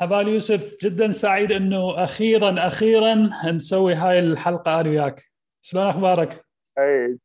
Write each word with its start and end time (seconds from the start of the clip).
هافال 0.00 0.28
يوسف 0.28 0.76
جدا 0.82 1.12
سعيد 1.12 1.52
إنه 1.52 2.04
أخيرا 2.04 2.66
أخيرا 2.66 3.14
نسوي 3.52 3.94
هاي 3.94 4.18
الحلقة 4.18 4.80
أنا 4.80 4.90
وياك. 4.90 5.24
شلون 5.62 5.86
أخبارك؟ 5.86 6.44
أي 6.78 7.18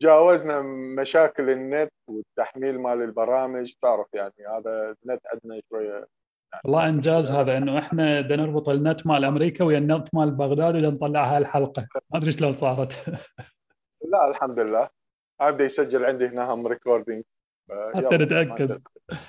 تجاوزنا 0.00 0.62
مشاكل 1.00 1.50
النت 1.50 1.92
والتحميل 2.08 2.78
مال 2.78 3.02
البرامج 3.02 3.72
تعرف 3.82 4.06
يعني 4.14 4.34
هذا 4.50 4.94
النت 5.04 5.20
عندنا 5.32 5.60
شوية 5.70 5.92
يعني 5.92 6.06
والله 6.64 6.88
إنجاز 6.88 7.30
هذا 7.30 7.56
إنه 7.56 7.78
إحنا 7.78 8.20
بدنا 8.20 8.42
نربط 8.42 8.68
النت 8.68 9.06
مال 9.06 9.24
أمريكا 9.24 9.64
ويا 9.64 9.78
النت 9.78 10.14
مال 10.14 10.30
بغداد 10.30 10.74
وبدنا 10.74 10.90
نطلع 10.90 11.32
هاي 11.32 11.38
الحلقة. 11.38 11.86
ما 12.10 12.18
أدري 12.18 12.32
شلون 12.32 12.52
صارت. 12.52 13.08
لا 14.12 14.30
الحمد 14.30 14.60
لله. 14.60 14.88
ابدا 15.40 15.64
يسجل 15.64 16.04
عندي 16.04 16.26
هنا 16.26 16.44
هم 16.44 16.66
recording 16.66 17.24
حتى 17.94 18.16
نتأكد. 18.16 18.82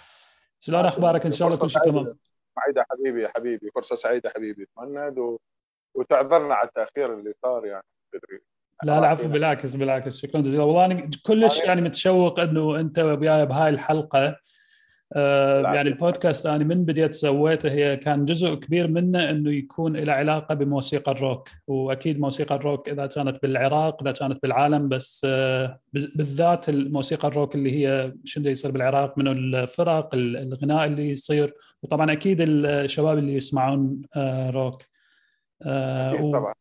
شلون 0.65 0.85
أخبارك؟ 0.85 1.25
إن 1.25 1.31
شاء 1.31 1.47
الله 1.47 1.59
كل 1.59 1.69
شيء 1.69 1.81
تمام. 1.81 2.17
سعيدة 2.55 2.85
حبيبي 2.91 3.27
حبيبي 3.27 3.71
فرصة 3.75 3.95
سعيدة 3.95 4.29
حبيبي 4.29 4.67
مهند 4.77 5.17
و... 5.17 5.37
وتعذرنا 5.95 6.55
على 6.55 6.67
التأخير 6.67 7.13
اللي 7.13 7.33
صار 7.43 7.65
يعني 7.65 7.85
بدري 8.13 8.41
لا 8.83 8.99
العفو 8.99 9.27
بالعكس 9.27 9.75
بالعكس 9.75 10.17
شكرا 10.17 10.41
جزيلا. 10.41 10.63
والله 10.63 10.85
أنا 10.85 11.09
كلش 11.25 11.59
يعني 11.63 11.81
متشوق 11.81 12.39
إنه 12.39 12.79
أنت 12.79 12.99
وياي 12.99 13.45
بهاي 13.45 13.69
الحلقة 13.69 14.37
يعني 15.15 15.89
البودكاست 15.89 16.45
أنا 16.45 16.63
من 16.63 16.85
بديت 16.85 17.13
سويته 17.13 17.71
هي 17.71 17.97
كان 17.97 18.25
جزء 18.25 18.55
كبير 18.55 18.87
منه 18.87 19.29
إنه 19.29 19.51
يكون 19.51 19.97
له 19.97 20.13
علاقة 20.13 20.55
بموسيقى 20.55 21.11
الروك. 21.11 21.49
وأكيد 21.67 22.19
موسيقى 22.19 22.55
الروك 22.55 22.89
إذا 22.89 23.05
كانت 23.05 23.41
بالعراق 23.43 24.01
إذا 24.01 24.11
كانت 24.11 24.43
بالعالم 24.43 24.89
بس 24.89 25.25
آه 25.29 25.79
بالذات 25.93 26.69
الموسيقى 26.69 27.27
الروك 27.27 27.55
اللي 27.55 27.71
هي 27.71 28.13
شنو 28.23 28.49
يصير 28.49 28.71
بالعراق 28.71 29.17
من 29.17 29.27
الفرق 29.27 30.09
الغناء 30.13 30.85
اللي 30.85 31.09
يصير. 31.09 31.53
وطبعا 31.83 32.11
أكيد 32.11 32.37
الشباب 32.41 33.17
اللي 33.17 33.35
يسمعون 33.35 34.01
آه 34.15 34.49
روك. 34.49 34.83
أكيد 35.61 36.31
طبعا. 36.31 36.53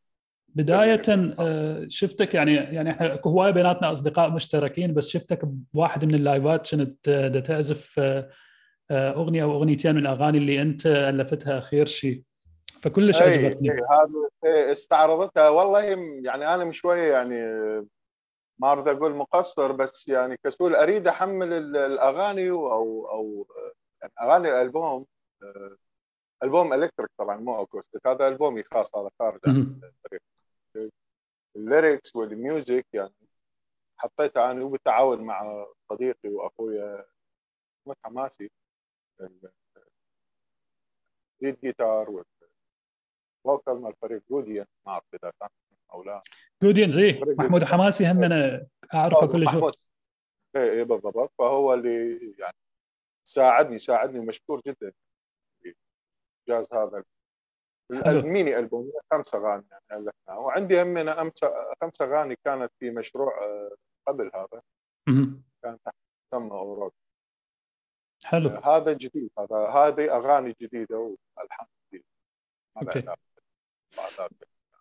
بداية 0.55 1.02
شفتك 1.88 2.34
يعني 2.34 2.55
يعني 2.55 2.91
إحنا 2.91 3.20
هواية 3.27 3.50
بيناتنا 3.50 3.92
أصدقاء 3.92 4.30
مشتركين 4.30 4.94
بس 4.94 5.08
شفتك 5.08 5.41
بواحد 5.44 6.05
من 6.05 6.14
اللايفات 6.14 6.74
كنت 6.74 7.42
تعزف 7.47 8.00
أغنية 8.91 9.42
أو 9.42 9.52
أغنيتين 9.52 9.94
من 9.94 10.00
الأغاني 10.00 10.38
اللي 10.38 10.62
أنت 10.62 10.86
ألفتها 10.86 11.58
أخير 11.58 11.86
شيء 11.86 12.22
فكلش 12.80 13.22
عجبتني. 13.22 13.70
هذا 13.70 14.72
استعرضتها. 14.72 15.48
والله 15.48 15.82
يعني 16.25 16.55
أنا 16.55 16.72
شوية 16.72 17.12
يعني 17.12 17.36
ما 18.58 18.72
أريد 18.72 18.88
أقول 18.88 19.14
مقصر 19.14 19.72
بس 19.72 20.08
يعني 20.08 20.36
كسول 20.44 20.75
أريد 20.75 21.08
أحمل 21.08 21.52
الأغاني 21.77 22.50
أو 22.50 23.06
أو 23.10 23.47
يعني 24.02 24.12
أغاني 24.22 24.48
الألبوم 24.48 25.06
ألبوم 26.42 26.72
electric 26.72 27.10
طبعا 27.19 27.36
مو 27.36 27.62
acoustic. 27.62 28.06
هذا 28.06 28.28
ألبومي 28.28 28.62
خاص 28.62 28.97
هذا 28.97 29.10
خارج 29.19 29.41
عن 29.47 29.80
الطريق. 29.82 30.22
ال 31.56 31.65
lyrics 31.65 32.16
وال 32.16 32.36
music 32.36 32.86
يعني 32.92 33.14
حطيتها 33.97 34.50
أنا 34.50 34.62
وبالتعاون 34.64 35.20
مع 35.20 35.66
صديقي 35.92 36.28
وأخويا 36.28 37.06
محمود 37.86 37.97
حماسي 38.05 38.50
lead 41.42 41.60
guitar 41.60 42.10
وال 42.10 42.60
vocal 42.60 43.83
مال 43.83 43.94
فريق 44.03 44.22
جوديان 44.31 44.66
ما 44.86 44.92
أعرف 44.92 45.05
إذا 45.14 45.33
أو 45.92 46.03
لا. 46.03 46.20
جوديان 46.62 46.91
زي 46.91 47.20
محمود 47.38 47.64
حماسي 47.64 48.11
هم 48.11 48.25
أنا 48.25 48.66
اعرفه 48.94 49.27
كل 49.27 49.48
شيء 49.48 49.70
اي 50.56 50.84
بالضبط. 50.84 51.33
فهو 51.38 51.75
اللي 51.75 52.19
يعني 52.38 52.56
ساعدني 53.25 53.78
ساعدني 53.78 54.19
ومشكور 54.19 54.61
جدا 54.66 54.92
في 55.62 55.75
انجاز 56.48 56.72
هذا 56.75 57.05
ال 57.91 58.04
mini 58.04 58.58
album 58.58 58.92
خمس 59.12 59.34
أغاني 59.34 59.64
يعني 59.70 59.82
الفناها 59.92 60.38
وعندي 60.38 60.82
هم 60.82 60.96
أنا 60.96 61.31
خمس 61.82 62.03
أغاني 62.03 62.38
كانت 62.44 62.72
في 62.81 62.91
مشروع 62.91 63.32
قبل 64.09 64.31
هذا. 64.34 64.62
كان 65.62 65.78
تحت 65.84 65.94
مسمى 66.32 66.50
أوروبا. 66.50 66.94
حلو. 68.25 68.48
هذا 68.48 68.92
جديد 68.92 69.31
هذا 69.38 69.56
هذه 69.56 70.16
أغاني 70.16 70.54
جديدة 70.60 71.16
والحان 71.36 71.66
جديده 71.88 72.04
okay. 72.76 73.04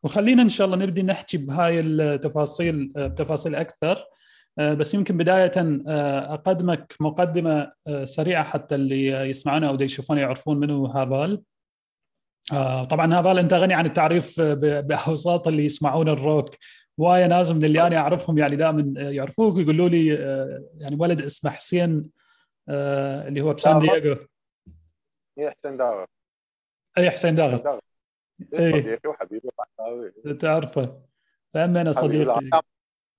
وخلينا 0.03 0.41
إن 0.41 0.49
شاء 0.49 0.67
الله 0.67 0.77
نبدي 0.77 1.03
نحكي 1.03 1.37
بهاي 1.37 1.79
التفاصيل 1.79 2.93
بتفاصيل 2.95 3.55
أكثر. 3.55 4.05
بس 4.59 4.93
يمكن 4.93 5.17
بداية 5.17 5.51
أقدمك 6.33 6.95
مقدمة 6.99 7.73
سريعة 8.03 8.43
حتى 8.43 8.75
اللي 8.75 9.07
يسمعونا 9.07 9.69
أو 9.69 9.75
يشوفون 9.81 10.17
يعرفون 10.17 10.59
منو 10.59 10.85
هافال. 10.85 11.43
آه 12.51 12.83
طبعا 12.83 13.13
هذا 13.13 13.39
انت 13.39 13.53
غني 13.53 13.73
عن 13.73 13.85
التعريف 13.85 14.41
باوساط 14.41 15.47
اللي 15.47 15.65
يسمعون 15.65 16.09
الروك. 16.09 16.55
وأي 16.97 17.27
ناس 17.27 17.51
من 17.51 17.63
اللي 17.63 17.87
أنا 17.87 17.97
أعرفهم 17.97 18.37
يعني 18.37 18.55
دائما 18.55 19.01
يعرفوك 19.01 19.55
ويقولوا 19.55 19.89
لي 19.89 20.13
آه 20.13 20.69
يعني 20.77 20.95
ولد 20.99 21.21
اسمه 21.21 21.51
حسين 21.51 22.09
آه 22.69 23.27
اللي 23.27 23.41
هو 23.41 23.53
بسان 23.53 23.79
دييغو. 23.79 24.15
اي 25.39 25.51
حسين 25.51 25.77
داغر. 25.77 26.07
اي 26.97 27.11
حسين 27.11 27.35
داغر. 27.35 27.79
اي 28.53 28.71
صديقي 28.71 29.09
وحبيبي 29.09 29.49
تعرفه. 30.39 31.01
فهم 31.53 31.77
أنا 31.77 31.91
صديقي. 31.91 32.49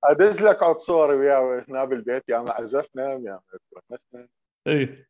أدز 0.05 0.43
لك 0.43 0.63
عود 0.63 0.79
صوري 0.79 1.15
وياه 1.15 1.65
هنا 1.69 1.85
بالبيت 1.85 2.29
يا 2.29 2.39
ما 2.39 2.51
عزفنا 2.51 3.13
يا 3.13 3.19
ما 3.19 3.41
تونسنا 3.89 4.29
اي 4.67 5.07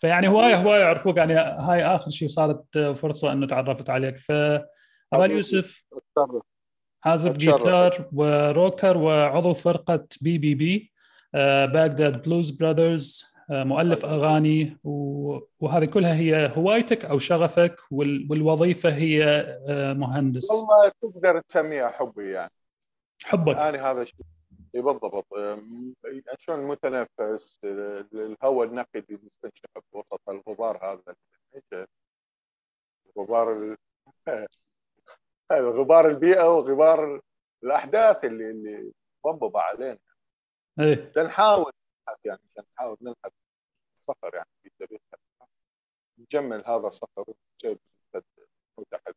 فيعني 0.00 0.28
هوايه 0.28 0.56
هواية 0.56 0.80
يعرفوك. 0.80 1.16
يعني 1.16 1.34
هاي 1.34 1.84
آخر 1.84 2.10
شيء 2.10 2.28
صارت 2.28 2.78
فرصة 2.78 3.32
إنه 3.32 3.46
تعرفت 3.46 3.90
عليك. 3.90 4.16
ف 4.16 4.32
يوسف 5.14 5.84
عازف 7.04 7.36
جيتار 7.36 8.08
و 8.12 8.24
rocker 8.24 8.96
وعضو 8.96 9.52
فرقة 9.52 10.06
بي 10.20 10.38
بي 10.38 10.54
بي 10.54 10.92
Baghdad 11.72 12.22
Blues 12.22 12.50
Brothers 12.50 13.24
مؤلف 13.50 14.04
أغاني 14.04 14.78
وهذه 15.60 15.84
كلها 15.84 16.14
هي 16.14 16.52
هوايتك 16.56 17.04
أو 17.04 17.18
شغفك 17.18 17.76
والوظيفة 17.90 18.94
هي 18.94 19.44
مهندس. 19.98 20.50
والله 20.50 20.92
تقدر 21.02 21.40
تسميها 21.48 21.88
حبي 21.88 22.30
يعني. 22.30 22.52
حبك. 23.24 23.56
أنا 23.56 23.90
هذا 23.90 24.02
الشيء. 24.02 24.26
بالضبط. 24.74 25.26
شلون 26.38 26.68
متنفس 26.68 27.58
الهواء 27.64 28.68
النقي 28.68 28.98
اللي 28.98 29.18
مستنشق 29.22 29.84
وسط 29.92 30.28
الغبار 30.28 30.84
هذا. 30.84 31.16
غبار 33.18 33.76
غبار 35.52 36.08
البيئة 36.08 36.56
وغبار 36.56 37.20
الأحداث 37.64 38.24
اللي 38.24 38.50
اللي 38.50 38.92
مضببه 39.24 39.60
علينا. 39.60 39.98
إيه 40.80 41.12
نحاول 41.22 41.72
يعني 42.24 42.40
نحاول 42.72 42.96
نلحق 43.00 43.32
الصخر 43.98 44.34
يعني 44.34 44.48
في 44.62 44.70
سبيل 44.78 45.00
نجمل 46.18 46.64
هذا 46.66 46.88
الصخر 46.88 47.24
ونجيب 47.26 47.78
متحدث 48.78 49.16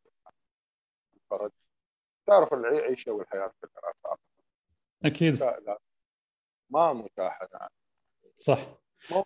الفرج 1.16 1.50
تعرف 2.26 2.54
العيشة 2.54 3.12
والحياة 3.12 3.52
في 3.60 3.66
العراق. 3.78 4.20
أكيد. 5.04 5.34
سهلة. 5.34 5.76
ما 6.70 6.92
متاحة 6.92 7.48
يعني. 7.52 7.72
صح. 8.38 8.58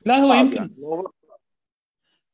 لا 0.06 0.16
هو 0.16 0.32
يمكن 0.34 0.56
يعني. 0.56 0.76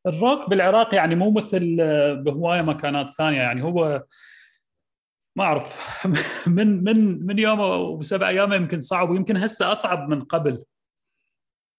الروك 0.07 0.51
بالعراق 0.51 0.95
يعني 0.95 1.15
مو 1.15 1.31
مثل 1.31 1.77
بهواية 2.25 2.63
مكانات 2.63 3.15
ثانية. 3.15 3.41
يعني 3.41 3.63
هو 3.63 4.05
ما 5.37 5.45
أعرف. 5.45 5.79
من 6.57 6.85
من 6.85 7.27
من 7.27 7.39
يوم 7.39 7.61
وسبع 7.99 8.29
أيام 8.29 8.53
يمكن 8.53 8.81
صعب 8.81 9.11
ويمكن 9.11 9.37
هسه 9.37 9.73
أصعب 9.73 10.09
من 10.09 10.25
قبل. 10.25 10.65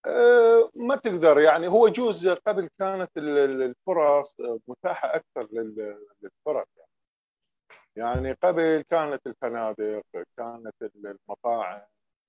أه 0.06 0.70
ما 0.76 0.96
تقدر 0.96 1.40
يعني. 1.40 1.68
هو 1.68 1.88
جوز 1.88 2.28
قبل 2.28 2.70
كانت 2.80 3.12
الفرص 3.18 4.36
متاحة 4.68 5.16
أكثر 5.16 5.48
للفرق 6.22 6.68
يعني. 7.98 8.32
قبل 8.32 8.82
كانت 8.90 9.28
الفنادق 9.28 10.04
كانت 10.38 10.76
المطاعم 10.84 11.82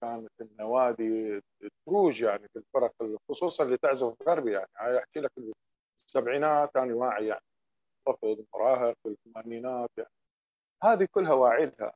كانت 0.02 0.32
النوادي 0.40 1.40
تروج 1.86 2.22
يعني 2.22 2.48
في 2.48 2.58
الفرق 2.58 2.92
خصوصا 3.30 3.64
اللي 3.64 3.76
تعزف 3.76 4.14
غربي 4.28 4.52
يعني. 4.52 4.70
هاي 4.76 4.98
أحكي 4.98 5.20
لك 5.20 5.30
السبعينات 5.98 6.76
أنا 6.76 6.94
واعي 6.94 7.26
يعني. 7.26 7.44
طفل 8.06 8.46
مراهق 8.54 8.96
في 9.02 9.08
الثمانينات 9.08 9.90
يعني. 9.98 10.10
هذه 10.84 11.08
كلها 11.10 11.32
واعي 11.32 11.66
لها 11.66 11.94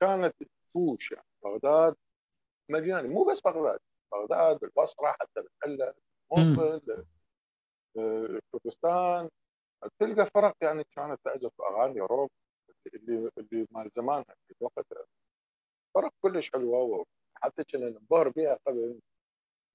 كانت 0.00 0.34
تروج 0.74 1.12
يعني. 1.12 1.26
بغداد 1.44 1.96
مليانة. 2.70 3.08
مو 3.08 3.24
بس 3.24 3.40
بغداد. 3.40 3.78
بغداد 4.12 4.58
بالبصره 4.58 5.12
حتى 5.12 5.42
بالحله 5.42 5.94
موصل 6.32 7.04
كردستان 8.52 9.28
تلقى 10.00 10.26
فرق 10.34 10.54
يعني 10.62 10.84
كانت 10.96 11.20
تعزف 11.24 11.52
أغاني 11.60 12.00
روك. 12.00 12.30
اللي 12.94 13.30
اللي 13.38 13.66
مال 13.70 13.90
زمانها 13.96 14.36
وقتها 14.60 15.04
فرق 15.94 16.12
كلش 16.20 16.52
حلوة 16.52 17.04
حتى 17.34 17.64
كنا 17.64 17.90
ننبهر 17.90 18.28
بها 18.28 18.58
قبل 18.66 19.00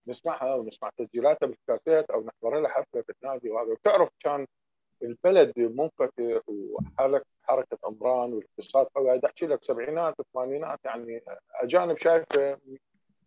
نسمعها 0.08 0.56
ونسمع 0.56 0.90
تسجيلاتها 0.98 1.48
بالكاسيت 1.48 2.12
أو 2.12 2.22
نحضر 2.24 2.60
لها 2.60 2.70
حفلة 2.70 3.02
في 3.02 3.14
النادي 3.24 3.50
وهذا. 3.50 3.72
وتعرف 3.72 4.10
كان 4.20 4.48
البلد 5.04 5.54
منفتح 5.60 6.42
وحركه 6.48 7.26
حركة 7.44 7.78
امران 7.88 8.34
والاقتصاد 8.34 8.86
قوي. 8.86 9.20
أحكي 9.26 9.48
لك 9.48 9.64
سبعينات 9.64 10.20
الثمانينات 10.20 10.80
يعني 10.86 11.22
أجانب 11.52 11.98
شايفة 11.98 12.60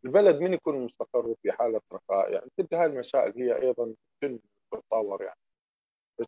البلد 0.04 0.40
من 0.40 0.54
يكون 0.54 0.84
مستقر 0.84 1.34
في 1.42 1.52
حالة 1.52 1.80
رخاء. 1.92 2.32
يعني 2.32 2.50
كل 2.56 2.76
هاي 2.76 2.86
المسائل 2.86 3.32
هي 3.36 3.62
أيضا 3.62 3.94
تتطور 4.72 5.22
يعني. 5.22 5.36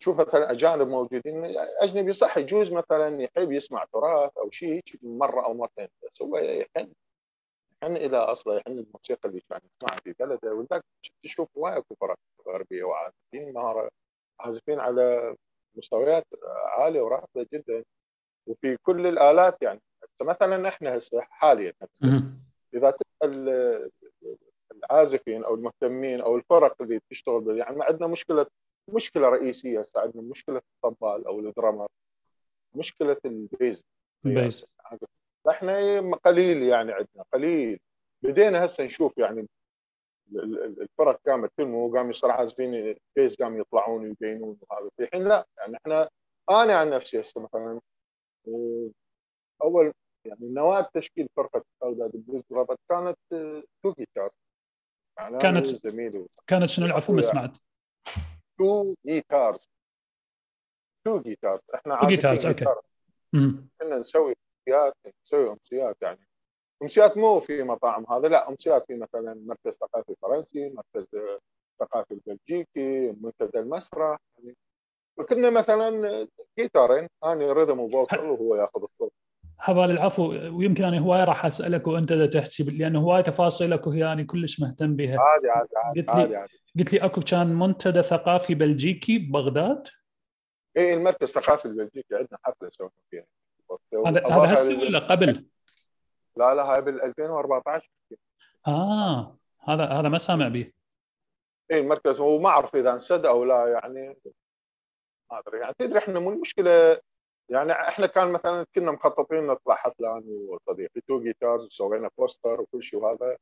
تشوف 0.00 0.20
مثلا 0.20 0.50
أجانب 0.50 0.88
موجودين 0.88 1.54
أجنبي 1.80 2.12
صح 2.12 2.38
يجوز 2.38 2.72
مثلا 2.72 3.22
يحب 3.22 3.52
يسمع 3.52 3.84
تراث 3.92 4.30
أو 4.38 4.50
شيء 4.50 4.82
مرة 5.02 5.44
أو 5.44 5.54
مرتين 5.54 5.88
بس 6.04 6.22
هو 6.22 6.38
يحن 6.38 6.92
يحن 7.82 7.96
إلى 7.96 8.16
أصله 8.16 8.56
يحن 8.56 8.70
الموسيقى 8.70 9.28
اللي 9.28 9.40
كان 9.50 9.60
يسمعها 9.64 10.00
في 10.04 10.14
بلده. 10.20 10.54
وذاك 10.54 10.84
تشوف 11.22 11.48
هواي 11.56 11.76
اكو 11.76 11.94
فرق 12.00 12.16
غربية 12.48 12.84
وعازفين 12.84 13.52
مهارة 13.52 13.90
عازفين 14.40 14.80
على 14.80 15.36
مستويات 15.74 16.24
عالية 16.78 17.00
ورافعه 17.00 17.46
جدا. 17.52 17.84
وفي 18.46 18.76
كل 18.82 19.06
الآلات 19.06 19.62
يعني 19.62 19.80
مثلا 20.22 20.68
إحنا 20.68 20.96
هسه 20.96 21.20
حاليا 21.20 21.72
هسه 21.82 22.22
إذا 22.74 22.90
تسأل 22.90 23.90
العازفين 24.72 25.44
أو 25.44 25.54
المهتمين 25.54 26.20
أو 26.20 26.36
الفرق 26.36 26.82
اللي 26.82 27.00
تشتغل 27.10 27.58
يعني 27.58 27.82
عندنا 27.82 28.06
مشكلة 28.06 28.46
مشكلة 28.88 29.28
رئيسية 29.28 29.80
هسه 29.80 30.00
عندنا 30.00 30.22
مشكلة 30.22 30.60
الطبال 30.84 31.26
أو 31.26 31.40
ال 31.40 31.46
drummer 31.46 31.88
مشكلة 32.74 33.16
ال 33.24 33.34
bass. 33.34 33.84
ال 34.26 34.33
bass. 34.33 34.66
إحنا 35.50 36.00
قليل 36.14 36.62
يعني 36.62 36.92
عندنا 36.92 37.24
قليل. 37.32 37.80
بدينا 38.22 38.64
هسه 38.64 38.84
نشوف 38.84 39.18
يعني 39.18 39.48
الفرق 40.80 41.20
قامت 41.26 41.50
تنمو 41.56 41.88
وقام 41.88 42.10
يصير 42.10 42.30
عازفين 42.30 42.96
bass 43.16 43.36
قام 43.36 43.60
يطلعون 43.60 44.04
ويبينون 44.04 44.58
وهذا. 44.60 44.90
في 44.96 45.06
حين 45.12 45.28
لا 45.28 45.46
يعني 45.58 45.76
إحنا 45.76 46.10
أنا 46.50 46.76
عن 46.76 46.90
نفسي 46.90 47.20
هسه 47.20 47.40
مثلا 47.42 47.80
أول 49.62 49.92
يعني 50.24 50.48
نواة 50.48 50.90
تشكيل 50.94 51.28
فرقة 51.36 51.64
ال 51.84 51.94
Blues 51.94 52.42
Brother 52.50 52.76
كانت 52.90 53.18
two 53.82 53.92
guitar 53.98 54.30
يعني 55.18 55.38
كانت 55.38 55.66
زميلي. 55.66 56.26
كانت 56.46 56.64
شنو 56.64 56.86
العفو 56.86 57.12
ما 57.12 57.22
سمعت؟ 57.22 57.50
two 58.58 58.94
guitars 59.06 59.68
two 61.06 61.20
guitars 61.20 61.60
إحنا 61.74 62.00
two 62.00 62.06
guitars 62.06 62.46
okay. 62.46 62.64
كنا 63.80 63.98
نسوي 63.98 64.34
امسيات 64.68 64.94
نسوي 65.26 65.50
امسيات 65.50 65.96
يعني. 66.02 66.26
امسيات 66.82 67.16
مو 67.16 67.40
في 67.40 67.62
مطاعم 67.62 68.06
هذا 68.10 68.28
لا 68.28 68.48
امسيات 68.48 68.86
في 68.86 68.94
مثلا 68.94 69.34
مركز 69.46 69.78
ثقافي 69.78 70.14
فرنسي 70.22 70.74
مركز 70.74 71.06
ثقافي 71.80 72.14
البلجيكي 72.14 73.12
منتدى 73.20 73.58
المسرح 73.58 74.18
يعني. 74.38 74.56
وكنا 75.18 75.50
مثلا 75.50 76.28
جيتارين 76.58 77.08
أنا 77.24 77.52
rhythm 77.52 77.80
و 77.80 77.87
vocal 77.87 78.18
وهو 78.18 78.56
ياخذ 78.56 78.82
الصوت. 78.82 79.12
هافال 79.58 79.90
العفو 79.90 80.28
ويمكن 80.58 80.84
أنا 80.84 80.98
هواي 80.98 81.24
راح 81.24 81.46
أسألك 81.46 81.86
وأنت 81.86 82.12
تحكي 82.12 82.62
لأنه 82.62 83.00
هواي 83.00 83.22
تفاصيلك 83.22 83.86
وهي 83.86 84.12
أنا 84.12 84.22
كلش 84.22 84.60
مهتم 84.60 84.96
بها. 84.96 85.18
عادي 85.20 85.48
عادي 85.48 85.70
عادي 85.76 86.04
عادي 86.08 86.36
عادي. 86.36 86.63
قلت 86.78 86.92
لي 86.92 87.04
أكو 87.04 87.20
كان 87.20 87.46
منتدى 87.46 88.02
ثقافي 88.02 88.54
بلجيكي 88.54 89.18
ببغداد 89.18 89.88
إيه 90.76 90.94
المركز 90.94 91.22
الثقافي 91.22 91.64
البلجيكي 91.64 92.14
عندنا 92.14 92.38
حفلة 92.42 92.70
سوينا 92.70 92.92
فيها. 93.10 93.24
هذا 94.06 94.26
هذا 94.26 94.52
هسه 94.52 94.80
ولا 94.80 94.98
قبل؟ 94.98 95.46
لا 96.36 96.54
لا 96.54 96.62
هاي 96.62 96.82
بال 96.82 97.02
2014 97.02 97.90
آه 98.66 99.38
هذا 99.60 99.84
هذا 99.84 100.08
ما 100.08 100.18
سامع 100.18 100.48
به 100.48 100.72
إيه 101.70 101.80
المركز 101.80 102.20
وما 102.20 102.48
أعرف 102.48 102.76
إذا 102.76 102.92
انسد 102.92 103.26
أو 103.26 103.44
لا 103.44 103.66
يعني 103.72 104.16
ما 105.30 105.38
أدري. 105.38 105.60
يعني 105.60 105.74
تدري 105.78 105.98
إحنا 105.98 106.20
مو 106.20 106.30
المشكلة 106.30 107.00
يعني 107.48 107.72
إحنا 107.72 108.06
كان 108.06 108.32
مثلا 108.32 108.66
كنا 108.74 108.92
مخططين 108.92 109.46
نطلع 109.46 109.74
حفلة 109.74 110.12
أنا 110.16 110.24
وصديقي 110.48 111.00
two 111.08 111.22
guitars 111.22 111.66
وسوينا 111.66 112.10
poster 112.18 112.60
وكل 112.60 112.82
شيء 112.82 113.00
وهذا 113.00 113.36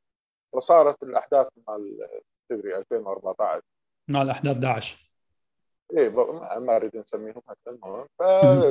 وصارت 0.52 1.02
الأحداث 1.02 1.46
مال 1.68 2.08
تدري 2.56 2.76
2014 2.76 3.62
مال 4.08 4.30
احداث 4.30 4.58
داعش 4.58 5.12
إيه 5.98 6.08
ما 6.58 6.76
أريد 6.76 6.96
نسميهم 6.96 7.42
هسه 7.48 7.70
المهم. 7.70 8.06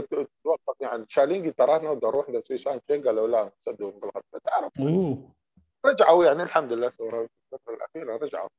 فتوقف 0.02 0.82
يعني. 0.82 1.06
شالين 1.10 1.44
جيتاراتنا 1.44 1.90
وبدنا 1.90 2.10
نروح 2.10 2.30
لل 2.30 2.80
session 2.92 3.04
قالوا 3.04 3.28
لا 3.28 3.52
نسدوا 3.60 3.92
تعرف؟ 4.46 4.72
رجعوا 5.86 6.26
يعني 6.26 6.44
الحمد 6.44 6.74
لله 6.74 6.88
الفترة 6.88 7.30
الأخيرة 7.70 8.18
رجعوا. 8.18 8.50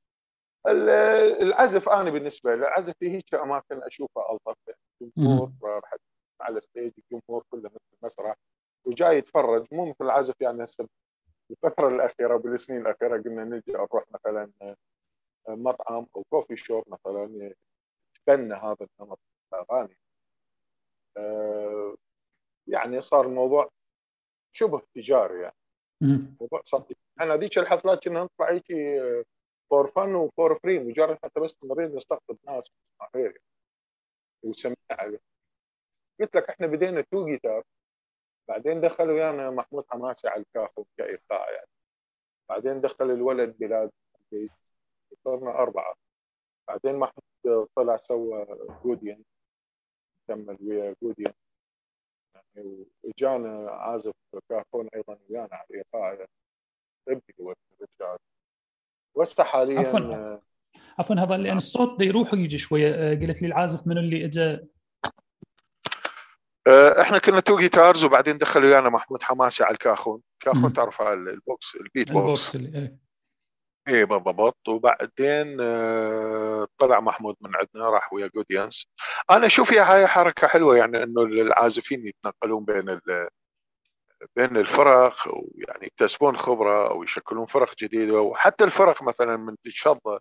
العزف 1.42 1.88
أنا 1.88 2.10
بالنسبة 2.10 2.54
لي 2.54 2.68
العزف 2.68 2.94
في 3.00 3.10
هيك 3.10 3.34
أماكن 3.34 3.82
أشوفها 3.82 4.32
ألطف. 4.32 4.56
جمهور 5.16 5.52
راح 5.62 5.94
على 6.40 6.60
stage 6.60 6.92
الجمهور 6.98 7.44
كله 7.50 7.70
مثل 7.70 7.80
المسرح 8.02 8.34
وجاي 8.84 9.18
يتفرج. 9.18 9.66
مو 9.72 9.84
مثل 9.84 10.04
العزف 10.04 10.34
يعني 10.40 10.64
هسه 10.64 10.88
الفترة 11.50 11.88
الأخيرة 11.88 12.36
بالسنين 12.36 12.80
الأخيرة 12.80 13.22
قلنا 13.22 13.44
نجي 13.44 13.72
نروح 13.72 14.04
مثلا 14.10 14.50
مطعم 15.48 16.06
أو 16.16 16.22
coffee 16.30 16.56
shop 16.56 16.84
مثلا 16.86 17.54
تبنى 18.26 18.54
هذا 18.54 18.86
النمط 19.00 19.18
الأغاني. 19.52 19.96
يعني 22.66 23.00
صار 23.00 23.26
الموضوع 23.26 23.70
شبه 24.52 24.82
تجاري 24.94 25.42
يعني. 25.42 25.56
موضوع 26.40 26.62
صار 26.64 26.84
إحنا 27.20 27.36
ذيك 27.36 27.58
الحفلات 27.58 28.04
كنا 28.04 28.22
نطلع 28.22 28.50
هيك 28.50 28.66
for 29.70 29.86
fun 29.86 30.14
و 30.14 30.24
for 30.24 30.54
free 30.54 30.78
مجرد 30.78 31.18
حتى 31.24 31.40
بس 31.40 31.64
نريد 31.64 31.94
نستقطب 31.94 32.38
ناس 32.44 32.70
غير 33.16 33.40
وسميعة 34.44 34.76
قلت 36.20 36.36
لك 36.36 36.50
إحنا 36.50 36.66
بدينا 36.66 37.00
two 37.00 37.26
guitar 37.26 37.62
بعدين 38.48 38.80
دخل 38.80 39.10
ويانا 39.10 39.50
محمود 39.50 39.84
حماسي 39.88 40.28
على 40.28 40.42
الكاخون 40.42 40.84
كايقاع 40.96 41.50
يعني. 41.50 41.68
بعدين 42.48 42.80
دخل 42.80 43.04
الولد 43.04 43.58
بلاد 43.58 43.90
صرنا 45.24 45.58
أربعة. 45.58 45.94
بعدين 46.68 46.98
محمود 46.98 47.68
طلع 47.76 47.96
سوى 47.96 48.46
جوديان 48.84 49.22
كمل 50.28 50.58
ويا 50.60 50.94
جوديان 51.02 51.32
يعني 52.54 52.86
وجانا 53.02 53.70
عازف 53.70 54.12
كاخون 54.48 54.88
أيضا 54.94 55.18
ويانا 55.28 55.48
على 55.52 55.66
الايقاع 55.70 56.26
ابني 57.08 57.34
هو 57.40 57.54
الرجال 57.80 58.18
وهسه 59.16 59.44
حاليا 59.44 59.80
عفوا. 59.80 60.38
عفوا 60.98 61.16
هذا 61.16 61.36
لأن 61.36 61.56
الصوت 61.56 61.94
بده 61.94 62.04
يروح 62.04 62.34
ويجي 62.34 62.58
شوية. 62.58 63.10
قلت 63.20 63.42
لي 63.42 63.48
العازف 63.48 63.86
منو 63.86 64.00
اللي 64.00 64.24
اجى 64.24 64.68
آه، 66.68 67.00
إحنا 67.00 67.18
كنا 67.18 67.40
تو 67.40 67.58
جيتارز 67.58 68.04
وبعدين 68.04 68.38
دخلوا 68.38 68.70
ويانا 68.70 68.88
محمود 68.88 69.22
حماسي 69.22 69.64
على 69.64 69.72
الكاخون. 69.72 70.22
كاخون 70.40 70.72
تعرف 70.72 71.02
البوكس 71.02 71.74
البيت 71.76 72.12
بوكس. 72.12 72.54
البوكس 72.54 72.54
اللي 72.56 72.98
إيه 73.88 74.04
بالضبط. 74.04 74.68
وبعدين 74.68 75.56
آه، 75.60 76.66
طلع 76.78 77.00
محمود 77.00 77.36
من 77.40 77.50
عندنا 77.56 77.90
راح 77.90 78.12
ويا 78.12 78.26
جوديانز 78.34 78.86
أنا 79.30 79.46
أشوف 79.46 79.72
هاي 79.72 80.06
حركة 80.06 80.46
حلوة 80.46 80.76
يعني 80.76 81.02
إنه 81.02 81.22
العازفين 81.22 82.06
يتنقلون 82.06 82.64
بين 82.64 83.00
بين 84.36 84.56
الفرق 84.56 85.14
ويعني 85.26 85.86
يكتسبون 85.86 86.36
خبرة 86.36 86.90
أو 86.90 87.02
يشكلون 87.02 87.46
فرق 87.46 87.74
جديدة. 87.78 88.20
وحتى 88.20 88.64
الفرق 88.64 89.02
مثلا 89.02 89.36
من 89.36 89.56
تتشظى 89.64 90.18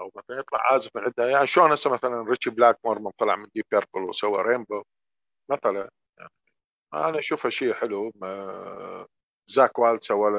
أو 0.00 0.10
مثلا 0.16 0.38
يطلع 0.40 0.60
عازف 0.72 0.90
من 0.96 1.02
عندها. 1.02 1.26
يعني 1.26 1.46
شلون 1.46 1.72
هسه 1.72 1.90
مثلا 1.90 2.22
Ritchie 2.30 2.50
Blackmore 2.50 2.98
من 2.98 3.10
طلع 3.18 3.36
من 3.36 3.46
Deep 3.54 3.64
Purple 3.70 4.02
وسوى 4.08 4.42
Rainbow 4.42 4.82
مثلا. 5.50 5.90
يعني 6.18 6.30
أنا 6.94 7.18
اشوفها 7.18 7.50
شيء 7.50 7.74
حلو 7.74 8.12
ما 8.14 9.06
Zakk 9.50 9.78
Wylde 9.78 10.02
سوى 10.02 10.30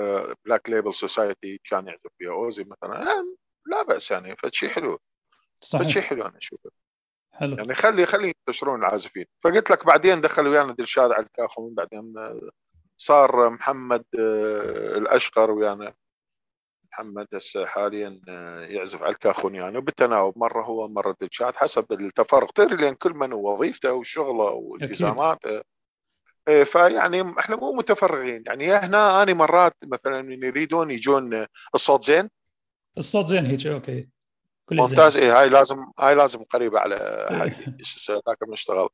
Black 0.46 0.70
Label 0.70 0.96
Society 0.96 1.62
كان 1.64 1.88
يعزف 1.88 2.12
فيها. 2.18 2.32
Ozzy 2.32 2.64
مثلا 2.64 3.24
لا 3.66 3.84
بأس 3.84 4.12
يعني 4.12 4.36
فشيء 4.36 4.70
حلو. 4.70 5.00
صحيح. 5.62 5.88
فشيء 5.88 6.02
حلو 6.02 6.26
أنا 6.26 6.38
اشوفه 6.38 6.70
حلو. 7.32 7.58
يعني 7.58 7.76
خلي 7.76 8.06
خلي 8.06 8.34
ينتشرون 8.48 8.80
العازفين. 8.80 9.26
فقلت 9.44 9.72
لك 9.72 9.86
بعدين 9.86 10.22
دخلوا 10.22 10.52
ويانا 10.52 10.74
دلشاد 10.74 11.12
على 11.12 11.26
الكاخون 11.26 11.74
بعدين 11.76 12.14
صار 12.98 13.50
محمد 13.50 14.06
آه، 14.20 14.98
الأشقر 14.98 15.52
ويانا. 15.52 15.94
محمد 16.92 17.28
هسه 17.34 17.66
حاليا 17.66 18.22
آه، 18.30 18.62
يعزف 18.62 19.02
على 19.02 19.12
الكاخون 19.12 19.56
يعني. 19.56 19.78
وبالتناوب 19.78 20.38
مرة 20.38 20.64
هو 20.64 20.88
مرة 20.88 21.16
دلشاد 21.22 21.56
حسب 21.56 21.86
التفرغ 21.92 22.48
تدري 22.56 22.82
لأن 22.82 22.96
كل 22.96 23.14
من 23.14 23.34
وظيفته 23.34 23.94
وشغله 23.94 24.52
والتزاماته. 24.52 25.62
فيعني 26.46 27.40
إحنا 27.40 27.56
مو 27.56 27.74
متفرغين. 27.74 28.44
يعني 28.48 28.72
هنا 28.72 29.24
أنا 29.24 29.34
مرات 29.34 29.74
مثلا 29.86 30.34
يريدون 30.46 30.92
يجون 30.92 31.46
الصوت 31.76 32.04
زين. 32.04 32.30
الصوت 32.98 33.26
زين 33.26 33.46
هيك 33.46 33.68
أوكي. 33.68 34.10
كل 34.66 34.76
ممتاز. 34.76 35.18
اي 35.18 35.28
هاي 35.28 35.50
لازم 35.50 35.86
هاي 36.00 36.16
لازم 36.16 36.44
قريبة 36.44 36.80
على 36.80 36.96
حقي 37.32 37.76
إيش 37.80 38.12
ذاك 38.12 38.44
بنشتغل. 38.48 38.90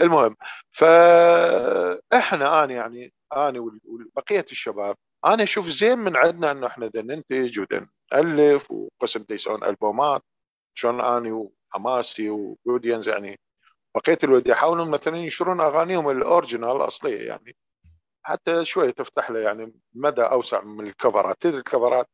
المهم 0.00 0.36
فاحنا 0.70 2.64
أنا 2.64 2.72
يعني 2.72 3.12
أنا 3.36 3.60
وبقيه 3.60 4.44
الشباب 4.52 4.96
أنا 5.24 5.42
أشوف 5.42 5.68
زين 5.68 5.98
من 5.98 6.16
عندنا 6.16 6.50
إنه 6.50 6.66
إحنا 6.66 6.90
ننتج 6.96 7.60
ونالف 7.60 8.70
وقسم 8.70 9.24
يسوون 9.30 9.64
ألبومات. 9.64 10.22
شلون 10.74 11.00
أني 11.00 11.32
وحماسي 11.32 12.30
وجوديانز 12.30 13.08
يعني 13.08 13.38
بقية 13.94 14.18
الولد 14.24 14.48
يحاولون 14.48 14.90
مثلا 14.90 15.16
ينشرون 15.16 15.60
أغانيهم 15.60 16.10
الأوريجينال 16.10 16.76
الأصلية 16.76 17.28
يعني 17.28 17.56
حتى 18.22 18.64
شوي 18.64 18.92
تفتح 18.92 19.30
له 19.30 19.38
يعني 19.40 19.74
مدى 19.94 20.22
أوسع 20.22 20.60
من 20.64 20.86
الكفرات. 20.86 21.36
تدري 21.40 21.58
الكفرات؟ 21.58 22.06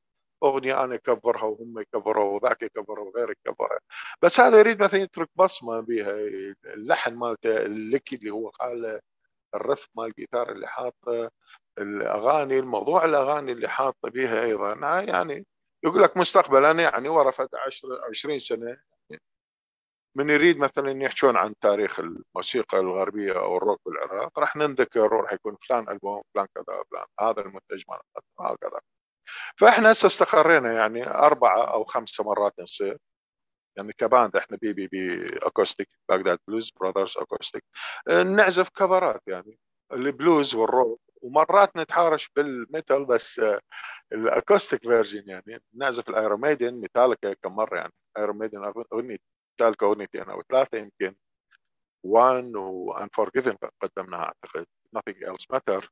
أغنية 0.45 0.85
أنا 0.85 0.95
اكفرها 0.95 1.45
وهم 1.45 1.79
يكفروا 1.81 2.35
وذاك 2.35 2.63
يكفرها 2.63 3.01
وغير 3.01 3.31
يكفرها 3.31 3.79
بس 4.23 4.41
هذا 4.41 4.59
يريد 4.59 4.83
مثلا 4.83 5.01
يترك 5.01 5.29
بصمة 5.37 5.81
بها 5.81 6.11
اللحن 6.67 7.15
مالته 7.15 7.67
اللكي 7.67 8.17
اللي 8.17 8.31
هو 8.31 8.49
قال 8.49 9.01
الرف 9.55 9.89
مال 9.97 10.07
الجيتار 10.07 10.53
اللي 10.53 10.67
حاطه 10.69 11.31
الأغاني 11.79 12.59
الموضوع 12.59 13.05
الأغاني 13.05 13.53
اللي 13.53 13.69
حاطه 13.69 14.11
بها 14.11 14.45
أيضا. 14.45 14.75
يعني 15.03 15.47
يقول 15.85 16.03
لك 16.03 16.17
مستقبلا 16.17 16.71
يعني 16.71 17.09
ورا 17.09 17.33
20 18.11 18.39
سنة 18.39 18.77
من 20.17 20.31
يريد 20.31 20.59
مثلا 20.59 21.03
يحكون 21.03 21.37
عن 21.37 21.55
تاريخ 21.61 22.01
الموسيقى 22.01 22.79
الغربية 22.81 23.33
أو 23.41 23.57
الروك 23.57 23.81
بالعراق 23.87 24.39
راح 24.39 24.57
نذكر 24.57 25.13
راح 25.13 25.33
يكون 25.33 25.57
فلان 25.69 25.89
ألبوم 25.89 26.23
فلان 26.35 26.47
كذا 26.55 26.83
فلان 26.91 27.05
هذا 27.21 27.41
المنتج 27.41 27.83
مال 27.89 28.01
هكذا 28.41 28.81
فإحنا 29.59 29.93
هسه 29.93 30.07
استقرينا 30.07 30.73
يعني 30.73 31.11
أربعة 31.11 31.65
أو 31.65 31.85
خمسه 31.85 32.25
مرات 32.25 32.55
نصير. 32.61 32.99
يعني 33.77 33.93
ك 33.93 34.01
band 34.01 34.37
إحنا 34.37 34.57
بي 34.63 34.73
بي 34.73 34.87
بي 34.87 35.29
acoustic 35.43 35.89
Baghdad 36.09 36.39
Blues 36.49 36.71
Brothers 36.81 37.19
acoustic. 37.19 37.65
نعزف 38.09 38.69
covers 38.69 39.15
ات 39.15 39.23
يعني 39.27 39.59
ال 39.93 40.03
blues 40.03 40.55
وال 40.55 40.70
rock 40.70 41.01
ومرات 41.23 41.77
نتحارش 41.77 42.31
بال 42.37 42.57
metal 42.57 43.07
بس 43.07 43.41
ال 44.13 44.20
acoustic 44.20 44.83
version 44.83 45.29
يعني. 45.29 45.63
نعزف 45.75 46.09
ال 46.09 46.15
Iron 46.15 46.41
Maiden 46.41 46.75
Metallica 46.75 47.35
كم 47.35 47.57
مرة 47.57 47.77
يعني. 47.79 47.93
Iron 48.19 48.39
Maiden 48.39 48.73
أغنية 48.93 49.19
ميتاليكا 49.59 49.87
اغنيتين 49.87 50.23
أو 50.23 50.43
ثلاثة 50.49 50.79
يمكن. 50.79 51.15
One 52.05 52.57
و 52.57 52.66
Unforgiven 52.66 53.57
قدمناها 53.83 54.25
أعتقد. 54.25 54.67
Nothing 54.97 55.17
else 55.29 55.57
matter. 55.57 55.87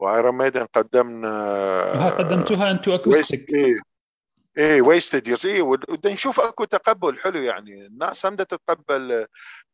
و 0.00 0.08
Iron 0.08 0.38
Maiden 0.38 0.64
قدمنا 0.64 2.16
قدمتوها 2.18 2.70
أنتو 2.70 2.94
acoustic. 2.94 3.46
إيه. 4.58 4.82
Wasted 4.82 5.28
Years 5.28 5.46
إيه 5.46 5.62
ودا 5.62 6.12
نشوف 6.12 6.40
أكو 6.40 6.64
تقبل 6.64 7.18
حلو 7.18 7.40
يعني. 7.40 7.86
الناس 7.86 8.26
هم 8.26 8.34
تتقبل 8.34 9.26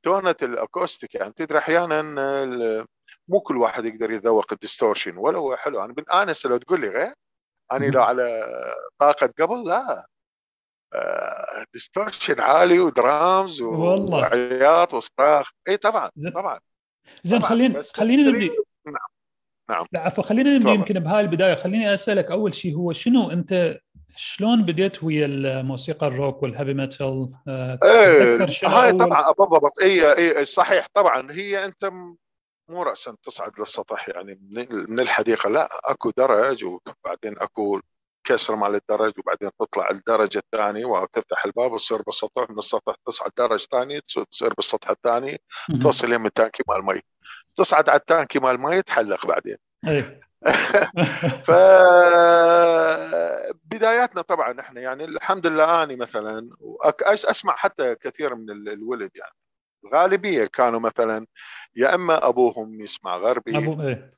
tone 0.03 0.37
ال 0.43 0.51
acoustic 0.51 1.15
يعني. 1.15 1.33
تدري 1.33 1.59
أحيانا 1.59 2.03
مو 3.29 3.41
كل 3.41 3.57
واحد 3.57 3.85
يقدر 3.85 4.11
يذوق 4.11 4.53
ال 4.53 4.58
distortion 4.58 5.17
ولا 5.17 5.39
هو 5.39 5.57
حلو. 5.57 5.85
أنا 5.85 5.95
أنا 6.13 6.35
لو 6.45 6.57
تقول 6.57 6.81
لي 6.81 6.89
غير. 6.89 7.15
أنا 7.73 7.87
لو 7.87 8.03
على 8.03 8.55
طاقة 8.99 9.27
قبل 9.27 9.69
لا. 9.69 10.07
distortion 11.75 12.41
عالي 12.41 12.79
ودرامز 12.81 13.61
وعياط 13.61 14.95
وصراخ. 14.95 15.51
إي 15.69 15.77
طبعا 15.77 16.11
طبعا. 16.35 16.61
زين 17.25 17.43
خلينا 17.43 17.83
خلينا 17.95 18.31
نبدي 18.31 18.51
نعم. 18.87 18.97
نعم. 19.71 19.87
لا 19.93 20.01
عفوا 20.01 20.25
خلينا 20.25 20.59
نبدأ 20.59 20.71
يمكن 20.71 20.99
بهاي 20.99 21.21
البداية. 21.21 21.55
خليني 21.55 21.95
أسألك 21.95 22.31
أول 22.31 22.55
شيء 22.55 22.77
هو 22.77 22.93
شنو 22.93 23.31
انت 23.31 23.81
شلون 24.17 24.63
بديت 24.63 25.05
ويا 25.05 25.27
الموسيقى 25.27 26.07
ال 26.07 26.14
rock 26.14 26.43
وال 26.43 26.52
heavy 26.52 26.75
metal؟ 26.75 27.29
آه 27.49 27.79
إيه 27.85 28.47
هاي 28.65 28.93
طبعا 28.93 29.33
بالضبط. 29.39 29.81
إي 29.83 30.39
إي 30.39 30.45
صحيح. 30.45 30.87
طبعا 30.95 31.33
هي 31.33 31.65
أنت 31.65 31.91
مو 32.71 32.83
راسا 32.83 33.17
تصعد 33.23 33.53
للسطح 33.59 34.09
يعني 34.09 34.39
من 34.89 35.01
الحديقة. 35.01 35.51
لا 35.51 35.69
أكو 35.85 36.11
درج 36.17 36.65
وبعدين 36.65 37.39
أكو 37.39 37.81
كسر 38.27 38.57
مال 38.57 38.75
الدرج 38.75 39.13
وبعدين 39.19 39.51
تطلع 39.61 39.91
الدرجه 39.91 40.39
الثانية 40.39 40.85
وتفتح 40.85 41.45
الباب 41.45 41.73
وتصير 41.73 42.03
بالسطح 42.03 42.51
من 42.51 42.59
السطح 42.59 42.95
تصعد 43.07 43.31
درج 43.39 43.67
ثاني 43.73 44.01
تصير 44.31 44.55
بالسطح 44.55 44.91
الثاني 44.91 45.41
توصل 45.83 46.09
من 46.09 46.27
التانكي 46.27 46.63
مال 46.69 46.77
المي 46.77 47.01
تصعد 47.57 47.89
على 47.89 47.99
التانكي 47.99 48.39
مال 48.39 48.51
المي 48.51 48.83
تحلق 48.83 49.27
بعدين 49.27 49.57
إيه. 49.89 50.21
ف 51.47 51.51
بداياتنا 53.65 54.23
طبعا 54.23 54.61
إحنا 54.61 54.81
يعني 54.81 55.05
الحمد 55.05 55.47
لله 55.47 55.83
أني 55.83 55.97
مثلا 55.97 56.51
أسمع 57.03 57.55
حتى 57.57 57.95
كثير 57.95 58.35
من 58.35 58.51
الولد 58.51 59.11
يعني 59.15 59.35
الغالبيه 59.85 60.45
كانوا 60.45 60.81
مثلا 60.81 61.27
يا 61.77 61.95
إما 61.95 62.29
أبوهم 62.29 62.81
يسمع 62.81 63.17
غربي 63.17 63.59
أبو 63.59 63.83
إيه؟ 63.83 64.16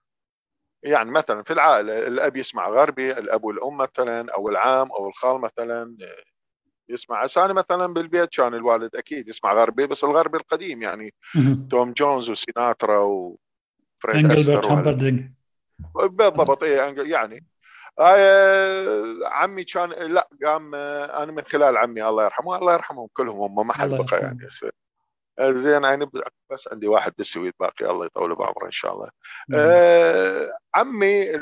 يعني 0.83 1.11
مثلا 1.11 1.43
في 1.43 1.53
العائلة 1.53 1.99
الأب 1.99 2.37
يسمع 2.37 2.69
غربي 2.69 3.13
الأب 3.13 3.45
والأم 3.45 3.77
مثلا 3.77 4.35
أو 4.35 4.49
العام 4.49 4.93
أو 4.93 5.09
الخال 5.09 5.41
مثلا 5.41 5.97
يسمع 6.89 7.27
أنا 7.37 7.53
مثلا 7.53 7.87
بالبيت 7.87 8.29
كان 8.29 8.55
الوالد 8.55 8.97
أكيد 8.97 9.29
يسمع 9.29 9.53
غربي 9.53 9.87
بس 9.87 10.05
الغربي 10.05 10.39
القديم 10.39 10.83
يعني. 10.83 11.15
توم 11.71 11.93
جونز 11.93 12.31
وسيناترا 12.31 12.99
وفريد 12.99 14.31
أستر 14.31 14.61
بالضبط 15.95 16.63
إيه 16.63 16.77
يعني. 17.05 17.47
آه 18.01 19.15
عمي 19.25 19.65
كان 19.65 19.91
لا 19.91 20.29
قام 20.45 20.75
آه 20.75 21.23
أنا 21.23 21.33
من 21.33 21.43
خلال 21.43 21.77
عمي 21.77 22.09
الله 22.09 22.25
يرحمه 22.25 22.59
الله 22.59 22.73
يرحمهم 22.73 23.09
كلهم 23.13 23.41
هم 23.41 23.67
ما 23.67 23.73
حد 23.73 23.91
بقى 23.91 24.21
يعني. 24.21 24.49
زين 25.41 25.85
يعني 25.85 26.11
بس 26.53 26.69
عندي 26.73 26.89
واحد 26.89 27.13
بالسويد 27.19 27.53
باقي 27.61 27.91
الله 27.91 28.07
يطول 28.07 28.35
بعمره 28.35 28.67
إن 28.67 28.71
شاء 28.71 28.93
الله. 28.93 29.11
آه 29.55 30.53
عمي 30.75 31.35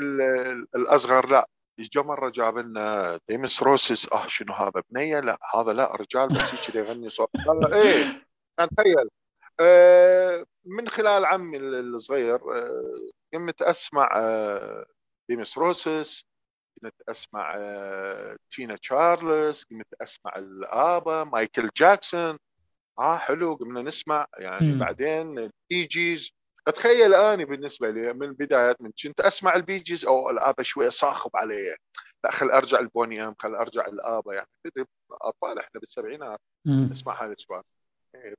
الأصغر 0.75 1.29
لا 1.29 1.49
جو 1.79 2.03
مرة 2.03 2.29
جاب 2.29 2.57
لنا 2.57 3.19
ديميس 3.29 3.63
روسوس 3.63 4.13
آه 4.13 4.27
شنو 4.27 4.53
هذا؟ 4.53 4.81
بنية؟ 4.91 5.19
لا 5.19 5.37
هذا 5.55 5.73
لا 5.73 5.95
رجال 5.95 6.27
بس 6.27 6.71
كذا 6.71 6.81
يغني 6.81 7.09
صوت. 7.09 7.29
إيه 7.73 8.23
تخيل. 8.77 9.09
آه 9.59 10.45
من 10.65 10.87
خلال 10.87 11.25
عمي 11.25 11.57
الصغير 11.57 12.35
آه 12.35 13.09
كنت 13.33 13.61
اسمع 13.61 14.09
آه 14.15 14.85
ديميس 15.29 15.57
روسوس 15.57 16.25
كنت 16.81 16.95
اسمع 17.09 17.53
آه 17.57 18.37
تينا 18.51 18.75
تشارلز 18.75 19.63
كنت 19.63 19.93
اسمع 20.01 20.35
الآبا 20.35 21.23
مايكل 21.23 21.69
جاكسون. 21.77 22.37
آه 22.99 23.17
حلو 23.17 23.55
قمنا 23.55 23.81
نسمع 23.81 24.27
يعني 24.37 24.71
م. 24.71 24.79
بعدين 24.79 25.39
ال 25.39 25.50
Bee 25.50 25.85
Gees. 25.85 26.31
اتخيل 26.67 27.13
أني 27.13 27.45
بالنسبة 27.45 27.89
لي 27.89 28.13
من 28.13 28.23
البدايات 28.23 28.81
من 28.81 28.91
كنت 29.03 29.21
أسمع 29.21 29.55
ال 29.55 29.61
Bee 29.61 29.79
Gees 29.79 30.05
أو 30.05 30.29
الابا 30.29 30.63
شوية 30.63 30.89
صاخب 30.89 31.31
عليه. 31.35 31.75
لا 32.23 32.31
خل 32.31 32.51
أرجع 32.51 32.79
ال 32.79 32.87
Boney 32.87 33.27
M 33.27 33.35
خل 33.39 33.55
أرجع 33.55 33.85
الابا 33.85 34.33
يعني 34.33 34.47
تدري 34.63 34.85
اطفال 35.11 35.59
إحنا 35.59 35.79
بالسبعينات 35.79 36.39
نسمع 36.67 37.21
هاي 37.21 37.27
الاسواق 37.27 37.65
إيه. 38.15 38.35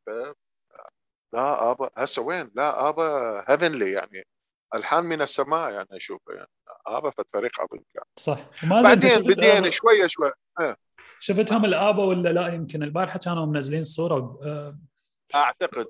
لا 1.33 1.71
ابا 1.71 1.91
هسه 1.97 2.23
وين؟ 2.23 2.51
لا 2.55 2.89
ابا 2.89 3.45
heavenly 3.49 3.93
يعني 3.93 4.27
الحان 4.75 5.05
من 5.05 5.23
السماء 5.23 5.73
يعني 5.73 5.89
أشوفه 5.93 6.35
يعني. 6.35 6.49
ابا 6.87 7.13
فريق 7.33 7.61
عظيم 7.61 7.85
كان. 7.95 8.05
صح. 8.17 8.51
بعدين 8.63 9.23
بدينا 9.23 9.71
شوية 9.71 10.07
شوي 10.07 10.33
آه. 10.61 10.77
شفتهم 11.21 11.65
الابا 11.65 12.05
ولا 12.05 12.29
لا؟ 12.29 12.55
يمكن 12.55 12.83
البارحة 12.83 13.19
كانوا 13.19 13.47
منزلين 13.47 13.85
صورة 13.85 14.41
آه، 14.43 14.79
أعتقد 15.35 15.87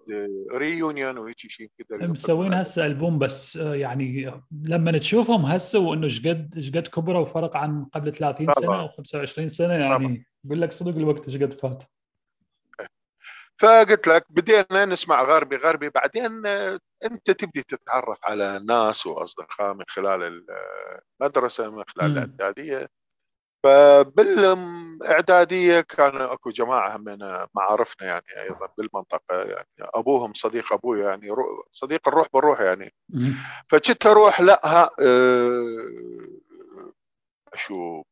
ريونيون 0.53 1.19
وهيك 1.19 1.37
شيء 1.39 1.71
كذا 1.79 2.07
مسوين 2.07 2.55
هسه 2.55 2.87
ألبوم 2.87 3.19
بس 3.19 3.57
آه، 3.57 3.75
يعني 3.75 4.33
لما 4.67 4.99
تشوفهم 4.99 5.47
هسه 5.47 5.79
وإنه 5.79 6.05
إيش 6.05 6.27
قد 6.27 6.53
إيش 6.57 6.71
قد 6.71 6.89
كبروا 6.89 7.21
وفرق 7.21 7.57
عن 7.57 7.85
قبل 7.85 8.13
30 8.13 8.53
سنة 8.53 8.81
أو 8.81 8.89
25 8.89 9.49
سنة 9.49 9.75
يعني 9.75 10.27
يقول 10.45 10.61
لك 10.61 10.73
صدق 10.73 10.97
الوقت 10.97 11.29
إيش 11.29 11.37
قد 11.37 11.53
فات. 11.53 11.83
فقلت 13.61 14.07
لك 14.07 14.27
بدينا 14.31 14.85
نسمع 14.85 15.23
غربي 15.23 15.57
غربي 15.57 15.91
بعدين 15.91 16.47
آه، 16.47 16.81
أنت 17.05 17.31
تبدي 17.31 17.63
تتعرف 17.63 18.19
على 18.25 18.65
ناس 18.69 19.07
وأصدقاء 19.07 19.75
من 19.75 19.85
خلال 19.89 20.45
المدرسة 21.21 21.71
من 21.71 21.85
خلال 21.89 22.13
الإعدادية. 22.13 22.89
فبالاعداديه 23.65 25.81
كان 25.81 26.17
أكو 26.17 26.51
جماعة 26.51 26.97
همنا 26.97 27.49
معارفنا 27.55 28.09
يعني 28.09 28.43
أيضا 28.43 28.69
بالمنطقة 28.79 29.43
يعني. 29.43 29.67
أبوهم 29.81 30.33
صديق 30.35 30.73
أبوي 30.73 31.01
يعني 31.01 31.29
صديق 31.73 32.09
الروح 32.09 32.27
بالروح 32.35 32.61
يعني. 32.61 32.95
فجيت 33.69 34.07
أروح 34.07 34.41
لا 34.41 34.61
ها 34.65 34.91
أه 35.01 35.79
شو 37.55 38.03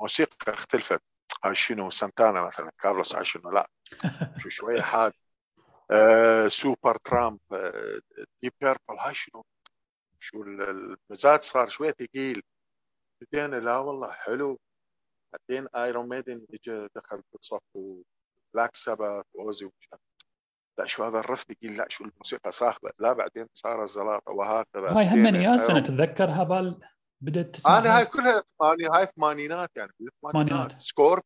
موسيقى 0.00 0.52
اختلفت. 0.52 1.02
هاي 1.44 1.54
شنو 1.54 1.90
سانتانا 1.90 2.42
مثلا 2.42 2.70
كارلوس 2.80 3.16
هاي 3.16 3.24
شنو 3.24 3.50
لا. 3.50 3.70
شو 4.38 4.48
شوية 4.48 4.80
حاد. 4.80 5.12
سوبر 6.48 6.96
ترامب 6.96 7.38
أه 7.52 8.00
Deep 8.42 8.50
Purple 8.60 8.98
هاي 8.98 9.14
شنو؟ 9.14 9.44
شو 10.18 10.42
المزاج 10.42 11.40
صار 11.40 11.68
شوية 11.68 11.92
ثقيل 11.92 12.42
بدينا 13.22 13.56
لا 13.56 13.78
والله 13.78 14.12
حلو. 14.12 14.58
بعدين 15.32 15.68
Iron 15.76 16.08
Maiden 16.08 16.46
اجى 16.50 16.88
دخل 16.94 17.22
في 17.22 17.34
الصف 17.34 17.62
و 17.74 17.91
Black 17.91 18.76
Sabbath 18.76 19.24
و 19.34 19.41
Ozzy 19.41 19.70
لا 20.78 20.86
شو 20.86 21.04
هذا 21.04 21.18
الرف 21.18 21.42
ثقيل 21.42 21.76
لا 21.76 21.86
شو 21.88 22.04
الموسيقى 22.04 22.52
صاخبه 22.52 22.90
لا 22.98 23.12
بعدين 23.12 23.46
صار 23.54 23.84
الزلاطه 23.84 24.32
وهكذا. 24.32 24.98
هاي 24.98 25.06
هم 25.06 25.34
يا 25.34 25.56
سنه 25.56 25.80
تتذكرها 25.80 26.44
بال 26.44 26.80
بدأت 27.20 27.54
تسمع 27.54 27.78
أنا 27.78 27.98
هاي 27.98 28.06
كلها 28.06 28.44
ثمانينات 28.58 28.94
هاي 28.94 29.06
ثمانينات. 29.06 29.70
يعني 29.76 29.92
الثمانينات 30.00 30.80
سكور 30.80 31.22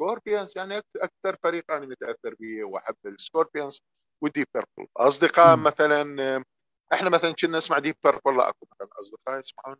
Scorpions 0.00 0.52
يعني 0.56 0.78
أكثر 0.96 1.36
فريق 1.42 1.70
أنا 1.70 1.86
متأثر 1.86 2.34
به 2.40 2.64
وأحب 2.64 2.96
ال 3.06 3.14
Scorpions 3.14 3.82
و 4.22 4.27
Deep 4.27 4.46
Purple. 4.54 4.90
أصدقاء 4.96 5.56
م. 5.56 5.62
مثلا 5.62 6.44
إحنا 6.92 7.10
مثلا 7.10 7.32
كنا 7.32 7.58
نسمع 7.58 7.78
Deep 7.78 7.94
Purple 8.04 8.36
لا 8.36 8.48
أكو 8.48 8.66
مثلا 8.72 8.88
أصدقاء 9.00 9.38
يسمعون 9.38 9.76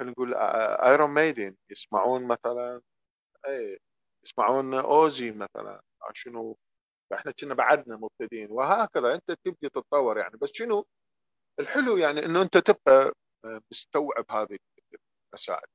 خلينا 0.00 0.12
نقول 0.12 0.34
Iron 0.34 1.10
Maiden 1.14 1.56
يسمعون 1.70 2.24
مثلا 2.28 2.80
اي 3.46 3.78
يسمعون 4.24 4.74
Ozzy 4.74 5.30
مثلا. 5.30 5.82
شنو؟ 6.14 6.56
فاحنا 7.10 7.32
كنا 7.32 7.54
بعدنا 7.54 7.96
مبتدئين. 7.96 8.50
وهكذا 8.50 9.14
أنت 9.14 9.32
تبدي 9.44 9.68
تتطور 9.68 10.18
يعني. 10.18 10.36
بس 10.42 10.50
شنو؟ 10.52 10.86
الحلو 11.60 11.96
يعني 11.96 12.24
إنه 12.26 12.42
أنت 12.42 12.58
تبقى 12.58 13.12
مستوعب 13.72 14.24
هذه 14.30 14.58
المسائل 15.32 15.66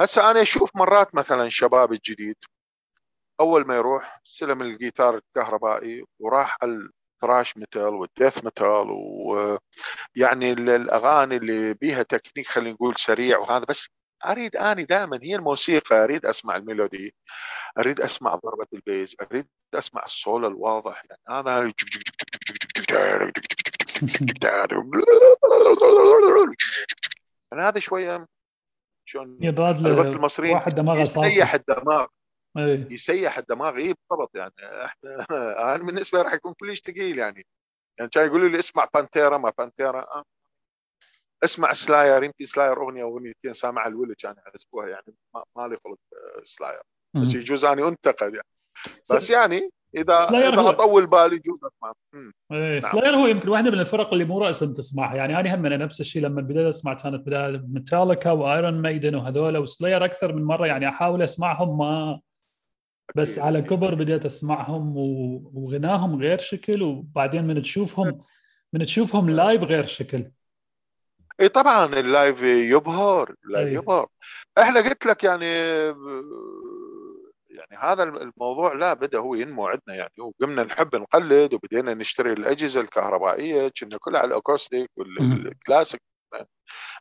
هسه 0.00 0.30
أنا 0.30 0.42
أشوف 0.42 0.76
مرات 0.76 1.14
مثلا 1.14 1.44
الشباب 1.46 1.92
الجديد 1.92 2.36
اول 3.40 3.66
ما 3.66 3.76
يروح 3.76 4.20
استلم 4.26 4.62
الجيتار 4.62 5.14
الكهربائي 5.16 6.04
وراح 6.18 6.56
ال 6.62 6.75
thrash 6.75 7.56
metal 7.56 7.94
وال 7.94 8.08
death 8.08 8.44
metal 8.44 8.86
ويعني 9.26 10.52
الاغاني 10.52 11.36
اللي 11.36 11.74
بيها 11.74 12.02
تكنيك 12.02 12.46
خلينا 12.46 12.72
نقول 12.72 12.94
سريع 12.96 13.38
وهذا 13.38 13.64
بس 13.64 13.88
اريد 14.26 14.56
اني 14.56 14.84
دائما 14.84 15.20
هي 15.22 15.36
الموسيقى 15.36 16.04
اريد 16.04 16.26
اسمع 16.26 16.56
ال 16.56 16.64
melody 16.64 17.14
اريد 17.78 18.00
اسمع 18.00 18.34
ضربه 18.34 18.66
ال 18.72 18.81
bass 18.81 19.16
اريد 19.22 19.48
اسمع 19.74 20.04
الصول 20.04 20.44
الواضح 20.44 21.02
يعني 21.10 21.20
هذا 21.28 21.72
أنا 27.52 27.68
هذا 27.68 27.80
شوية 27.80 28.26
شلون 29.04 29.38
يبغى 29.40 29.70
المصريين 30.08 30.54
واحد 30.54 30.74
دماغه 30.74 31.00
يسيح 31.00 31.54
الدماغ 31.54 32.06
أيه. 32.58 32.88
يسيح 32.90 33.38
الدماغ 33.38 33.76
اي 33.76 33.94
بالضبط 34.10 34.34
يعني. 34.34 34.52
إحنا 34.84 35.26
أنا 35.74 35.84
بالنسبة 35.84 36.18
لي 36.18 36.24
راح 36.24 36.34
يكون 36.34 36.54
كلش 36.54 36.80
ثقيل 36.80 37.18
يعني. 37.18 37.46
يعني 37.98 38.10
كان 38.10 38.26
يقولوا 38.26 38.48
لي 38.48 38.58
اسمع 38.58 38.88
Pantera 38.94 39.38
ما 39.38 39.52
Pantera 39.58 40.00
آه. 40.00 40.24
اسمع 41.44 41.72
Slayer 41.72 42.22
يمكن 42.22 42.44
Slayer 42.44 42.82
أغنية 42.82 43.04
واغنيتين 43.04 43.52
سامع 43.52 43.86
الولد 43.86 44.14
كان 44.18 44.34
يحسبوها 44.46 44.88
يعني. 44.88 45.14
ما 45.56 45.68
لي 45.68 45.78
خلق 45.84 45.98
Slayer 46.42 46.82
بس 47.14 47.34
يجوز 47.34 47.64
أني 47.64 47.88
أنتقد 47.88 48.34
يعني. 48.34 48.48
بس 49.10 49.30
يعني 49.30 49.70
اذا 49.96 50.14
إذا 50.14 50.60
هو... 50.60 50.70
أطول 50.70 51.06
بالي 51.06 51.36
يجوز 51.36 51.58
اسمع 51.64 51.92
إيه 52.52 52.80
نعم. 52.80 52.92
Slayer 52.92 53.16
هو 53.16 53.26
يمكن 53.26 53.48
واحدة 53.48 53.70
من 53.70 53.80
الفرق 53.80 54.12
اللي 54.12 54.24
مو 54.24 54.38
راسا 54.38 54.66
تسمعها. 54.66 55.16
يعني 55.16 55.40
أنا 55.40 55.54
هم 55.54 55.66
أنا 55.66 55.76
نفس 55.76 56.00
الشيء 56.00 56.22
لما 56.22 56.42
بديت 56.42 56.66
أسمع 56.66 56.94
كانت 56.94 57.28
Metallica 57.68 58.30
و 58.30 58.40
Iron 58.40 58.82
Maiden 58.82 59.14
وهذول 59.14 59.58
و 59.58 59.65
Slayer 59.65 60.04
أكثر 60.04 60.32
من 60.32 60.44
مرة 60.44 60.66
يعني 60.66 60.88
أحاول 60.88 61.22
أسمعهم 61.22 61.78
ما 61.78 62.20
بس 63.16 63.38
على 63.38 63.62
كبر 63.62 63.94
بديت 63.94 64.24
أسمعهم 64.26 64.96
وغناهم 65.54 66.22
غير 66.22 66.38
شكل 66.38 66.82
وبعدين 66.82 67.46
من 67.46 67.62
تشوفهم 67.62 68.22
من 68.72 68.84
تشوفهم 68.84 69.30
live 69.30 69.62
غير 69.62 69.86
شكل. 69.86 70.30
إي 71.40 71.48
طبعا 71.48 71.84
ال 71.84 71.96
live 71.96 72.42
يبهر 72.42 73.34
ال 73.44 73.49
live 73.49 73.68
أيه. 73.68 73.74
يبهر. 73.74 74.08
إحنا 74.58 74.80
قلت 74.80 75.06
لك 75.06 75.24
يعني 75.24 75.46
يعني 77.50 77.76
هذا 77.78 78.02
الموضوع 78.02 78.72
لا 78.74 78.94
بدا 78.94 79.18
هو 79.18 79.34
ينمو 79.34 79.66
عندنا 79.66 79.94
يعني. 79.94 80.12
وقمنا 80.18 80.64
نحب 80.64 80.96
نقلد 80.96 81.54
وبدينا 81.54 81.94
نشتري 81.94 82.32
الأجهزة 82.32 82.80
الكهربائية 82.80 83.72
كنا 83.80 83.98
كلها 83.98 84.20
على 84.20 84.28
ال 84.28 84.35
acoustic 84.35 84.90
وال 84.96 85.17
classic. 85.17 86.00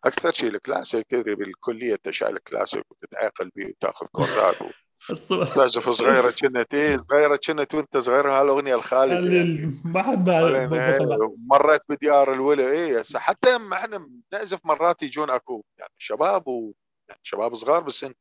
أكثر 0.06 0.32
شيء 0.32 0.50
الكلاسيك 0.50 1.06
تدري 1.10 1.36
بالكلية 1.36 1.96
تشعل 2.04 2.36
الكلاسيك 2.36 2.84
وتتعاقل 2.92 3.52
به 3.56 3.66
وتأخذ 3.66 4.08
كورسات 4.12 4.56
تعزف 5.56 5.90
صغيرة 5.90 6.32
كنت 6.32 6.76
صغيرة 7.10 7.36
كنت 7.36 7.76
وانت 7.76 7.98
صغير 7.98 8.32
هالأغنية 8.32 8.76
الخالد 8.76 9.34
يعني. 9.34 9.82
ما 9.86 10.04
حد 10.04 10.30
مريت 11.52 11.82
بديار 11.90 12.34
الولا 12.34 12.72
إيه 12.72 13.02
حتى 13.16 13.58
ما 13.58 13.76
إحنا 13.76 14.10
نعزف 14.34 14.60
مرات 14.66 15.04
يجون 15.04 15.30
أكو 15.30 15.64
يعني 15.78 15.94
شباب 15.98 16.48
و 16.48 16.74
يعني 17.10 17.22
شباب 17.24 17.56
صغار 17.56 17.80
بالسن 17.80 18.14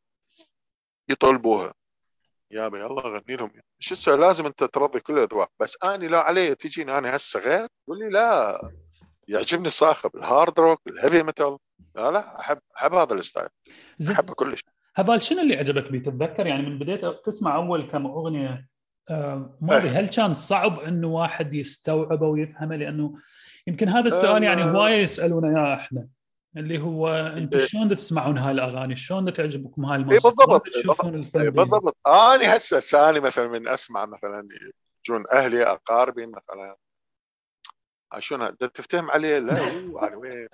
يطلبوها. 1.10 1.74
يابا 2.50 2.78
يلا 2.78 3.02
غني 3.02 3.36
لهم. 3.36 3.52
شو 3.78 3.94
تسوي؟ 3.94 4.16
لازم 4.16 4.46
أنت 4.46 4.64
ترضي 4.64 5.00
كل 5.00 5.18
الاذواق 5.18 5.50
بس 5.60 5.78
أني 5.84 6.08
لا 6.08 6.20
علي 6.20 6.54
تجيني 6.54 6.98
أنا 6.98 7.16
هسه 7.16 7.40
غير 7.40 7.68
تقول 7.84 7.98
لي 7.98 8.08
لا. 8.08 8.60
يعجبني 9.28 9.68
الصاخب 9.68 10.16
ال 10.16 10.25
hard 10.25 10.60
rock 10.60 10.80
ال 10.86 10.92
heavy 10.92 11.22
metal. 11.22 11.58
لا 11.94 12.10
لا 12.10 12.40
احب 12.40 12.58
أحب 12.76 12.94
هذا 12.94 13.14
ال 13.14 13.19
style. 13.19 13.48
أحبه 14.10 14.34
كلش. 14.34 14.64
هافال 14.98 15.22
شنو 15.22 15.40
اللي 15.40 15.56
عجبك 15.56 15.90
بيه؟ 15.90 16.02
تتذكر 16.02 16.46
يعني 16.46 16.62
من 16.62 16.78
بديت 16.78 17.04
تسمع 17.24 17.56
أول 17.56 17.90
كم 17.90 18.06
أغنية؟ 18.06 18.68
آه 19.10 19.58
ما 19.60 19.78
أدري 19.78 19.88
هل 19.88 20.08
كان 20.08 20.34
صعب 20.34 20.80
إنه 20.80 21.08
واحد 21.08 21.54
يستوعبه 21.54 22.26
ويفهمه؟ 22.26 22.76
لأنه 22.76 23.14
يمكن 23.66 23.88
هذا 23.88 24.08
السؤال 24.08 24.42
يعني 24.42 24.64
هواية 24.64 25.02
يسالونا 25.02 25.48
اياه 25.48 25.74
إحنا 25.74 26.08
اللي 26.56 26.78
هو 26.82 27.08
أنتم 27.08 27.58
شلون 27.58 27.96
تسمعون 27.96 28.38
هاي 28.38 28.52
الاغاني؟ 28.52 28.96
شلون 28.96 29.32
تعجبكم 29.32 29.84
هاي 29.84 29.96
الموسيقى؟ 29.96 30.34
بالضبط. 30.34 30.62
بالضبط, 30.74 31.52
بالضبط. 31.52 31.96
أنا 32.06 32.56
هسه 32.56 32.80
ثاني 32.80 33.20
مثلا 33.20 33.48
من 33.48 33.68
أسمع 33.68 34.06
مثلا 34.06 34.48
يجون 35.06 35.24
أهلي 35.32 35.62
أقاربي 35.62 36.26
مثلا. 36.26 36.76
شلون 38.18 38.58
تفتهم 38.58 39.10
عليه؟ 39.10 39.38
لا 39.38 39.54
وين 40.20 40.48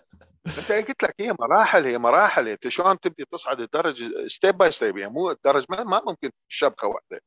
انت 0.46 0.72
قلت 0.72 1.02
لك 1.02 1.14
هي 1.20 1.34
مراحل 1.40 1.84
هي 1.84 1.98
مراحل 1.98 2.48
انت 2.48 2.68
شلون 2.68 3.00
تبدي 3.00 3.24
تصعد 3.24 3.60
الدرج 3.60 4.26
step 4.26 4.58
by 4.58 4.70
step 4.70 4.98
يعني 4.98 5.12
مو 5.12 5.30
الدرج 5.30 5.64
ما, 5.70 5.84
ما 5.84 6.02
ممكن 6.06 6.30
شبخه 6.48 6.88
واحدة. 6.88 7.20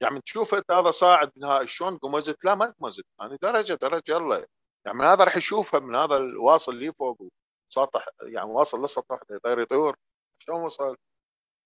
يعني 0.00 0.20
تشوف 0.20 0.54
انت 0.54 0.70
هذا 0.70 0.90
صاعد 0.90 1.32
من 1.36 1.66
شلون 1.66 1.98
قمزت؟ 1.98 2.44
لا 2.44 2.54
ما 2.54 2.74
قمزت. 2.80 3.04
يعني 3.20 3.38
درجة 3.42 3.74
درجة 3.74 4.02
يلا. 4.08 4.46
يعني 4.86 4.98
من 4.98 5.04
هذا 5.04 5.24
راح 5.24 5.36
يشوفها 5.36 5.80
من 5.80 5.96
هذا 5.96 6.16
الواصل 6.16 6.76
لي 6.76 6.92
فوق 6.92 7.18
سطح 7.72 8.08
يعني 8.22 8.50
واصل 8.50 8.80
للسطح 8.80 9.18
يطير 9.30 9.60
يطير. 9.60 9.94
شلون 10.38 10.60
وصل؟ 10.60 10.96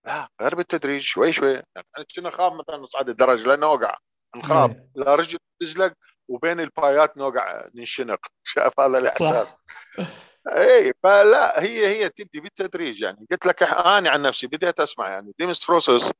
لا 0.07 0.29
غير 0.41 0.55
بالتدريج 0.55 1.03
شوي 1.03 1.33
شوي. 1.33 1.53
يعني 1.53 2.07
كنا 2.17 2.29
نخاف 2.29 2.53
مثلا 2.53 2.77
نصعد 2.77 3.09
الدرج 3.09 3.47
لأنه 3.47 3.67
اوقع 3.67 3.97
نخاف. 4.37 4.71
إيه. 4.71 4.89
لا 4.95 5.15
رجل 5.15 5.39
تزلق 5.61 5.93
وبين 6.29 6.61
البايات 6.61 7.17
نوقع 7.17 7.69
ننشنق. 7.75 8.19
شايف 8.45 8.81
هذا 8.81 8.99
الإحساس. 8.99 9.55
اي 10.49 10.93
فلا 11.03 11.63
هي 11.63 11.87
هي 11.87 12.09
تبدي 12.09 12.41
بالتدريج 12.41 13.01
يعني. 13.03 13.27
قلت 13.31 13.47
لك 13.47 13.63
أنا 13.63 14.11
عن 14.11 14.23
نفسي 14.23 14.47
بديت 14.47 14.81
أسمع 14.81 15.09
يعني 15.09 15.33
Demis 15.39 15.71
Roussos 15.71 16.11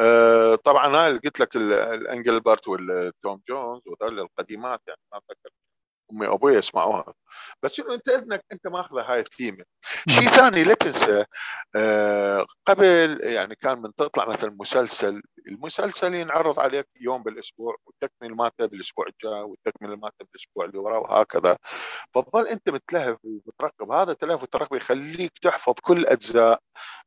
آه 0.00 0.54
طبعا 0.54 0.88
هاي 0.96 1.18
قلت 1.18 1.40
لك 1.40 1.56
ال 1.56 1.67
Engelbert 1.67 2.68
وال 2.68 2.98
Tom 2.98 3.42
Jones 3.48 3.82
وذول 3.86 4.20
القديمات 4.20 4.80
يعني 4.88 5.00
ما 5.12 5.18
أتذكر. 5.18 5.50
أمي 6.12 6.26
وأبوي 6.26 6.54
يسمعوها. 6.54 7.14
بس 7.62 7.80
انه 7.80 7.94
أنت 7.94 8.08
إذنك 8.08 8.44
أنت 8.52 8.66
ماخذة 8.66 9.02
هاي 9.02 9.20
الثيمه 9.20 9.64
شيء 10.08 10.28
ثاني 10.28 10.64
لا 10.64 10.74
تنسى 10.74 11.24
آه 11.76 12.46
قبل 12.66 13.20
يعني 13.22 13.54
كان 13.54 13.78
من 13.82 13.94
تطلع 13.94 14.28
مثلا 14.28 14.56
مسلسل 14.60 15.22
المسلسل 15.48 16.14
ينعرض 16.14 16.60
عليك 16.60 16.86
يوم 17.00 17.22
بالأسبوع 17.22 17.76
والتكمل 17.86 18.36
مالته 18.36 18.66
بالأسبوع 18.66 19.06
الجاي 19.06 19.42
والتكمل 19.42 19.88
مالته 19.88 20.24
بالأسبوع 20.32 20.64
اللي 20.64 20.78
وراه 20.78 20.98
وهكذا. 20.98 21.56
فتظل 22.14 22.46
أنت 22.46 22.70
متلهف 22.70 23.16
ومترقب. 23.24 23.92
هذا 23.92 24.12
التلهف 24.12 24.40
والترقب 24.40 24.76
يخليك 24.76 25.38
تحفظ 25.42 25.74
كل 25.82 26.06
أجزاء 26.06 26.60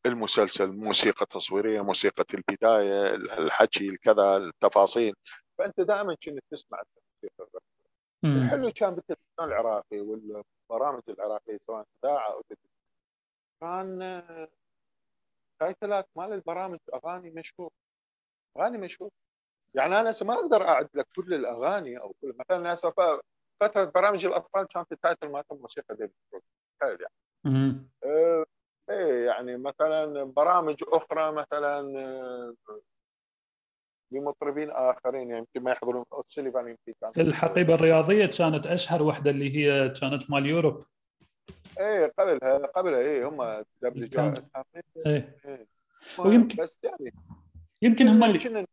المسلسل 0.05 0.71
موسيقى 0.71 1.25
تصويرية 1.25 1.81
موسيقى 1.81 2.25
البداية 2.33 3.15
الحكي 3.15 3.89
الكذا 3.89 4.37
التفاصيل. 4.37 5.13
فأنت 5.59 5.81
دائما 5.81 6.15
كنت 6.25 6.39
تسمع 6.51 6.81
الموسيقى 6.81 7.60
الحلو 8.23 8.71
كان 8.71 8.95
بالتلفزيون 8.95 9.49
العراقي 9.49 9.99
والبرامج 9.99 11.01
العراقية 11.09 11.57
سواء 11.61 11.85
إذاعة 12.03 12.33
أو 12.33 12.41
تلفزيون. 12.41 12.71
كان 13.61 13.99
تايتلات 15.59 16.09
مال 16.15 16.33
البرامج 16.33 16.79
أغاني 16.93 17.29
مشهور. 17.31 17.71
أغاني 18.57 18.77
مشهور. 18.77 19.09
يعني 19.73 19.99
أنا 19.99 20.13
ما 20.21 20.33
أقدر 20.33 20.67
أعد 20.67 20.89
لك 20.93 21.07
كل 21.15 21.33
الأغاني 21.33 21.97
أو 21.97 22.13
كل 22.21 22.35
مثلا 22.39 22.73
هسه 22.73 22.93
فترة 23.61 23.83
برامج 23.83 24.25
الأطفال 24.25 24.67
كانت 24.67 24.91
ال 24.91 24.98
title 24.98 25.29
مالتهم 25.29 25.57
موسيقى 25.61 25.95
ديفيد 25.95 26.41
تخيل 26.79 26.97
يعني. 27.01 27.13
آه 28.03 28.45
إيه 28.89 29.25
يعني 29.25 29.57
مثلا 29.57 30.23
برامج 30.23 30.83
أخرى 30.87 31.31
مثلا 31.31 31.99
آه، 31.99 32.55
لمطربين 34.11 34.71
آخرين 34.71 35.29
يعني 35.29 35.37
يمكن 35.37 35.63
ما 35.63 35.71
يحضرون. 35.71 36.03
سيليفان 36.27 36.67
يمكن 36.67 36.93
كان. 37.13 37.27
الحقيبة 37.27 37.73
الرياضية 37.73 38.25
كانت 38.25 38.67
أشهر 38.67 39.03
وحدة 39.03 39.31
اللي 39.31 39.55
هي 39.55 39.89
كانت 39.89 40.31
مال 40.31 40.45
Europe. 40.45 40.85
إيه 41.79 42.13
قبلها 42.19 42.57
قبلها 42.57 42.99
إيه 42.99 43.27
هم 43.29 43.63
دبليو 43.81 44.33
إيه, 45.05 45.37
إيه. 45.45 45.67
ويمكن 46.19 46.63
بس 46.63 46.77
يعني 46.83 47.13
يمكن 47.81 48.07
هم 48.07 48.23
اللي 48.23 48.39
كنا 48.39 48.65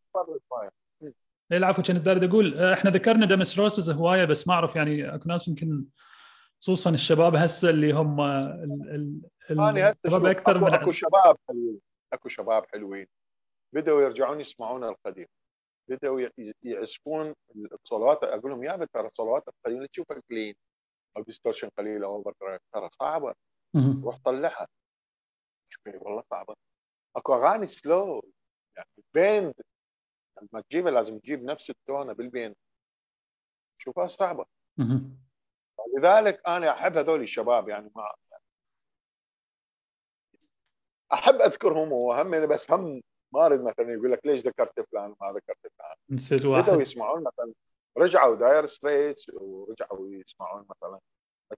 إيه 1.53 1.59
العفو 1.59 1.83
كنت 1.83 1.97
داري 1.97 2.27
أقول 2.27 2.59
إحنا 2.59 2.91
ذكرنا 2.91 3.27
دمس 3.27 3.59
روسز 3.59 3.91
هواية 3.91 4.25
بس 4.25 4.49
ما 4.49 4.55
أعرف 4.55 4.77
يعني 4.77 5.15
أكو 5.15 5.29
ناس 5.29 5.49
يمكن 5.49 5.85
خصوصا 6.61 6.91
الشباب 6.91 7.37
هسه 7.37 7.71
اللي 7.71 7.93
هم 7.93 8.21
ال 8.21 9.23
ال 9.51 9.61
أنا 9.61 9.91
هسه 9.91 10.31
أكثر 10.31 10.57
أكو, 10.57 10.67
من 10.67 10.75
أكو 10.75 10.93
شباب 10.93 11.37
حلوين. 11.49 11.79
أكو 12.13 12.29
شباب 12.29 12.65
حلوين. 12.73 13.07
بدأوا 13.73 14.03
يرجعون 14.03 14.41
يسمعون 14.41 14.85
القديم. 14.85 15.27
بدأوا 15.89 16.29
يعزفون 16.63 17.35
الصلوات 17.73 18.25
أقول 18.25 18.51
لهم 18.51 18.65
يا 18.65 18.87
ترى 18.93 19.09
الصلوات 19.09 19.49
القديمة 19.49 19.87
تشوفها 19.87 20.23
كلين 20.29 20.55
أو 21.17 21.23
distortion 21.23 21.69
قليل 21.79 22.05
أو 22.05 22.17
over 22.17 22.59
ترى 22.73 22.89
صعبة. 22.93 23.35
روح 24.05 24.19
طلعها. 24.25 24.69
والله 25.87 26.23
صعبة. 26.31 26.55
أكو 27.17 27.35
أغاني 27.35 27.67
slow 27.67 28.33
يعني 28.77 28.89
bend 29.15 29.55
لما 30.43 30.61
تجيبها 30.61 30.93
لازم 30.93 31.19
تجيب 31.19 31.43
نفس 31.43 31.71
التونة 31.71 32.13
بال 32.13 32.27
bend 32.27 32.55
شوفها 33.79 34.07
صعبة. 34.07 34.45
لذلك 35.97 36.49
أنا 36.49 36.71
أحب 36.71 36.97
هذول 36.97 37.23
الشباب 37.23 37.69
يعني 37.69 37.91
ما 37.97 38.15
أحب 41.13 41.35
أذكرهم 41.35 41.93
وهم 41.93 42.47
بس 42.47 42.71
هم 42.71 43.03
ما 43.35 43.47
أريد 43.47 43.61
مثلا 43.61 43.93
يقول 43.93 44.13
لك 44.13 44.27
ليش 44.27 44.41
ذكرت 44.41 44.81
فلان 44.81 45.05
وما 45.21 45.33
ذكرت 45.33 45.73
فلان. 45.79 45.97
نسيت 46.11 46.45
واحد. 46.45 46.63
بدأوا 46.63 46.83
يسمعون 46.83 47.21
مثلا 47.21 47.53
رجعوا 47.99 48.35
Dire 48.35 48.67
Straits 48.67 49.31
ورجعوا 49.35 50.09
يسمعون 50.09 50.67
مثلا. 50.71 50.99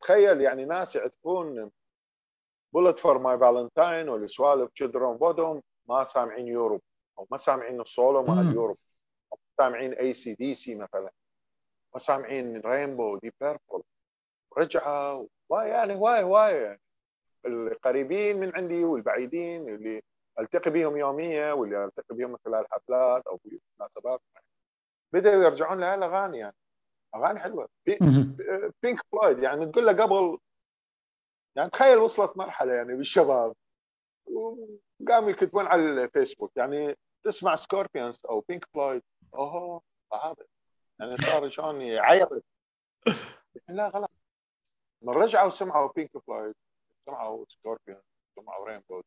تخيل 0.01 0.41
يعني 0.41 0.65
ناس 0.65 0.97
يعزفون 0.97 1.71
Bullet 2.75 2.99
for 2.99 3.19
My 3.19 3.38
Valentine 3.38 4.09
والسوالف 4.09 4.71
تشدرون 4.71 5.17
بودهم 5.17 5.63
ما 5.89 6.05
سامعين 6.05 6.49
Europe 6.49 6.81
أو 7.19 7.27
ما 7.31 7.37
سامعين 7.37 7.81
السولو 7.81 8.23
مال 8.23 8.55
Europe. 8.55 8.79
أو 9.33 9.39
سامعين 9.59 9.93
اي 9.93 10.13
سي 10.13 10.35
دي 10.35 10.55
سي 10.55 10.75
مثلا. 10.75 11.11
ما 11.95 11.99
سامعين 11.99 12.61
Rainbow 12.61 13.16
Deep 13.16 13.33
Purple 13.40 13.83
رجعوا. 14.59 15.27
يعني 15.53 15.95
هواي 15.95 16.23
هواي 16.23 16.79
القريبين 17.47 18.41
من 18.41 18.57
عندي 18.57 18.85
والبعيدين 18.85 19.69
اللي 19.69 20.03
ألتقي 20.40 20.70
بهم 20.70 20.96
يوميا 20.96 21.53
واللي 21.53 21.85
ألتقي 21.85 22.16
بهم 22.16 22.37
خلال 22.44 22.66
حفلات 22.70 23.26
أو 23.26 23.37
في 23.37 23.61
مناسبات. 23.81 24.20
بدأوا 25.12 25.44
يرجعون 25.44 25.81
لها 25.81 25.94
الاغاني 25.94 26.38
يعني. 26.38 26.57
أغاني 27.14 27.40
حلوة. 27.40 27.68
Pink 28.83 29.01
Floyd 29.12 29.38
يعني 29.38 29.66
تقول 29.66 29.87
له 29.87 29.92
قبل 29.92 30.38
يعني 31.57 31.70
تخيل 31.70 31.98
وصلت 31.98 32.37
مرحلة 32.37 32.72
يعني 32.72 32.94
بالشباب 32.94 33.57
وقاموا 34.26 35.31
يكتبون 35.31 35.66
على 35.66 35.83
الفيسبوك 35.83 36.53
يعني 36.57 36.96
تسمع 37.24 37.57
Scorpions 37.57 38.27
أو 38.26 38.40
Pink 38.40 38.64
Floyd. 38.64 39.03
أوه 39.35 39.83
هذا. 40.12 40.46
يعني 41.00 41.16
صار 41.16 41.48
شلون 41.48 41.81
يعيط. 41.81 42.44
لا 43.68 43.88
غلط. 43.88 44.11
من 45.03 45.14
رجعوا 45.14 45.50
سمعوا 45.50 45.92
Pink 45.93 46.19
Floyd 46.27 46.55
سمعوا 47.07 47.44
Scorpion 47.49 48.03
سمعوا 48.37 48.68
Rainbow 48.69 49.03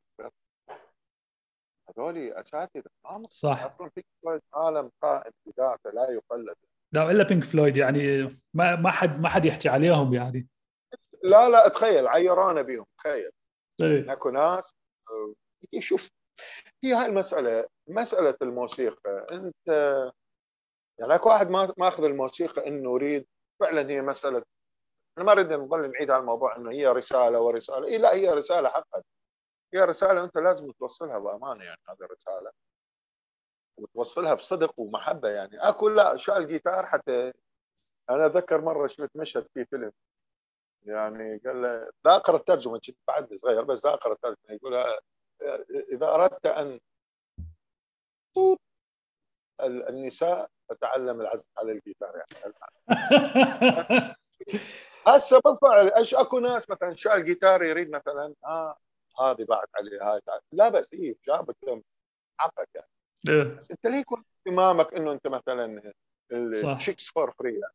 هذول 1.89 2.17
أساتذة 2.17 2.89
صح. 3.29 3.63
أصلا 3.63 3.89
Pink 3.95 4.05
Floyd 4.23 4.41
عالم 4.53 4.91
قائم 5.01 5.31
بذاته 5.45 5.89
لا 5.89 6.11
يقلد. 6.11 6.55
لا 6.93 7.11
إلا 7.11 7.23
Pink 7.23 7.43
Floyd 7.43 7.77
يعني 7.77 8.23
ما 8.53 8.75
ما 8.75 8.91
حد 8.91 9.19
ما 9.19 9.29
حد 9.29 9.45
يحكي 9.45 9.69
عليهم 9.69 10.13
يعني. 10.13 10.47
لا 11.23 11.49
لا 11.49 11.67
تخيل 11.67 12.07
عيرانا 12.07 12.61
بهم 12.61 12.85
تخيل. 12.97 13.31
إيه. 13.81 14.13
اكو 14.13 14.29
ناس 14.29 14.75
شوف 15.79 16.09
في 16.81 16.93
هاي 16.93 17.05
المسألة 17.05 17.67
مسألة 17.87 18.35
الموسيقى. 18.41 19.27
أنت 19.31 19.67
يعني 20.99 21.15
اكو 21.15 21.29
واحد 21.29 21.49
ما 21.49 21.73
ماخذ 21.77 22.03
الموسيقى 22.03 22.67
إنه 22.67 22.93
يريد 22.93 23.25
فعلا 23.59 23.89
هي 23.89 24.01
مسألة. 24.01 24.43
أنا 25.17 25.25
ما 25.25 25.31
أريد 25.31 25.53
نظل 25.53 25.91
نعيد 25.91 26.11
على 26.11 26.21
الموضوع 26.21 26.55
إنه 26.57 26.71
هي 26.71 26.87
رسالة 26.87 27.41
ورسالة. 27.41 27.87
اي 27.87 27.97
لا 27.97 28.13
هي 28.13 28.29
رسالة 28.29 28.69
حقا. 28.69 29.03
هي 29.75 29.83
رسالة 29.83 30.21
وانت 30.21 30.37
لازم 30.37 30.71
توصلها 30.71 31.19
بأمانة 31.19 31.63
يعني 31.63 31.81
هذه 31.89 31.97
الرسالة. 32.01 32.51
وتوصلها 33.77 34.33
بصدق 34.33 34.79
ومحبة 34.79 35.29
يعني. 35.29 35.57
أكو 35.57 35.89
لا 35.89 36.17
شال 36.17 36.47
جيتار 36.47 36.85
حتى 36.85 37.33
أنا 38.09 38.25
أتذكر 38.25 38.61
مرة 38.61 38.87
شفت 38.87 39.09
مشهد 39.15 39.47
في 39.53 39.65
فيلم. 39.65 39.91
يعني 40.83 41.37
قال 41.37 41.61
له 41.61 41.91
لا 42.05 42.15
أقرأ 42.15 42.35
الترجمة 42.35 42.79
كنت 42.79 42.97
بعد 43.07 43.33
صغير 43.33 43.63
بس 43.63 43.85
لا 43.85 43.93
أقرأ 43.93 44.13
الترجمة. 44.13 44.37
يقول 44.49 44.75
إذا 45.91 46.13
أردت 46.15 46.45
أن 46.45 46.79
النساء 49.61 50.49
فتعلم 50.69 51.21
العزف 51.21 51.45
على 51.57 51.71
الجيتار 51.71 52.13
يعني. 52.15 52.53
هسه 55.07 55.39
بالفعل 55.45 55.87
إيش 55.87 56.15
أكو 56.15 56.39
ناس 56.39 56.69
مثلا 56.69 56.95
شال 56.95 57.25
جيتار 57.25 57.63
يريد 57.63 57.89
مثلا 57.89 58.35
آه 58.45 58.77
هذه 59.19 59.45
بعد 59.49 59.67
عليه 59.75 60.13
هاي 60.13 60.21
لا 60.51 60.69
بس 60.69 60.87
هي 60.93 61.15
جابت 61.27 61.83
حقك 62.37 62.69
يعني. 62.75 62.87
إيه. 63.29 63.43
بس 63.43 63.71
أنت 63.71 63.87
ليه 63.87 63.97
يكون 63.97 64.23
اهتمامك 64.47 64.93
إنه 64.93 65.11
أنت 65.11 65.27
مثلا 65.27 65.93
ال 66.31 66.42
chicks 66.42 67.07
for 67.07 67.31
free 67.31 67.59
يعني. 67.59 67.73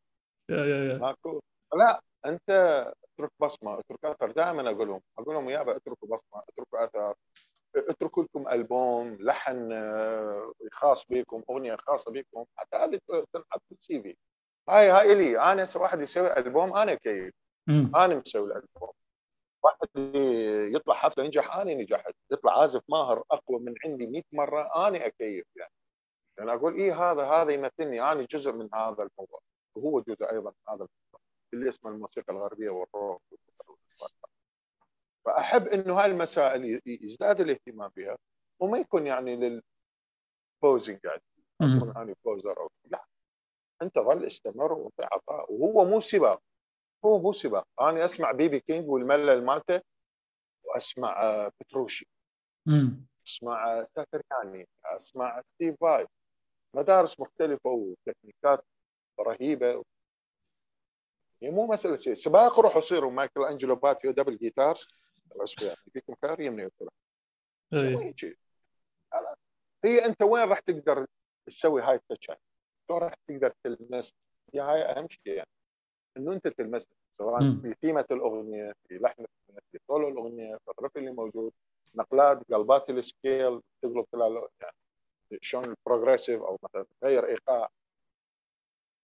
ماكو. 0.99 1.41
لا 1.75 2.01
أنت 2.25 2.49
اترك 2.49 3.31
بصمة 3.39 3.79
اترك 3.79 4.05
أثر. 4.05 4.31
دائما 4.31 4.69
أقول 4.71 4.87
لهم 4.87 5.01
أقول 5.19 5.35
لهم 5.35 5.49
يابا 5.49 5.75
اتركوا 5.75 6.07
بصمة 6.07 6.43
اتركوا 6.49 6.85
أثر 6.85 7.15
اتركوا 7.75 8.23
لكم 8.23 8.47
ألبوم 8.47 9.17
لحن 9.19 9.71
آه، 9.71 10.53
خاص 10.71 11.05
بكم 11.09 11.43
أغنية 11.49 11.75
خاصة 11.75 12.11
بكم. 12.11 12.45
حتى 12.55 12.77
هذه 12.77 12.99
تنحط 13.33 13.61
في 13.69 13.75
السي 13.75 14.01
في. 14.01 14.17
هاي 14.69 14.89
هاي 14.89 15.13
إلي. 15.13 15.39
أنا 15.39 15.63
هسه 15.63 15.81
واحد 15.81 16.01
يسوي 16.01 16.37
ألبوم 16.37 16.73
أنا 16.73 16.93
كيف؟ 16.93 17.33
أنا 17.69 18.15
مسوي 18.15 18.51
الألبوم. 18.51 18.91
واحد 19.63 19.87
يطلع 20.75 20.93
حفلة 20.93 21.23
ينجح 21.23 21.55
أنا 21.55 21.73
نجحت. 21.73 22.15
يطلع 22.31 22.59
عازف 22.61 22.81
ماهر 22.89 23.23
أقوى 23.31 23.59
من 23.59 23.75
عندي 23.85 24.07
100 24.07 24.23
مرة 24.31 24.87
أنا 24.87 25.05
أكيف 25.05 25.45
يعني. 25.55 25.73
يعني 26.37 26.53
أقول 26.53 26.75
إيه 26.75 27.11
هذا؟ 27.11 27.23
هذا 27.23 27.51
يمثلني. 27.51 28.01
أنا 28.01 28.27
جزء 28.31 28.51
من 28.51 28.69
هذا 28.73 29.03
الموضوع. 29.03 29.39
وهو 29.75 30.01
جزء 30.01 30.23
أيضا 30.31 30.49
من 30.49 30.73
هذا 30.73 30.87
الموضوع. 30.87 31.21
اللي 31.53 31.69
اسمه 31.69 31.91
الموسيقى 31.91 32.33
الغربية 32.33 32.69
والروك 32.69 33.21
فأحب 35.25 35.67
إنه 35.67 35.99
هاي 35.99 36.11
المسائل 36.11 36.81
يزداد 36.85 37.41
الاهتمام 37.41 37.91
بها. 37.97 38.17
وما 38.59 38.77
يكون 38.77 39.07
يعني 39.07 39.61
لل 40.63 40.72
posing 40.72 40.99
يعني. 41.03 41.21
اكون 41.61 41.97
أنا 41.97 42.15
poser 42.25 42.57
أو 42.59 42.69
لا. 42.85 43.05
أنت 43.81 43.99
ظل 43.99 44.25
استمر 44.25 44.73
وأنت 44.73 45.01
عطاء. 45.01 45.53
وهو 45.53 45.85
مو 45.85 45.99
سباق. 45.99 46.41
هو 47.05 47.19
مو 47.19 47.31
سباق 47.31 47.67
أنا 47.81 48.05
أسمع 48.05 48.31
B.B. 48.31 48.59
King 48.59 48.89
والملل 48.89 49.45
مالته 49.45 49.81
وأسمع 50.63 51.23
آه، 51.23 51.51
Petrucci. 51.59 52.07
أسمع 53.27 53.87
Satriani. 53.95 54.67
أسمع 54.85 55.41
Steve 55.47 55.75
Vai 55.81 56.07
مدارس 56.73 57.19
مختلفة 57.19 57.69
وتكنيكات 57.69 58.65
رهيبة. 59.19 59.83
هي 61.43 61.51
مو 61.51 61.67
مسألة 61.67 61.95
شيء. 61.95 62.13
سباق 62.13 62.59
روحوا 62.59 62.81
صيروا 62.81 63.11
Michael 63.11 63.43
Angelo 63.43 63.75
Batio 63.75 64.11
double 64.11 64.37
guitars. 64.37 64.87
يعني 65.61 65.75
فيكم 65.93 66.15
خير؟ 66.21 66.41
يمني 66.41 66.63
يطلع 66.63 66.89
هي 69.85 70.05
أنت 70.05 70.21
وين 70.21 70.43
راح 70.43 70.59
تقدر 70.59 71.05
تسوي 71.45 71.81
هاي 71.81 71.95
ال 71.95 72.00
touch 72.00 72.25
شلون 72.87 73.01
راح 73.01 73.13
تقدر 73.27 73.53
تلمس؟ 73.63 74.13
هي 74.53 74.59
هاي 74.59 74.81
أهم 74.81 75.07
شيء 75.09 75.33
يعني. 75.33 75.49
انه 76.17 76.33
أنت 76.33 76.47
تلمس 76.47 76.87
سواء 77.11 77.39
في 77.61 77.75
ثيمه 77.81 78.05
الأغنية 78.11 78.73
في 78.87 78.97
لحن 78.97 79.25
في 79.71 79.79
طول 79.87 80.07
الأغنية 80.07 80.55
في 80.55 80.71
ال 80.79 80.83
riff 80.83 80.97
اللي 80.97 81.11
موجود 81.11 81.53
نقلات 81.95 82.51
قلبات 82.51 82.89
ال 82.89 83.01
scale 83.01 83.61
تقلب 83.81 84.05
خلال 84.11 84.47
يعني 84.61 84.75
شلون 85.41 85.65
ال 85.65 85.71
progressive 85.71 86.41
أو 86.41 86.57
مثلا 86.63 86.85
تغير 87.01 87.25
إيقاع. 87.25 87.69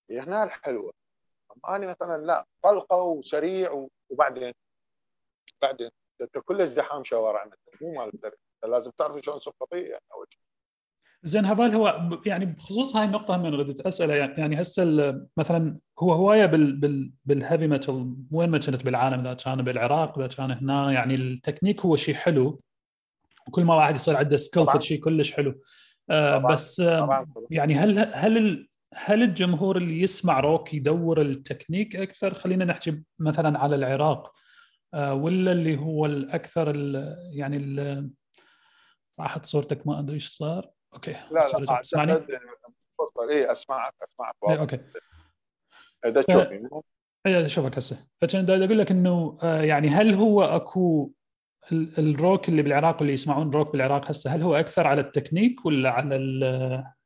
هي 0.10 0.20
هنا 0.20 0.44
الحلوة. 0.44 0.94
أنا 1.68 1.88
مثلا 1.88 2.26
لا 2.26 2.46
طلقة 2.64 2.98
وسريع 2.98 3.88
وبعدين 4.10 4.54
بعدين 5.62 5.90
أنت 6.22 6.38
كل 6.38 6.62
ازدحام 6.62 7.04
شوارعنا 7.04 7.56
مو 7.82 7.94
مال 7.94 8.12
لازم 8.64 8.92
تعرف 8.92 9.22
شلون 9.22 9.40
بطيء 9.62 9.88
يعني 9.88 10.04
أول 10.14 10.28
شيء 10.30 10.42
زين 11.26 11.46
هافال 11.46 11.76
هو 11.76 12.10
يعني 12.26 12.46
بخصوص 12.46 12.96
هاي 12.96 13.06
النقطة 13.06 13.38
من 13.38 13.54
ردت 13.54 13.82
أسئلة 13.82 14.14
يعني 14.14 14.62
هسه 14.62 14.86
مثلا 15.38 15.78
هو 16.00 16.14
هواية 16.14 16.46
بال 16.46 16.76
بال 16.76 17.12
بال 17.26 17.38
heavy 17.38 17.68
metal 17.68 18.16
وين 18.32 18.50
ما 18.50 18.58
كنت 18.58 18.86
بالعالم 18.86 19.20
إذا 19.20 19.34
كان 19.34 19.62
بالعراق 19.62 20.20
إذا 20.20 20.28
كان 20.28 20.52
هنا 20.52 20.92
يعني 20.92 21.16
التكنيك 21.16 21.82
هو 21.82 21.96
شيء 21.96 22.16
حلو. 22.16 22.62
وكل 23.48 23.64
ما 23.64 23.76
واحد 23.76 23.96
يصير 23.96 24.18
عنده 24.18 24.38
skill 24.38 24.84
شيء 24.84 25.00
كلش 25.00 25.32
حلو. 25.32 25.62
آه 26.10 26.38
طبعًا. 26.38 26.54
بس 26.54 26.82
طبعًا. 26.82 27.26
يعني 27.52 27.76
هل 27.76 28.00
هل 28.14 28.68
هل 28.94 29.24
الجمهور 29.24 29.78
اللي 29.78 30.02
يسمع 30.02 30.40
روك 30.40 30.74
يدور 30.74 31.22
التكنيك 31.22 31.96
أكثر؟ 31.96 32.34
خلينا 32.34 32.66
نحكي 32.66 33.04
مثلا 33.20 33.60
على 33.60 33.76
العراق. 33.76 34.32
آه 34.94 35.14
ولا 35.14 35.52
اللي 35.52 35.78
هو 35.78 36.06
الأكثر 36.06 36.72
ال 36.76 37.16
يعني 37.34 37.58
ال 37.58 38.10
راحت 39.20 39.46
صورتك 39.46 39.88
ما 39.88 40.00
أدري 40.00 40.14
إيش 40.14 40.30
صار. 40.30 40.75
okay. 40.96 41.12
لا 41.12 41.48
لا 41.60 41.82
تسمعني؟ 41.82 42.14
تفضل 42.14 43.30
اي 43.30 43.52
أسمعك 43.52 43.94
أسمعك. 44.04 44.36
إيه 44.50 44.60
okay. 44.60 44.80
اذا 46.06 46.22
تشوفني 46.22 46.70
اي 47.26 47.46
اشوفك 47.46 47.78
هسه. 47.78 48.08
فكان 48.22 48.64
أقول 48.64 48.80
لك 48.80 48.92
إنه 48.92 49.38
آه، 49.44 49.62
يعني 49.62 49.90
هل 49.90 50.14
هو 50.14 50.44
أكو 50.44 51.12
الروك 51.72 52.50
اللي 52.50 52.62
بالعراق 52.62 53.02
اللي 53.02 53.14
يسمعون 53.14 53.52
روك 53.52 53.72
بالعراق 53.72 54.10
هسه 54.10 54.36
هل 54.36 54.42
هو 54.42 54.56
أكثر 54.56 54.88
على 54.88 55.02
التكنيك 55.02 55.66
ولا 55.66 55.90
على 55.92 56.16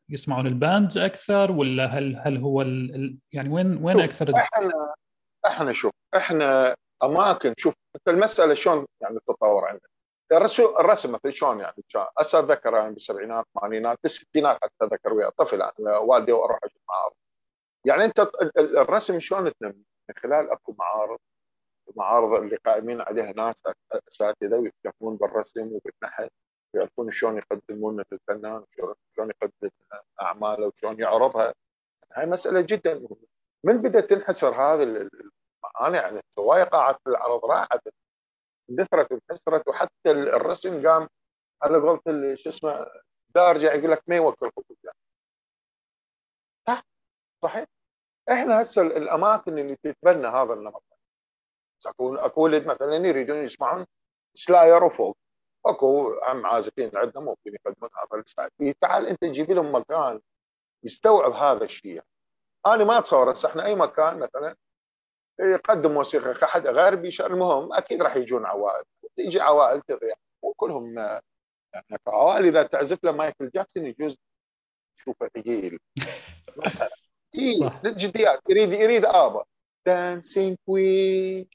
يسمعون 0.10 0.48
الباندز 0.48 0.98
أكثر 0.98 1.52
ولا 1.52 1.86
هل 1.86 2.22
هل 2.26 2.38
هو 2.38 2.62
ال 2.62 3.18
يعني 3.34 3.50
وين 3.50 3.84
وين 3.84 4.00
أكثر؟ 4.00 4.36
إحنا 4.36 4.96
إحنا 5.46 5.74
شوف 5.74 5.92
إحنا 6.16 6.76
أماكن 7.04 7.54
شوف 7.58 7.74
المسألة 8.08 8.54
شلون 8.54 8.86
يعني 9.02 9.20
تطور 9.28 9.66
عندنا. 9.66 9.90
الرسم 10.32 11.12
مثلا 11.12 11.32
شلون 11.32 11.60
يعني؟ 11.60 11.84
هسه 12.20 12.40
أتذكر 12.40 12.74
يعني 12.74 12.94
بالسبعينات 12.94 13.46
الثمانينات 13.46 13.98
بالستينات 14.04 14.58
حتى 14.64 14.74
أتذكر 14.82 15.14
ويا 15.14 15.30
طفل 15.30 15.60
يعني 15.60 15.98
والدي 15.98 16.32
وأروح 16.32 16.60
أشوف 16.64 16.82
معارض. 16.90 17.14
يعني 17.86 18.06
أنت 18.06 18.20
الرسم 18.58 19.20
شلون 19.20 19.54
تنمي؟ 19.60 19.84
من 20.10 20.16
خلال 20.18 20.52
أكو 20.52 20.76
معارض 20.80 21.20
المعارض 21.90 22.34
اللي 22.34 22.56
قائمين 22.56 23.02
عليها 23.02 23.32
ناس 23.32 23.56
أساتذة 24.12 24.56
ويهتمون 24.58 25.18
بالرسم 25.18 25.74
وبالنحت 25.74 26.32
ويعرفون 26.74 27.12
شلون 27.12 27.38
يقدمون 27.38 27.96
مثل 27.96 28.08
الفنان 28.12 28.64
شلون 29.16 29.30
يقدم 29.30 29.70
أعماله 30.22 30.68
وشلون 30.68 31.00
يعرضها. 31.00 31.54
هاي 32.14 32.26
مسألة 32.26 32.62
جدا 32.62 32.94
مهمة. 32.94 33.28
من 33.64 33.78
بدأت 33.82 34.10
تنحسر 34.10 34.56
هذه 34.56 34.84
المعاني؟ 34.84 35.98
يعني 35.98 36.22
هوايه 36.40 36.64
قاعات 36.64 36.96
في 37.04 37.10
العرض 37.10 37.46
راحت 37.46 37.82
اندثرت 38.70 39.12
وانحسرت 39.12 39.68
وحتى 39.68 40.12
الرسم 40.12 40.88
قام 40.88 41.08
على 41.64 41.78
قولة 41.78 42.36
شو 42.36 42.50
اسمه 42.50 42.88
دارجع 43.36 43.74
يقول 43.74 43.92
لك 43.92 44.04
ما 44.08 44.16
يوكل 44.16 44.52
خطوط 44.52 44.78
يعني. 44.84 44.98
صح 46.68 46.84
صحيح؟ 47.44 47.66
إحنا 48.32 48.62
هسه 48.62 48.82
الأماكن 48.82 49.60
اللي 49.60 49.76
تتبنى 49.76 50.28
هذا 50.28 50.54
النمط. 50.54 50.84
اكو 51.86 52.16
أكو 52.16 52.44
ولد 52.44 52.66
مثلا 52.68 52.96
يريدون 52.96 53.38
يسمعون 53.38 53.86
Slayer 54.34 54.84
وفوق. 54.84 55.18
أكو 55.66 56.20
عم 56.24 56.46
عازفين 56.46 56.92
عندنا 56.96 57.24
ممكن 57.24 57.54
يقدمون 57.54 57.90
هذا 57.98 58.22
ال 58.22 58.28
Slayer. 58.28 58.74
تعال 58.82 59.08
أنت 59.08 59.26
جيب 59.26 59.52
لهم 59.52 59.76
مكان 59.76 60.22
يستوعب 60.84 61.32
هذا 61.32 61.64
الشيء. 61.64 62.02
أنا 62.66 62.84
ما 62.84 62.98
أتصور 62.98 63.32
هسه 63.32 63.50
إحنا 63.50 63.66
أي 63.66 63.76
مكان 63.76 64.20
مثلا 64.20 64.56
يقدم 65.40 65.92
موسيقى 65.92 66.48
حد 66.48 66.68
غربي 66.68 67.10
المهم 67.20 67.74
أكيد 67.74 68.02
راح 68.02 68.16
يجون 68.16 68.46
عوائل. 68.46 68.84
تيجي 69.16 69.40
عوائل 69.40 69.82
تضيع. 69.82 70.16
وكلهم 70.42 70.98
يعني 71.74 71.98
عوائل 72.08 72.46
إذا 72.46 72.64
تعزف 72.64 73.04
له 73.04 73.12
مايكل 73.12 73.50
جاكسون 73.56 73.86
يجوز 73.86 74.18
تشوفه 74.98 75.30
ثقيل. 75.38 75.80
اي 77.36 77.72
جديات 77.86 78.40
يريد 78.50 78.74
يريد 78.74 79.06
ABBA. 79.06 79.44
Dancing 79.86 80.58
Queen 80.66 81.48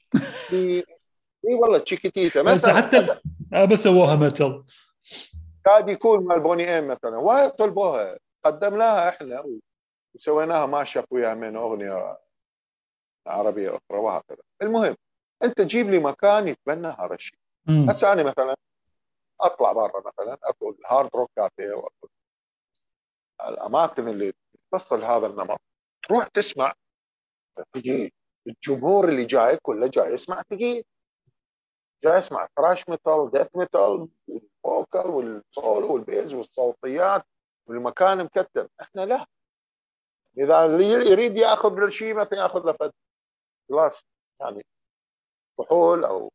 اي 0.53 0.83
والله 1.61 1.77
Chiquitita 1.77 2.41
بس 2.41 2.65
حتى 2.65 3.19
بس 3.71 3.79
سووها 3.79 4.15
متل 4.15 4.63
قاعد 5.65 5.89
يكون 5.89 6.25
مال 6.25 6.39
Boney 6.39 6.79
M 6.79 6.87
مثلا. 6.87 7.17
وايد 7.17 7.51
طلبوها. 7.51 8.17
قدمناها 8.45 9.09
إحنا 9.09 9.43
وسويناها 10.15 10.65
mashup 10.65 11.05
ويا 11.11 11.33
من 11.33 11.55
أغنية 11.55 12.17
عربية 13.27 13.69
أخرى 13.69 13.99
وهكذا. 13.99 14.41
المهم 14.61 14.95
أنت 15.43 15.61
جيب 15.61 15.89
لي 15.89 15.99
مكان 15.99 16.47
يتبنى 16.47 16.87
هذا 16.87 17.15
الشيء. 17.15 17.39
هسه 17.89 18.11
أنا 18.11 18.23
مثلا 18.23 18.55
أطلع 19.41 19.71
برا 19.71 20.03
مثلا 20.05 20.37
اكو 20.43 20.69
ال 20.69 20.77
Hard 20.77 21.09
Rock 21.15 21.31
Cafe 21.35 21.73
واكو 21.73 22.07
الأماكن 23.47 24.07
اللي 24.07 24.33
تصل 24.71 25.03
هذا 25.03 25.27
النمط. 25.27 25.61
تروح 26.07 26.27
تسمع 26.27 26.73
ثقيل 27.75 28.11
الجمهور 28.47 29.09
اللي 29.09 29.25
جاي 29.25 29.57
كله 29.61 29.87
جاي 29.87 30.13
يسمع 30.13 30.41
ثقيل 30.49 30.83
جاي 32.03 32.17
يسمع 32.17 32.47
thrash 32.57 32.89
metal 32.89 33.31
death 33.31 33.47
metal 33.55 34.09
وال 34.27 34.50
vocal 34.50 35.07
وال 35.07 35.32
solo 35.32 35.83
وال 35.83 36.00
bass 36.00 36.33
والصوتيات 36.33 37.23
والمكان 37.67 38.23
مكتم 38.23 38.69
إحنا 38.81 39.05
لا. 39.05 39.25
إذا 40.37 40.65
اللي 40.65 40.85
يريد 40.85 41.37
ياخذ 41.37 41.89
شيء 41.89 42.13
مثلا 42.13 42.39
ياخذ 42.39 42.65
له 42.65 42.73
فد. 42.73 42.91
glass 43.71 44.03
يعني 44.41 44.65
كحول 45.59 46.05
أو 46.05 46.31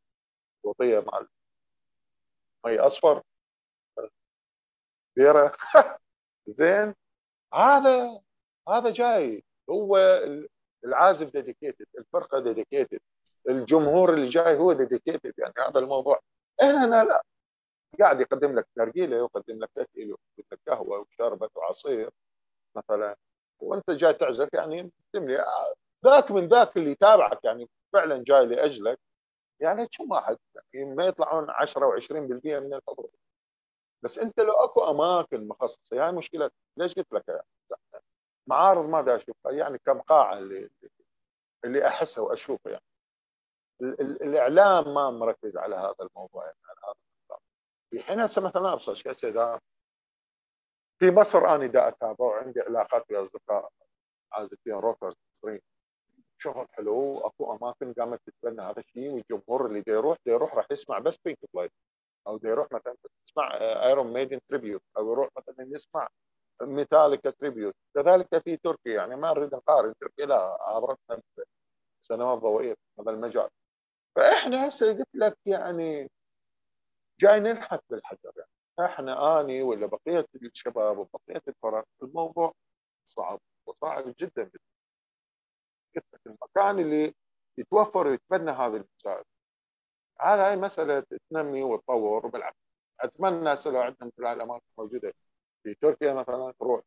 وطيه 0.65 1.01
مع 1.01 1.27
مي 2.67 2.79
أصفر. 2.79 3.23
بيره 5.17 5.53
زين. 6.47 6.95
هذا 7.55 8.21
هذا 8.69 8.93
جاي. 8.93 9.45
هو 9.71 9.97
العازف 10.85 11.33
dedicated 11.33 11.87
الفرقة 11.99 12.41
dedicated 12.41 13.01
الجمهور 13.49 14.15
اللي 14.15 14.29
جاي 14.29 14.57
هو 14.59 14.73
dedicated 14.73 15.35
يعني 15.39 15.55
هذا 15.59 15.79
الموضوع. 15.81 16.21
إحنا 16.63 16.85
هنا 16.85 17.05
لا. 17.05 17.23
قاعد 18.01 18.21
يقدم 18.21 18.59
لك 18.59 18.67
نرجيلة 18.79 19.23
ويقدم 19.23 19.59
لك 19.59 19.71
اكل 19.79 19.89
ويقدم 20.01 20.45
لك 20.53 20.61
قهوة 20.69 20.99
وشربت 20.99 21.57
وعصير 21.57 22.11
مثلا. 22.77 23.17
وأنت 23.61 23.91
جاي 23.91 24.13
تعزف 24.13 24.49
يعني 24.55 24.93
تملي 25.13 25.45
ذاك 26.05 26.31
من 26.31 26.49
ذاك 26.49 26.77
اللي 26.77 26.91
يتابعك 26.91 27.45
يعني 27.45 27.69
فعلا 27.93 28.25
جاي 28.27 28.47
لأجلك 28.47 28.99
يعني 29.61 29.87
كم 29.87 30.11
واحد 30.11 30.39
يعني 30.75 30.95
ما 30.95 31.07
يطلعون 31.07 31.51
10 31.51 31.99
و20% 32.01 32.13
من 32.47 32.75
الحضور. 32.75 33.11
بس 34.05 34.19
أنت 34.19 34.41
لو 34.41 34.53
أكو 34.53 34.91
أماكن 34.91 35.49
مخصصة 35.49 36.07
هاي 36.07 36.13
مشكلة 36.13 36.51
ليش 36.77 36.95
قلت 36.95 37.13
لك؟ 37.13 37.29
يعني 37.29 37.43
معارض 38.49 38.87
ما 38.89 39.03
دا 39.03 39.17
أشوفها 39.17 39.53
يعني 39.53 39.79
كم 39.79 40.01
قاعة 40.01 40.39
اللي 40.39 40.71
اللي 41.65 41.87
أحسها 41.87 42.25
وأشوفها 42.25 42.73
يعني. 42.73 42.85
الإعلام 44.01 44.95
ما 44.95 45.11
مركز 45.11 45.57
على 45.57 45.77
هذا 45.77 45.97
الموضوع 46.01 46.45
يعني 46.45 46.59
على 46.69 46.95
هذا. 47.31 47.39
في 47.91 48.03
حين 48.03 48.21
هسه 48.21 48.43
مثلا 48.43 48.73
ابسط 48.73 48.93
شيء 48.93 49.13
في 51.01 51.11
مصر 51.11 51.39
أنا 51.39 51.67
دا 51.67 51.89
اتابع 51.89 52.25
وعندي 52.25 52.61
علاقات 52.61 53.05
بأصدقاء 53.09 53.71
عازفين 54.33 54.73
روكرز 54.75 55.15
مصريين. 55.37 55.61
شغل 56.43 56.67
حلو 56.73 57.19
اكو 57.21 57.57
أماكن 57.57 57.93
قامت 57.93 58.21
تتبنى 58.27 58.63
هذا 58.63 58.81
الشيء 58.81 59.11
والجمهور 59.11 59.67
اللي 59.67 59.81
دا 59.81 59.93
يروح 59.93 60.17
دا 60.27 60.33
يروح 60.33 60.55
راح 60.55 60.67
يسمع 60.71 60.99
بس 60.99 61.17
Pink 61.25 61.39
Floyd 61.53 61.73
أو 62.27 62.37
دا 62.37 62.49
يروح 62.51 62.69
مثلا 62.73 62.97
يسمع 63.29 63.51
Iron 63.61 64.13
Maiden 64.13 64.41
tribute 64.49 64.83
أو 64.97 65.13
يروح 65.13 65.29
مثلا 65.39 65.69
يسمع 65.75 66.09
Metallica 66.63 67.31
tribute 67.31 67.75
كذلك 67.95 68.39
في 68.45 68.57
تركيا 68.57 68.95
يعني 68.95 69.17
ما 69.17 69.33
نريد 69.33 69.55
نقارن 69.55 69.95
تركيا 70.01 70.27
لا 70.27 70.57
عبرتنا 70.61 71.23
سنوات 72.01 72.39
ضوئيه 72.39 72.75
في 72.75 73.03
هذا 73.03 73.11
المجال. 73.11 73.49
فإحنا 74.17 74.69
هسه 74.69 74.93
قلت 74.99 75.09
لك 75.15 75.39
يعني 75.47 76.11
جاي 77.21 77.41
ننحت 77.41 77.81
بالحجر 77.91 78.33
يعني 78.37 78.51
إحنا 78.93 79.41
آني 79.41 79.63
ولا 79.63 79.87
بقية 79.87 80.27
الشباب 80.43 80.99
وبقية 80.99 81.43
الفرق 81.49 81.85
الموضوع 82.03 82.53
صعب 83.09 83.41
وصعب 83.67 84.15
جدا. 84.19 84.51
المكان 86.27 86.79
اللي 86.79 87.15
يتوفر 87.59 88.07
ويتبنى 88.07 88.51
هذه 88.51 88.77
المسائل 88.77 89.25
هذا 90.21 90.49
هاي 90.49 90.57
مسألة 90.57 91.05
تنمي 91.31 91.63
وتطور 91.63 92.27
بالعكس. 92.27 92.57
أتمنى 93.01 93.55
لو 93.67 93.81
عندنا 93.81 93.97
مثل 94.19 94.33
الاماكن 94.33 94.65
موجودة. 94.79 95.13
في 95.63 95.75
تركيا 95.75 96.15
مثلا 96.15 96.53
تروح. 96.61 96.83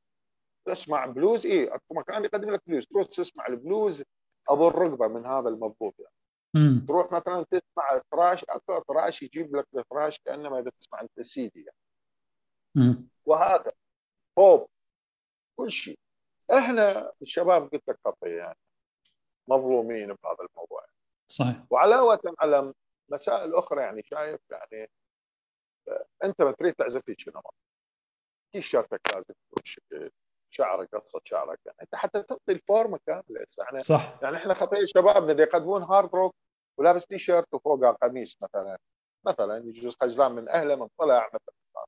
تسمع 0.68 1.06
بلوز 1.06 1.46
اي 1.46 1.68
أكو 1.68 1.94
مكان 1.94 2.26
يقدم 2.26 2.50
لك 2.50 2.62
بلوز. 2.68 2.86
تروح 2.88 3.06
تسمع 3.06 3.48
البلوز 3.48 4.04
أبو 4.50 4.68
الرقبة 4.68 5.08
من 5.08 5.26
هذا 5.26 5.50
المضبوط. 5.50 5.96
يعني 6.00 6.16
مم. 6.56 6.86
تروح 6.88 7.12
مثلا 7.12 7.44
تسمع 7.44 8.02
thrash 8.12 8.44
أكو 8.44 8.84
thrash 8.88 9.24
يجيب 9.24 9.56
لك 9.56 9.68
ال 9.76 9.82
thrash 9.82 10.20
كأنما 10.20 10.60
إذا 10.60 10.72
تسمع 10.80 11.02
أنت 11.02 11.20
السيدي 11.20 11.60
يعني. 11.60 11.78
مم. 12.76 13.08
وهذا 13.26 13.72
بوب 14.38 14.68
كل 15.56 15.72
شيء. 15.72 16.00
إحنا 16.52 17.12
الشباب 17.22 17.70
قلت 17.70 17.90
لك 17.90 18.00
خطيه 18.06 18.38
يعني 18.38 18.58
مظلومين 19.48 20.08
بهذا 20.08 20.48
الموضوع. 20.50 20.86
صحيح. 21.28 21.64
وعلاوة 21.70 22.20
على 22.40 22.74
مسائل 23.12 23.56
أخرى 23.56 23.82
يعني 23.82 24.04
شايف 24.04 24.40
يعني 24.52 24.90
أنت 26.24 26.42
ما 26.42 26.52
تريد 26.52 26.74
تعزف 26.74 27.02
في 27.06 27.16
شنو؟ 27.18 27.42
تيشيرتك 28.54 29.02
لازم 29.14 29.34
تكون 29.34 29.64
شكل 29.64 30.10
شعرك؟ 30.50 30.96
قصة 30.96 31.22
شعرك 31.24 31.60
يعني. 31.66 31.78
أنت 31.82 31.96
حتى 31.96 32.24
تعطي 32.24 32.52
الفورمة 32.52 33.00
كاملة. 33.08 33.46
يعني 33.58 33.82
صح. 33.82 34.20
يعني 34.22 34.36
إحنا 34.36 34.54
خطيه 34.54 34.86
شبابنا 34.86 35.44
يقدمون 35.44 35.84
hard 35.84 36.16
rock 36.16 36.36
ولابس 36.80 37.08
تي 37.08 37.20
شيرت 37.20 37.54
وفوقها 37.54 37.92
قميص 37.92 38.38
مثلا. 38.42 38.78
مثلا 39.26 39.58
يجوز 39.58 39.98
خجلان 40.02 40.32
من 40.32 40.50
أهله 40.50 40.76
من 40.76 40.88
طلع 40.98 41.28
مثلا. 41.28 41.86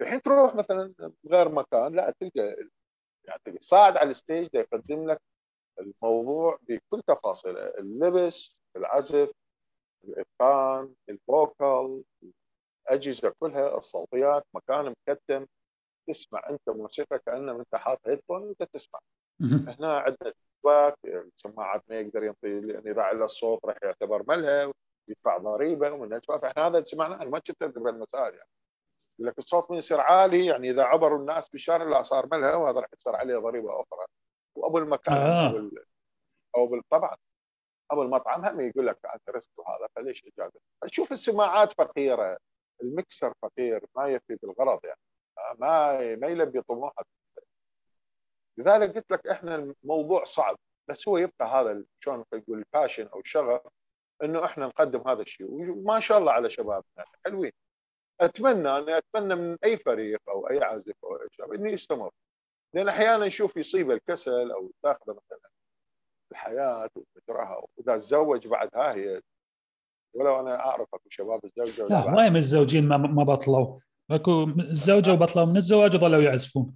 الحين 0.00 0.22
تروح 0.22 0.54
مثلا 0.54 0.94
غير 1.26 1.48
مكان 1.48 1.94
لا 1.94 2.10
تلقى 2.20 2.56
يعني 3.24 3.58
صاعد 3.60 3.96
على 3.96 4.10
ال 4.10 4.16
stage 4.16 4.48
يقدم 4.54 5.10
لك 5.10 5.20
الموضوع 5.80 6.58
بكل 6.62 7.02
تفاصيله 7.06 7.66
اللبس 7.66 8.56
العزف 8.76 9.30
الإتقان 10.04 10.94
ال 11.08 11.24
vocal 11.24 12.02
الأجهزة 12.86 13.32
كلها 13.40 13.78
الصوتيات 13.78 14.44
مكان 14.54 14.94
مكتم 15.08 15.46
تسمع 16.08 16.48
أنت 16.50 16.68
موسيقى 16.68 17.18
كأنه 17.18 17.52
أنت 17.60 17.76
حاط 17.76 17.98
headphone 18.06 18.42
وأنت 18.42 18.62
تسمع. 18.62 19.00
هنا 19.40 19.98
عندنا 19.98 20.32
شباك 20.62 20.94
السماعات 21.04 21.82
ما 21.90 22.00
يقدر 22.00 22.24
ينطي 22.24 22.60
لأن 22.60 22.88
إذا 22.88 23.02
على 23.02 23.24
الصوت 23.24 23.64
راح 23.64 23.76
يعتبر 23.82 24.24
ملهى 24.28 24.72
ويدفع 25.08 25.38
ضريبة 25.38 25.92
ومن 25.92 26.14
الشباك 26.14 26.44
إحنا 26.44 26.66
هذا 26.66 26.82
سمعناه 26.82 27.24
ما 27.24 27.38
كنت 27.38 27.50
تذكر 27.60 27.88
المسائل 27.88 28.34
يعني. 28.34 28.48
يقول 29.18 29.28
لك 29.30 29.38
الصوت 29.38 29.70
من 29.70 29.76
يصير 29.76 30.00
عالي 30.00 30.46
يعني 30.46 30.70
إذا 30.70 30.82
عبروا 30.82 31.18
الناس 31.18 31.48
بالشارع 31.48 31.84
لا 31.84 32.02
صار 32.02 32.28
ملهى 32.32 32.54
وهذا 32.54 32.80
راح 32.80 32.88
يصير 33.00 33.16
عليه 33.16 33.36
ضريبة 33.38 33.80
أخرى. 33.80 34.06
وأبو 34.56 34.78
المكان 34.78 35.14
آه. 35.14 35.70
أو 36.56 36.70
أو 36.76 36.80
طبعا 36.90 37.16
أبو 37.90 38.02
المطعم 38.02 38.44
هم 38.44 38.60
يقول 38.60 38.86
لك 38.86 38.98
أنت 39.14 39.30
رست 39.30 39.50
وهذا 39.56 39.88
فليش 39.96 40.24
إجازة؟ 40.26 40.60
شوف 40.86 41.12
السماعات 41.12 41.72
فقيرة 41.72 42.38
المكسر 42.82 43.34
فقير 43.42 43.86
ما 43.96 44.08
يفي 44.08 44.36
بالغرض 44.42 44.80
يعني. 44.84 44.98
ما 45.58 46.16
ما 46.16 46.26
يلبي 46.26 46.62
طموحك. 46.62 47.06
لذلك 48.58 48.94
قلت 48.94 49.10
لك 49.10 49.26
إحنا 49.26 49.54
الموضوع 49.54 50.24
صعب 50.24 50.56
بس 50.88 51.08
هو 51.08 51.18
يبقى 51.18 51.46
هذا 51.46 51.84
شلون 52.00 52.24
نقول 52.34 52.58
الباشن 52.58 53.06
أو 53.06 53.20
الشغف 53.20 53.60
إنه 54.24 54.44
إحنا 54.44 54.66
نقدم 54.66 55.08
هذا 55.08 55.22
الشيء. 55.22 55.46
وما 55.50 56.00
شاء 56.00 56.18
الله 56.18 56.32
على 56.32 56.50
شبابنا. 56.50 57.04
حلوين. 57.24 57.52
أتمنى 58.20 58.68
أنا 58.68 58.98
أتمنى 58.98 59.34
من 59.34 59.56
أي 59.64 59.76
فريق 59.76 60.20
أو 60.28 60.50
أي 60.50 60.62
عازف 60.62 60.94
أو 61.04 61.16
أي 61.16 61.28
شباب 61.32 61.52
إنه 61.52 61.70
يستمر. 61.70 62.10
لأن 62.74 62.88
أحيانا 62.88 63.26
نشوف 63.26 63.56
يصيب 63.56 63.90
الكسل 63.90 64.50
أو 64.50 64.72
تاخذه 64.82 65.10
مثلا 65.10 65.50
الحياة 66.32 66.88
ومجراها 66.96 67.64
وإذا 67.76 67.96
تزوج 67.96 68.48
بعد 68.48 68.70
هي 68.74 69.20
ولو 70.14 70.40
أنا 70.40 70.60
أعرف 70.60 70.88
أكو 70.94 71.08
شباب 71.08 71.40
تزوجوا 71.40 71.88
لا 71.88 72.10
ما 72.10 72.28
من 72.28 72.36
الزوجين 72.36 72.88
ما 72.88 72.96
ما 72.96 73.22
بطلوا. 73.22 73.78
أكو 74.10 74.44
الزوجه 74.44 75.12
وبطلوا 75.12 75.44
من 75.44 75.56
الزواج 75.56 75.94
وظلوا 75.94 76.22
يعزفون. 76.22 76.74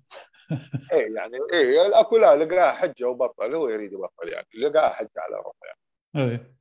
اي 0.92 1.14
يعني 1.14 1.38
اي 1.52 2.00
أكو 2.00 2.16
لا 2.16 2.36
لقاها 2.36 2.72
حجة 2.72 3.08
وبطل 3.08 3.54
هو 3.54 3.68
يريد 3.68 3.92
يبطل 3.92 4.28
يعني 4.28 4.46
لقاها 4.58 4.88
حجة 4.88 5.10
على 5.16 5.36
روحه 5.36 5.58
يعني. 5.64 6.32
اي 6.32 6.54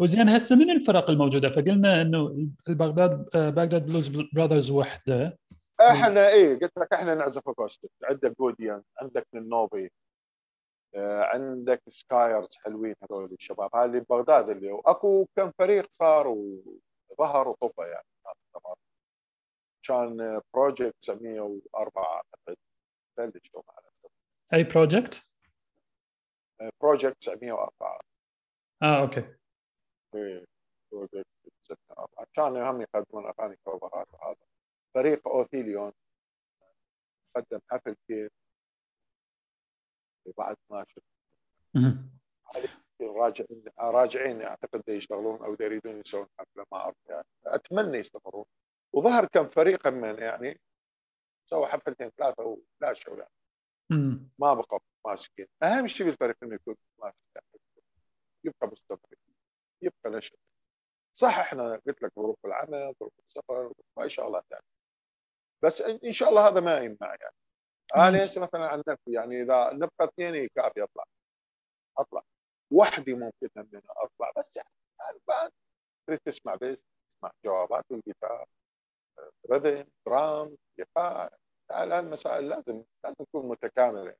وزين 0.00 0.28
هسه 0.28 0.56
من 0.56 0.70
الفرق 0.70 1.10
الموجودة؟ 1.10 1.50
فقلنا 1.50 2.02
إنه 2.02 2.48
البغداد 2.68 3.28
Baghdad 3.34 3.86
Blues 3.86 4.08
Brothers 4.08 4.70
وحدة. 4.70 5.38
إحنا 5.90 6.28
اي 6.28 6.54
قلت 6.54 6.78
لك 6.78 6.92
إحنا 6.92 7.14
نعزف 7.14 7.48
acoustic 7.48 7.90
عندك 8.04 8.38
جوديان 8.40 8.82
عندك 9.00 9.26
النوبي 9.34 9.90
آه، 10.94 11.22
عندك 11.22 11.82
سكايرز 11.86 12.56
حلوين 12.64 12.94
هذول 13.02 13.32
الشباب. 13.32 13.76
هاي 13.76 13.84
اللي 13.84 14.00
ببغداد 14.00 14.48
اللي 14.50 14.70
هو. 14.70 14.80
اكو 14.80 15.26
كم 15.36 15.50
فريق 15.58 15.88
صار 15.92 16.28
وظهر 17.10 17.48
وطفى 17.48 17.82
يعني. 17.82 18.06
كان 19.86 20.40
Project 20.54 20.94
904 21.00 22.04
أعتقد. 22.04 22.56
بلش 23.18 23.50
أي 24.54 24.64
project؟ 24.64 25.22
Project 26.82 27.16
904 27.20 28.00
آه 28.82 29.02
okay. 29.02 29.34
إيه 30.14 30.44
Project 30.92 31.26
904 31.64 32.26
كانوا 32.34 32.70
هم 32.70 32.80
يقدمون 32.80 33.26
أغاني 33.26 33.56
كوفرات 33.64 34.06
وهذا 34.12 34.36
فريق 34.94 35.28
أوثيليون 35.28 35.92
قدم 37.36 37.58
حفل 37.70 37.96
كيف 38.08 38.32
بعد 40.38 40.56
ما 40.70 40.84
شفت 40.88 41.04
راجعين 43.00 43.64
راجعين 43.78 44.42
أعتقد 44.42 44.88
يشتغلون 44.88 45.44
أو 45.44 45.56
يريدون 45.60 46.00
يسوون 46.00 46.26
حفلة 46.38 46.66
ما 46.72 46.78
أعرف 46.78 46.96
يعني. 47.08 47.26
أتمنى 47.46 47.98
يستمرون. 47.98 48.44
وظهر 48.92 49.26
كم 49.26 49.46
فريق 49.46 49.86
من 49.86 50.18
يعني 50.18 50.60
سووا 51.50 51.66
حفلتين 51.66 52.08
ثلاثة 52.08 52.44
ولا 52.44 52.92
شغل 52.92 53.18
يعني. 53.18 53.30
ما 54.38 54.54
بقوا 54.54 54.78
ماسكين. 55.06 55.46
أهم 55.62 55.86
شيء 55.86 56.06
بالفريق 56.06 56.36
إنه 56.42 56.54
يكون 56.54 56.76
ماسك 56.98 57.24
يعني. 57.34 57.46
يبقى 58.44 58.66
مستمر. 58.66 58.98
يبقى 59.82 60.10
نشر 60.10 60.36
صح 61.16 61.38
إحنا 61.38 61.80
قلت 61.86 62.02
لك 62.02 62.12
ظروف 62.16 62.46
العمل 62.46 62.94
ظروف 63.00 63.12
السفر 63.26 63.72
ما 63.98 64.08
شاء 64.08 64.26
الله 64.26 64.42
يعني. 64.50 64.64
بس 65.64 65.80
ان 65.80 66.12
شاء 66.12 66.28
الله 66.28 66.48
هذا 66.48 66.60
ما 66.60 66.78
يمنع 66.78 66.96
يعني. 67.20 67.34
أنا 67.96 68.24
هسه 68.24 68.40
مثلا 68.40 68.68
عن 68.68 68.82
نفسي 68.88 69.12
يعني 69.12 69.42
إذا 69.42 69.72
نبقى 69.72 70.04
اثنين 70.04 70.48
كافي 70.56 70.82
أطلع. 70.82 71.04
أطلع. 71.98 72.22
وحدي 72.72 73.14
ممكن 73.14 73.48
من 73.56 73.80
أطلع 73.88 74.32
بس 74.38 74.56
يعني 74.56 75.18
بعد 75.28 75.50
تريد 76.06 76.18
تسمع 76.18 76.54
بس 76.54 76.84
تسمع 77.08 77.30
جوابات 77.44 77.84
والجيتار 77.90 78.46
رذم 79.50 79.84
درام 80.06 80.56
ايقاع 80.78 81.30
المسائل 81.72 82.48
لازم 82.48 82.82
لازم 83.04 83.16
تكون 83.24 83.48
متكاملة. 83.48 84.14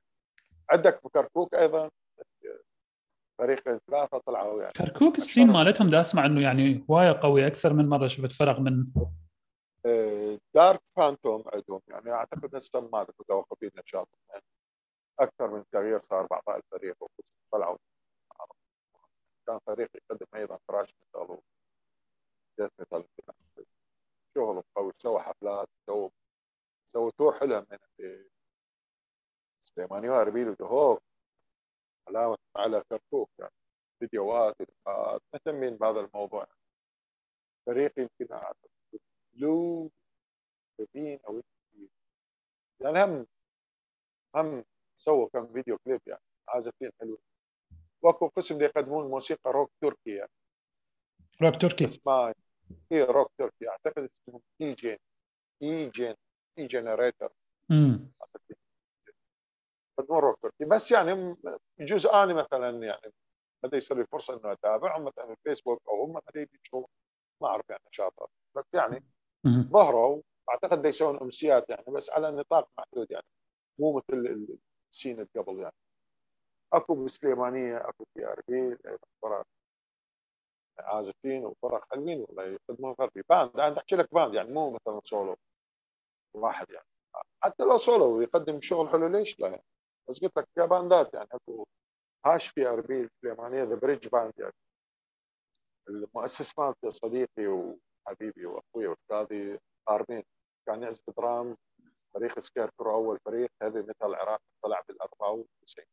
عندك 0.71 1.03
بكركوك 1.03 1.55
أيضا؟ 1.55 1.89
فريق 3.37 3.63
ثلاثة 3.63 4.17
طلعوا 4.17 4.61
يعني. 4.61 4.73
كركوك 4.73 5.17
السين 5.17 5.47
مالتهم 5.47 5.89
دا 5.89 6.01
أسمع 6.01 6.25
إنه 6.25 6.41
يعني 6.41 6.85
هوايه 6.89 7.19
قوي 7.21 7.47
أكثر 7.47 7.73
من 7.73 7.89
مرة 7.89 8.07
شفت 8.07 8.31
فرق 8.31 8.59
من 8.59 8.85
دارك 10.55 10.81
فانتوم 10.97 11.43
عندهم 11.53 11.81
يعني 11.87 12.11
أعتقد 12.11 12.55
هسه 12.55 12.81
ما 12.81 13.07
متوقفين 13.19 13.71
نشاطهم 13.75 14.41
أكثر 15.19 15.51
من 15.51 15.63
تغيير 15.71 16.01
صار 16.01 16.27
بعض 16.27 16.43
الفريق 16.49 16.97
طلعوا. 17.51 17.77
كان 19.47 19.59
فريق 19.67 19.89
يقدم 19.95 20.25
أيضا 20.35 20.59
thrash 20.67 20.93
metal 21.01 21.39
و 22.59 22.61
death 22.61 22.71
metal. 22.79 23.05
شغل 24.37 24.63
قوي 24.75 24.91
سوى 24.97 25.19
حفلات 25.19 25.67
سوى 25.89 26.11
سوى 26.87 27.11
tour 27.11 27.39
حلوة 27.39 27.67
من 27.71 27.77
سليماني 29.61 30.09
واربيل 30.09 30.49
ودهوك 30.49 31.01
علامة 32.07 32.37
على 32.55 32.83
كركوك 32.89 33.29
يعني 33.39 33.53
فيديوهات 33.99 34.55
ولقاءات 34.61 35.21
مهتمين 35.33 35.77
بهذا 35.77 35.99
الموضوع. 35.99 36.47
فريق 37.65 37.99
يمكن 37.99 38.33
أعتقد 38.33 38.69
بلو 39.33 39.91
بين 40.93 41.19
أو 41.27 41.41
يعني 42.81 43.03
هم 43.03 43.27
هم 44.35 44.65
سووا 44.95 45.29
كم 45.29 45.53
فيديو 45.53 45.77
كليب 45.77 46.01
يعني 46.07 46.21
عازفين 46.49 46.91
حلوين. 46.99 47.17
واكو 48.01 48.27
قسم 48.27 48.61
يقدمون 48.61 49.07
موسيقى 49.07 49.51
روك 49.51 49.71
تركي 49.81 50.15
يعني. 50.15 50.29
روك 51.41 51.61
تركي؟ 51.61 51.85
اسمها 51.85 52.33
هي 52.91 53.03
روك 53.03 53.31
تركي. 53.37 53.69
أعتقد 53.69 54.09
اسمه 54.27 54.41
اي 54.61 54.73
جين 54.73 54.97
اي 55.63 55.89
جين 55.89 56.15
اي 56.57 56.67
جنريتر 56.67 57.31
يقدمون 59.99 60.19
روك 60.19 60.39
تركي. 60.41 60.65
بس 60.65 60.91
يعني 60.91 61.35
يجوز 61.79 62.05
آني 62.05 62.33
مثلا 62.33 62.69
يعني 62.69 63.13
بدا 63.63 63.77
يصير 63.77 63.97
لي 63.97 64.05
فرصة 64.05 64.33
إنه 64.33 64.51
أتابعهم 64.51 65.03
مثلا 65.05 65.25
في 65.25 65.31
الفيسبوك 65.31 65.81
أو 65.87 66.03
هم 66.03 66.19
بدا 66.27 66.47
يشوفون 66.65 66.85
ما 67.41 67.47
أعرف 67.47 67.69
يعني 67.69 67.81
نشاطات 67.89 68.29
بس 68.55 68.65
يعني 68.73 69.03
ظهروا 69.47 70.21
اعتقد 70.49 70.85
يسوون 70.85 71.19
أمسيات 71.21 71.69
يعني 71.69 71.83
بس 71.87 72.09
على 72.09 72.31
نطاق 72.31 72.69
محدود 72.77 73.11
يعني. 73.11 73.25
مو 73.79 73.93
مثل 73.97 74.47
ال 74.91 74.97
scene 74.97 75.27
قبل 75.37 75.59
يعني. 75.59 75.73
أكو 76.73 76.95
بالسليمانيه 76.95 77.77
أكو 77.89 78.05
في 78.13 78.25
اربيل 78.27 78.77
فرق 79.21 79.45
عازفين 80.79 81.45
وفرق 81.45 81.85
حلوين 81.93 82.21
والله 82.21 82.43
يقدمون 82.45 82.95
غربي. 82.99 83.23
band 83.29 83.59
أنا 83.59 83.77
أحكي 83.77 83.95
لك 83.95 84.13
band 84.13 84.35
يعني 84.35 84.53
مو 84.53 84.71
مثلا 84.71 85.01
سولو 85.03 85.35
واحد 86.35 86.71
يعني. 86.71 86.87
حتى 87.43 87.63
لو 87.63 87.77
سولو 87.77 88.21
يقدم 88.21 88.61
شغل 88.61 88.89
حلو 88.89 89.07
ليش 89.07 89.39
لا 89.39 89.47
يعني؟ 89.47 89.63
بس 90.09 90.19
قلت 90.21 90.37
لك 90.37 90.47
يا 90.57 90.65
باندات 90.65 91.13
يعني 91.13 91.29
أكو 91.33 91.65
هاش 92.25 92.47
في 92.47 92.67
اربيل 92.67 93.09
سليمانيه 93.21 93.63
The 93.63 93.75
Bridge 93.75 94.07
Band 94.07 94.33
يعني. 94.39 94.53
المؤسس 95.89 96.59
مالته 96.59 96.89
صديقي 96.89 97.47
وحبيبي 98.05 98.45
واخوي 98.45 98.87
وأستاذي 98.87 99.59
أرمين. 99.89 100.23
كان 100.67 100.83
يعزف 100.83 101.09
drum 101.17 101.57
فريق 102.13 102.39
Scarecrow 102.39 102.95
أول 102.95 103.19
فريق 103.25 103.49
هذي 103.63 103.81
مثل 103.81 103.95
العراق 104.03 104.41
طلع 104.63 104.81
بال 104.87 105.01
94 105.01 105.85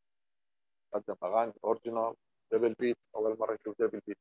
قدم 0.92 1.14
أغاني 1.22 1.52
original 1.64 2.14
double 2.52 2.74
beat 2.74 2.96
أول 3.16 3.38
مرة 3.38 3.54
نشوف 3.60 3.78
double 3.78 4.00
beat. 4.06 4.18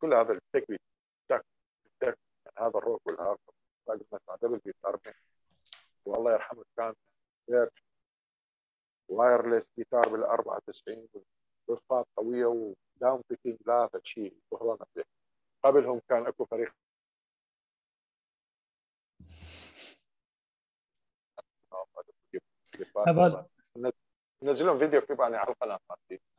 كل 0.00 0.14
هذا 0.14 0.32
التك 0.32 0.68
beat 0.68 0.80
تك 1.28 1.44
تك 2.00 2.18
هذا 2.58 2.78
ال 2.78 2.84
rock 2.84 3.06
وال 3.06 3.17
hard 3.17 3.38
نسمع 3.90 4.34
double 4.42 4.58
beat 4.58 4.76
40 4.84 5.14
والله 6.04 6.32
يرحمه 6.32 6.64
كان 6.76 6.94
wireless 9.08 9.66
guitar 9.78 10.08
بال 10.08 10.24
94 10.24 11.08
رفات 11.70 12.06
قوية 12.16 12.74
و 12.96 13.01
down 13.01 13.22
picking 13.30 13.58
لا 13.66 13.90
شيء 14.02 14.34
فيه 14.50 15.02
قبلهم 15.64 16.00
كان 16.08 16.26
أكو 16.26 16.44
فريق 16.44 16.74
هذا 23.08 23.46
نزلون 24.42 24.78
فيديو 24.78 25.00
كليب 25.00 25.22
على 25.22 25.42
القناة. 25.48 25.78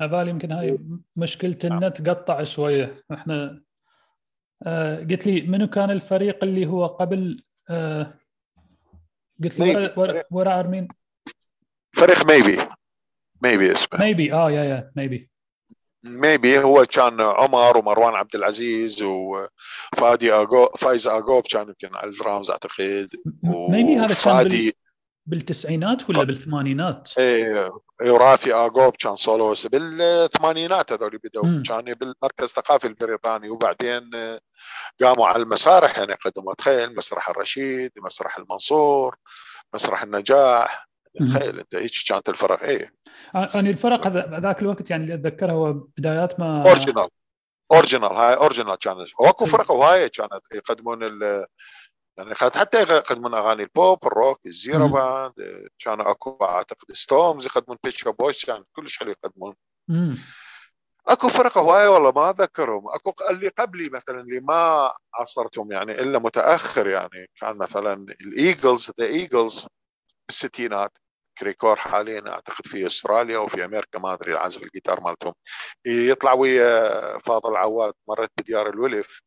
هذا 0.02 0.22
يمكن 0.22 0.52
هاي 0.52 0.80
مشكلة 1.16 1.60
النت 1.64 2.10
قطع 2.10 2.44
شوية. 2.44 3.04
إحنا 3.14 3.64
آه 4.64 5.00
قلت 5.00 5.28
لي 5.28 5.42
منو 5.42 5.68
كان 5.68 5.92
الفريق 5.92 6.44
اللي 6.44 6.66
هو 6.66 6.86
قبل 6.86 7.44
آه 7.70 8.20
قلت 9.44 9.60
لي 9.60 9.76
ورا, 9.76 10.00
ورا, 10.00 10.24
ورا 10.32 10.60
أرمين. 10.60 10.88
فريق 11.96 12.26
Maybe 12.28 12.58
Maybe 13.44 13.72
اسمه. 13.72 14.00
Maybe 14.00 14.34
آه 14.34 14.52
يا 14.52 14.64
يا 14.64 14.92
Maybe 14.96 15.30
Maybe 16.08 16.60
هو 16.60 16.86
كان 16.86 17.22
عمر 17.22 17.78
ومروان 17.78 18.16
عبد 18.16 18.36
العزيز 18.36 19.04
وفادي 19.04 20.34
اغو 20.34 20.66
فايز 20.78 21.08
أغوب 21.08 21.44
كان 21.44 21.68
يمكن 21.68 21.96
على 21.96 22.10
الدرامز 22.10 22.52
أعتقد. 22.52 23.10
Maybe 23.44 23.98
هذا 23.98 24.14
كان 24.14 24.44
بال... 24.44 24.72
بالتسعينات 25.26 26.10
ولا 26.10 26.24
بالثمانينات؟ 26.24 27.12
إيه 27.18 27.72
رافي 28.02 28.54
أغوب 28.54 28.96
كان 28.96 29.16
solos 29.16 29.68
بالثمانينات 29.68 30.92
هذول 30.92 31.20
بدوا 31.24 31.64
كان 31.64 31.94
بالمركز 31.94 32.42
الثقافي 32.42 32.88
البريطاني 32.88 33.50
وبعدين 33.50 34.10
قاموا 35.02 35.28
على 35.28 35.44
المسارح 35.44 35.98
يعني 35.98 36.14
قدموا 36.14 36.54
تخيل 36.54 36.96
مسرح 36.96 37.30
الرشيد 37.30 37.92
مسرح 37.98 38.38
المنصور 38.38 39.16
مسرح 39.74 40.04
النجاح. 40.04 40.88
تخيل 41.20 41.60
أنت 41.60 41.76
هيك 41.76 41.92
كانت 42.08 42.30
الفرق 42.30 42.64
إيه. 42.64 42.92
يعني 43.34 43.70
الفرق 43.70 44.08
ذاك 44.40 44.62
الوقت 44.62 44.90
يعني 44.90 45.04
اللي 45.04 45.14
أتذكرها 45.14 45.54
هو 45.54 45.74
بدايات 45.74 46.40
ما 46.40 46.70
original 46.70 47.10
original 47.72 48.12
هاي 48.12 48.34
original 48.34 48.76
كانت. 48.76 49.08
وأكو 49.20 49.46
فرق 49.46 49.72
هوايه 49.72 50.08
كانت. 50.08 50.42
يقدمون 50.54 51.04
ال 51.04 51.46
يعني 52.18 52.36
حتى 52.36 52.82
يقدمون 52.82 53.34
أغاني 53.34 53.64
ال 53.64 53.75
pop 53.75 54.08
ال 54.08 54.15
rock 54.15 54.46
ال 54.46 54.54
Zero 54.54 54.88
Band 54.88 55.34
كانوا 55.80 56.12
أكو 56.12 56.38
أعتقد 56.42 56.92
ستومز 56.92 57.46
يقدمون 57.46 57.78
Pet 57.84 57.96
Shop 57.96 58.12
Boys 58.12 58.46
كان 58.46 58.64
كلش 58.76 59.00
حلو 59.00 59.12
يقدمون. 59.12 59.56
أكو 61.08 61.30
فرق 61.30 61.58
هوايه 61.58 61.88
والله 61.88 62.12
ما 62.12 62.30
اذكرهم 62.30 62.84
أكو 62.88 63.14
اللي 63.30 63.48
قبلي 63.48 63.90
مثلا 63.90 64.22
اللي 64.22 64.40
ما 64.40 64.92
عاصرتهم 65.14 65.72
يعني 65.72 65.92
إلا 65.92 66.20
متأخر 66.20 66.88
يعني 66.88 67.30
كان 67.36 67.58
مثلا 67.58 67.94
ال 68.22 68.32
Eagles 68.32 68.92
The 69.00 69.06
Eagles 69.06 69.68
بالستينات. 70.28 70.98
كريكور 71.38 71.76
حاليا 71.76 72.30
أعتقد 72.30 72.68
في 72.68 72.88
أستراليا 72.88 73.38
وفي 73.38 73.66
أمريكا 73.66 74.00
ما 74.00 74.14
أدري 74.14 74.38
عازف 74.38 74.64
الجيتار 74.64 75.02
مالتهم. 75.02 75.34
يطلع 75.86 76.34
ويا 76.34 77.20
فاضل 77.20 77.56
عواد 77.56 77.94
مرت 78.10 78.32
بديار 78.38 78.70
الولف 78.70 79.22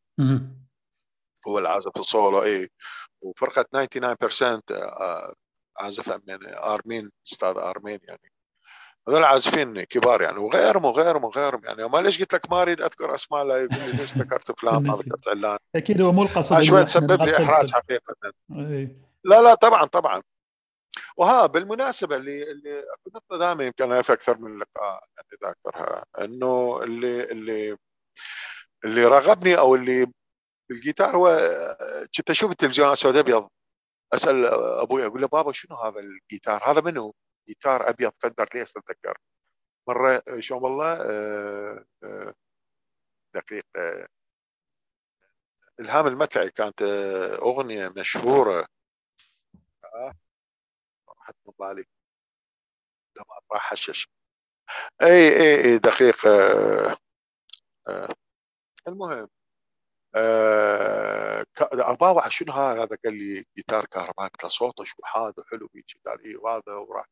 هو 1.47 1.59
العازف 1.59 1.91
الصولو 1.97 2.43
اي 2.43 2.69
وفرقة 3.21 3.61
99% 3.61 4.61
آه، 4.71 5.33
عازف 5.77 6.19
أرمين 6.63 7.11
أستاذ 7.27 7.57
أرمين 7.57 7.99
يعني. 8.03 8.31
هذول 9.09 9.23
عازفين 9.23 9.83
كبار 9.83 10.21
يعني 10.21 10.37
وغيرهم 10.37 10.85
وغيرهم 10.85 11.23
وغيرهم 11.23 11.61
يعني. 11.65 11.87
ما 11.87 11.97
ليش 11.97 12.19
قلت 12.19 12.33
لك 12.33 12.51
ما 12.51 12.61
أريد 12.61 12.81
أذكر 12.81 13.15
أسماء 13.15 13.43
لا 13.43 13.65
ليش 13.65 14.17
ذكرت 14.17 14.59
فلان 14.59 14.83
ما 14.83 14.93
ذكرت 15.05 15.27
علان. 15.27 15.57
أكيد 15.75 16.01
هو 16.01 16.11
مو 16.11 16.23
القصد 16.23 16.61
شوي 16.61 16.85
تسبب 16.85 17.21
لي 17.21 17.37
إحراج 17.37 17.71
حقيقة. 17.71 18.15
لا 19.23 19.41
لا 19.41 19.53
طبعا 19.53 19.85
طبعا. 19.85 20.21
وها 21.17 21.45
بالمناسبة 21.45 22.15
اللي 22.17 22.51
اللي 22.51 22.83
نقطه 23.15 23.37
دائما 23.37 23.63
يمكن 23.63 24.01
في 24.01 24.13
أكثر 24.13 24.37
من 24.37 24.57
لقاء 24.59 25.03
يعني 25.17 25.29
ذاكرها 25.43 26.05
إنه 26.21 26.83
اللي 26.83 27.23
اللي 27.31 27.77
اللي 28.85 29.05
رغبني 29.05 29.57
أو 29.57 29.75
اللي 29.75 30.07
بالجيتار 30.69 31.15
هو 31.17 31.39
كنت 32.17 32.29
أشوف 32.29 32.51
التلفزيون 32.51 32.91
اسود 32.91 33.17
أبيض. 33.17 33.49
أسأل 34.13 34.45
أبوي 34.81 35.05
أقول 35.05 35.21
له 35.21 35.27
بابا 35.27 35.51
شنو 35.51 35.75
هذا 35.77 35.99
الجيتار؟ 35.99 36.71
هذا 36.71 36.81
منو؟ 36.81 37.15
جيتار 37.47 37.89
أبيض 37.89 38.11
Fender 38.23 38.49
ليس 38.55 38.77
اتذكر 38.77 39.17
مرة 39.89 40.23
شلون 40.39 40.63
والله 40.63 40.93
آه، 40.93 41.85
آه، 42.03 42.33
دقيقه 43.35 44.07
إلهام 45.79 46.07
المدفعي 46.07 46.51
كانت 46.51 46.81
آه، 46.81 47.35
أغنية 47.35 47.89
مشهورة. 47.97 48.67
راحت 51.29 51.35
من 51.45 51.53
بالي 51.59 51.85
لما 53.17 53.39
راح 53.51 53.69
حشش. 53.69 54.07
إي 55.01 55.29
إي 55.29 55.65
إي 55.65 55.77
دقيقه 55.77 56.97
المهم 58.87 59.29
أه 60.15 61.45
شنو 62.29 62.53
هذا 62.53 62.97
قال 63.05 63.13
لي 63.13 63.45
جيتار 63.57 63.85
كهربائي 63.85 64.49
صوته 64.49 64.83
شو 64.83 64.95
وحلو 65.01 65.69
هيك 65.75 65.85
قال 66.05 66.25
إي 66.25 66.35
وهذا 66.35 66.73
وراح 66.73 67.05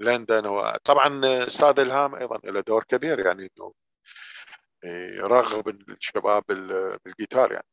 لندن 0.00 0.46
وطبعا 0.46 1.20
أستاذ 1.46 1.78
إلهام 1.80 2.14
أيضا 2.14 2.38
له 2.44 2.60
دور 2.60 2.84
كبير 2.84 3.26
يعني 3.26 3.48
إنه 3.58 3.72
يرغب 4.84 5.68
الشباب 5.68 6.44
بالجيتار 7.04 7.52
يعني. 7.52 7.66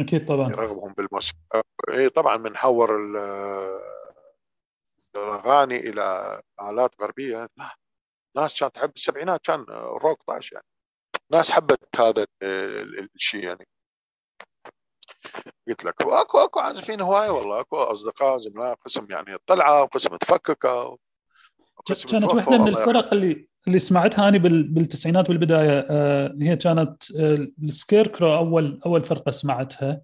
أكيد 0.00 0.28
طبعا. 0.28 0.50
يرغبهم 0.50 0.92
بالموسيقى. 0.92 1.62
إي 1.88 2.08
طبعا 2.08 2.36
من 2.36 2.56
حور 2.56 3.12
الأغاني 5.24 5.76
إلى 5.76 6.40
آلات 6.62 6.94
غربية. 7.02 7.48
ناس 8.36 8.60
كانت 8.60 8.74
تحب 8.74 8.92
السبعينات 8.96 9.40
كان 9.44 9.64
روك 10.02 10.22
طاش 10.26 10.52
يعني. 10.52 10.64
ناس 11.32 11.50
حبت 11.50 12.00
هذا 12.00 12.26
الشيء 13.14 13.44
يعني. 13.44 13.66
قلت 15.68 15.84
لك 15.84 16.00
واكو 16.00 16.38
أكو 16.38 16.60
عازفين 16.60 17.00
هوايه 17.00 17.30
والله 17.30 17.60
أكو 17.60 17.76
أصدقاء 17.76 18.38
زملاء 18.38 18.74
قسم 18.74 19.06
يعني 19.10 19.36
طلعة 19.46 19.82
وقسم 19.82 20.16
تفككوا 20.16 20.96
كانت 21.86 22.24
واحدة 22.24 22.58
من 22.58 22.68
الفرق 22.68 23.14
اللي 23.14 23.48
اللي 23.66 23.78
سمعتها 23.78 24.28
أنا 24.28 24.38
بالتسعينات 24.38 25.28
بالبدايه 25.28 25.86
آه 25.90 26.36
هي 26.40 26.56
كانت 26.56 27.10
آه 27.10 27.48
ال 27.62 27.69
Scarecrow 27.69 28.34
اول 28.34 28.80
أول 28.86 29.04
فرقة 29.04 29.30
سمعتها. 29.30 30.02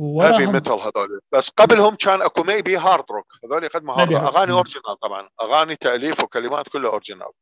heavy 0.00 0.46
metal 0.46 0.80
هذول. 0.80 1.20
بس 1.32 1.48
قبلهم 1.50 1.94
كان 1.94 2.22
اكو 2.22 2.42
Maybe 2.42 2.76
hard 2.76 3.04
rock 3.10 3.26
هذول 3.44 3.64
يقدموا 3.64 3.94
hard 3.94 4.12
أغاني 4.12 4.52
original 4.52 5.00
طبعا. 5.02 5.28
أغاني 5.42 5.76
تأليف 5.76 6.20
وكلمات 6.20 6.68
كلها 6.68 6.90
original 6.90 7.32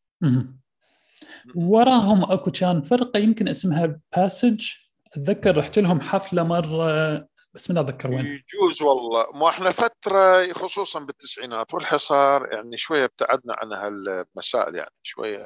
وراهم 1.54 2.32
اكو 2.32 2.50
كان 2.50 2.82
فرقة 2.82 3.18
يمكن 3.18 3.48
اسمها 3.48 4.00
Passage 4.16 4.72
أتذكر 5.06 5.58
رحت 5.58 5.78
لهم 5.78 6.00
حفلة 6.00 6.42
مرة 6.42 7.28
بس 7.54 7.70
من 7.70 7.78
أتذكر 7.78 8.10
وين. 8.10 8.26
يجوز 8.26 8.82
والله. 8.82 9.32
ما 9.32 9.48
إحنا 9.48 9.70
فترة 9.70 10.52
خصوصا 10.52 11.00
بالتسعينات 11.00 11.74
والحصار 11.74 12.52
يعني 12.52 12.76
شوية 12.76 13.04
ابتعدنا 13.04 13.56
عن 13.58 13.72
هالمسائل 13.72 14.74
يعني. 14.74 14.94
شوية 15.02 15.44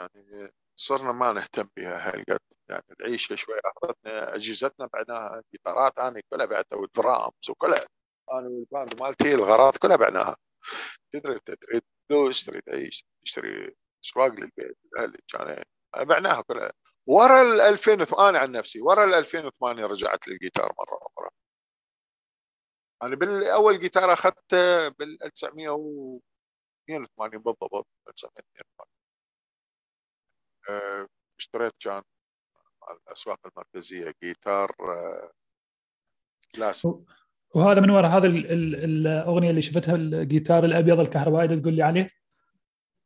يعني 0.00 0.52
صرنا 0.76 1.12
ما 1.12 1.32
نهتم 1.32 1.68
بها 1.76 2.08
هالقد. 2.08 2.38
يعني 2.70 2.84
العيشه 3.00 3.34
شوية 3.34 3.60
أخذتنا 3.64 4.34
أجهزتنا 4.34 4.86
بعناها 4.86 5.42
جيتارات 5.52 5.98
أنا 5.98 6.22
كلها 6.30 6.46
بعتها 6.46 6.76
والدرامز 6.76 7.50
وكلها. 7.50 7.86
أنا 8.32 8.48
وال 8.48 8.66
band 8.66 9.02
مالتي 9.02 9.34
الغراض 9.34 9.76
كلها 9.76 9.96
بعناها. 9.96 10.36
تدري 11.12 11.38
تريد 11.38 11.82
فلوس 12.10 12.44
تريد 12.44 12.62
تعيش 12.62 13.04
تشتري 13.24 13.76
أسواق 14.04 14.26
للبيت 14.32 14.78
الاهل 14.92 15.16
كان 15.28 15.62
بعناها 16.06 16.42
كلها. 16.42 16.72
ورا 17.06 17.42
ال 17.42 17.60
2008 17.60 18.28
أنا 18.30 18.38
عن 18.38 18.52
نفسي 18.52 18.80
ورا 18.80 19.04
ال 19.04 19.14
2008 19.14 19.86
رجعت 19.86 20.28
للجيتار 20.28 20.72
مرة 20.78 20.98
أخرى. 21.02 21.30
أنا 23.02 23.16
بالأول 23.16 23.78
جيتار 23.80 24.12
أخذته 24.12 24.88
بال 24.88 25.22
1982 25.22 27.42
بالضبط 27.42 27.86
1982 28.08 28.88
أه 30.70 31.06
اشتريت 31.40 31.72
كان 31.80 32.02
الأسواق 32.90 33.38
المركزية 33.46 34.14
جيتار 34.22 34.70
أه 34.80 35.32
كلاسيك. 36.54 36.94
وهذا 37.54 37.80
من 37.80 37.90
وراء 37.90 38.10
هذا 38.10 38.26
الأغنية 38.26 39.50
اللي 39.50 39.62
شفتها 39.62 39.94
الجيتار 39.94 40.64
الأبيض 40.64 41.00
الكهربائي 41.00 41.44
اللي 41.44 41.60
تقول 41.60 41.74
لي 41.74 41.82
عليه؟ 41.82 42.10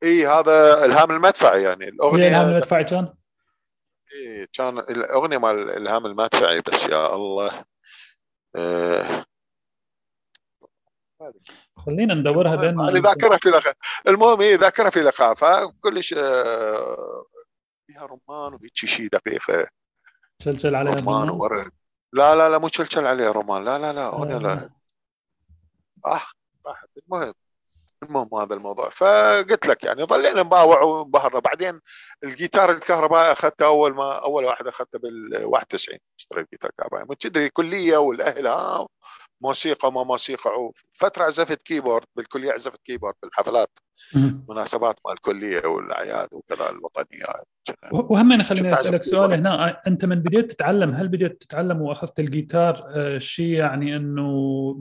إي 0.02 0.26
هذا 0.26 0.84
إلهام 0.84 1.10
المدفعي 1.10 1.62
يعني. 1.62 1.88
الأغنية 1.88 2.28
إلهام 2.28 2.48
المدفعي 2.48 2.84
كان؟ 2.84 3.14
إي 4.14 4.46
كان 4.46 4.78
الأغنية 4.78 5.38
مال 5.38 5.70
إلهام 5.70 6.06
المدفعي 6.06 6.60
بس 6.60 6.82
يا 6.82 7.14
الله. 7.14 7.64
آه. 8.56 9.24
خلينا 11.76 12.14
ندورها 12.14 12.56
بين 12.56 12.80
اللي 12.80 13.00
ذاكرها 13.00 13.36
في 13.36 13.48
لقاء. 13.48 13.76
المهم 14.06 14.40
هي 14.40 14.54
ذاكرها 14.54 14.90
في 14.90 15.00
لقاء 15.00 15.34
فكلش 15.34 16.14
آه 16.18 17.24
فيها 17.86 18.06
رمان 18.06 18.54
وهيك 18.54 18.76
شيء 18.76 19.08
دقيقه 19.12 19.66
شلشل 20.42 20.74
عليها 20.74 20.94
رمان 20.94 21.30
وورد 21.30 21.70
لا 22.14 22.34
لا 22.34 22.48
لا 22.50 22.58
مو 22.58 22.68
شلشل 22.68 23.06
عليها 23.06 23.30
رمان. 23.30 23.64
لا 23.64 23.78
لا 23.78 23.92
لا 23.92 24.14
هنا 24.14 24.34
لا. 24.38 24.70
آه. 26.06 26.20
راحت 26.66 26.88
المهم 26.98 27.34
المهم 28.02 28.34
هذا 28.34 28.54
الموضوع. 28.54 28.88
فقلت 28.88 29.66
لك 29.66 29.84
يعني 29.84 30.04
ظلينا 30.04 30.42
نباوع 30.42 30.82
وانبهرنا. 30.82 31.40
بعدين 31.40 31.80
الجيتار 32.24 32.70
الكهربائي 32.70 33.32
أخذته 33.32 33.66
أول 33.66 33.94
ما 33.94 34.22
أول 34.24 34.44
واحد 34.44 34.66
أخذته 34.66 34.98
بال 34.98 35.44
91 35.44 35.98
اشتريت 36.18 36.48
جيتار 36.50 36.70
كهربائي 36.78 37.16
تدري 37.20 37.50
كلية 37.50 37.96
والأهل 37.96 38.46
ها 38.46 38.86
موسيقى 39.40 39.92
ما 39.92 40.04
موسيقى. 40.04 40.70
فتره 40.92 41.24
عزفت 41.24 41.62
keyboard 41.62 42.06
بالكلية 42.16 42.52
عزفت 42.52 42.80
keyboard 42.84 43.14
بالحفلات. 43.22 43.78
مناسبات 44.48 44.98
مال 45.06 45.14
الكلية 45.14 45.66
والأعياد 45.66 46.28
وكذا 46.32 46.70
الوطنية. 46.70 47.24
وهم 47.92 48.42
خليني 48.42 48.74
أسألك 48.74 49.02
سؤال 49.02 49.34
هنا. 49.34 49.80
أنت 49.86 50.04
من 50.04 50.22
بديت 50.22 50.52
تتعلم 50.52 50.90
هل 50.90 51.08
بديت 51.08 51.42
تتعلم 51.42 51.82
وأخذت 51.82 52.20
الجيتار؟ 52.20 52.84
آه، 52.94 53.18
شيء 53.18 53.48
يعني 53.48 53.96
إنه 53.96 54.28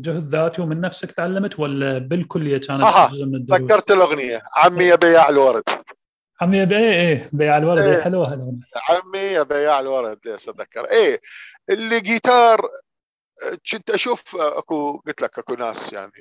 جهد 0.02 0.24
ذاتي 0.24 0.62
ومن 0.62 0.82
نفسك 0.82 1.12
تعلمت 1.12 1.60
ولا 1.60 1.98
بالكلية 1.98 2.58
كانت 2.58 2.84
جزء 3.12 3.26
من 3.26 3.36
الدروس؟ 3.36 3.62
ذكرت 3.62 3.92
الأغنية. 3.92 4.42
عمي 4.56 4.84
يا 4.84 4.96
بياع 4.96 5.30
الورد. 5.30 5.64
عمي 6.42 6.58
يا 6.58 6.68
إيه 6.72 6.78
إيه 6.78 7.30
بياع 7.34 7.58
الورد. 7.58 7.78
إيه. 7.78 8.02
حلوة 8.02 8.30
حلوة 8.30 8.60
عمي 8.90 9.20
يا 9.20 9.44
بياع 9.44 9.80
الورد 9.80 10.20
ليش 10.26 10.50
أتذكر. 10.50 10.86
إيه 10.86 11.20
اللي 11.70 12.00
جيتار 12.00 12.62
كنت 13.72 13.90
أشوف 13.90 14.36
أكو 14.36 14.98
قلت 15.08 15.22
لك 15.22 15.40
أكو 15.40 15.54
ناس 15.54 15.94
يعني 15.94 16.12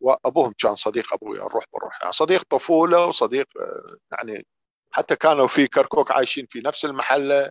وأبوهم 0.00 0.52
كان 0.58 0.74
صديق 0.74 1.14
أبوي 1.14 1.38
نروح 1.38 1.64
بروح 1.72 1.98
يعني 2.00 2.12
صديق 2.12 2.42
طفولة 2.42 3.06
وصديق 3.06 3.46
يعني 4.12 4.46
حتى 4.90 5.16
كانوا 5.16 5.46
في 5.46 5.66
كركوك 5.66 6.10
عايشين 6.10 6.46
في 6.50 6.60
نفس 6.60 6.84
المحلة 6.84 7.50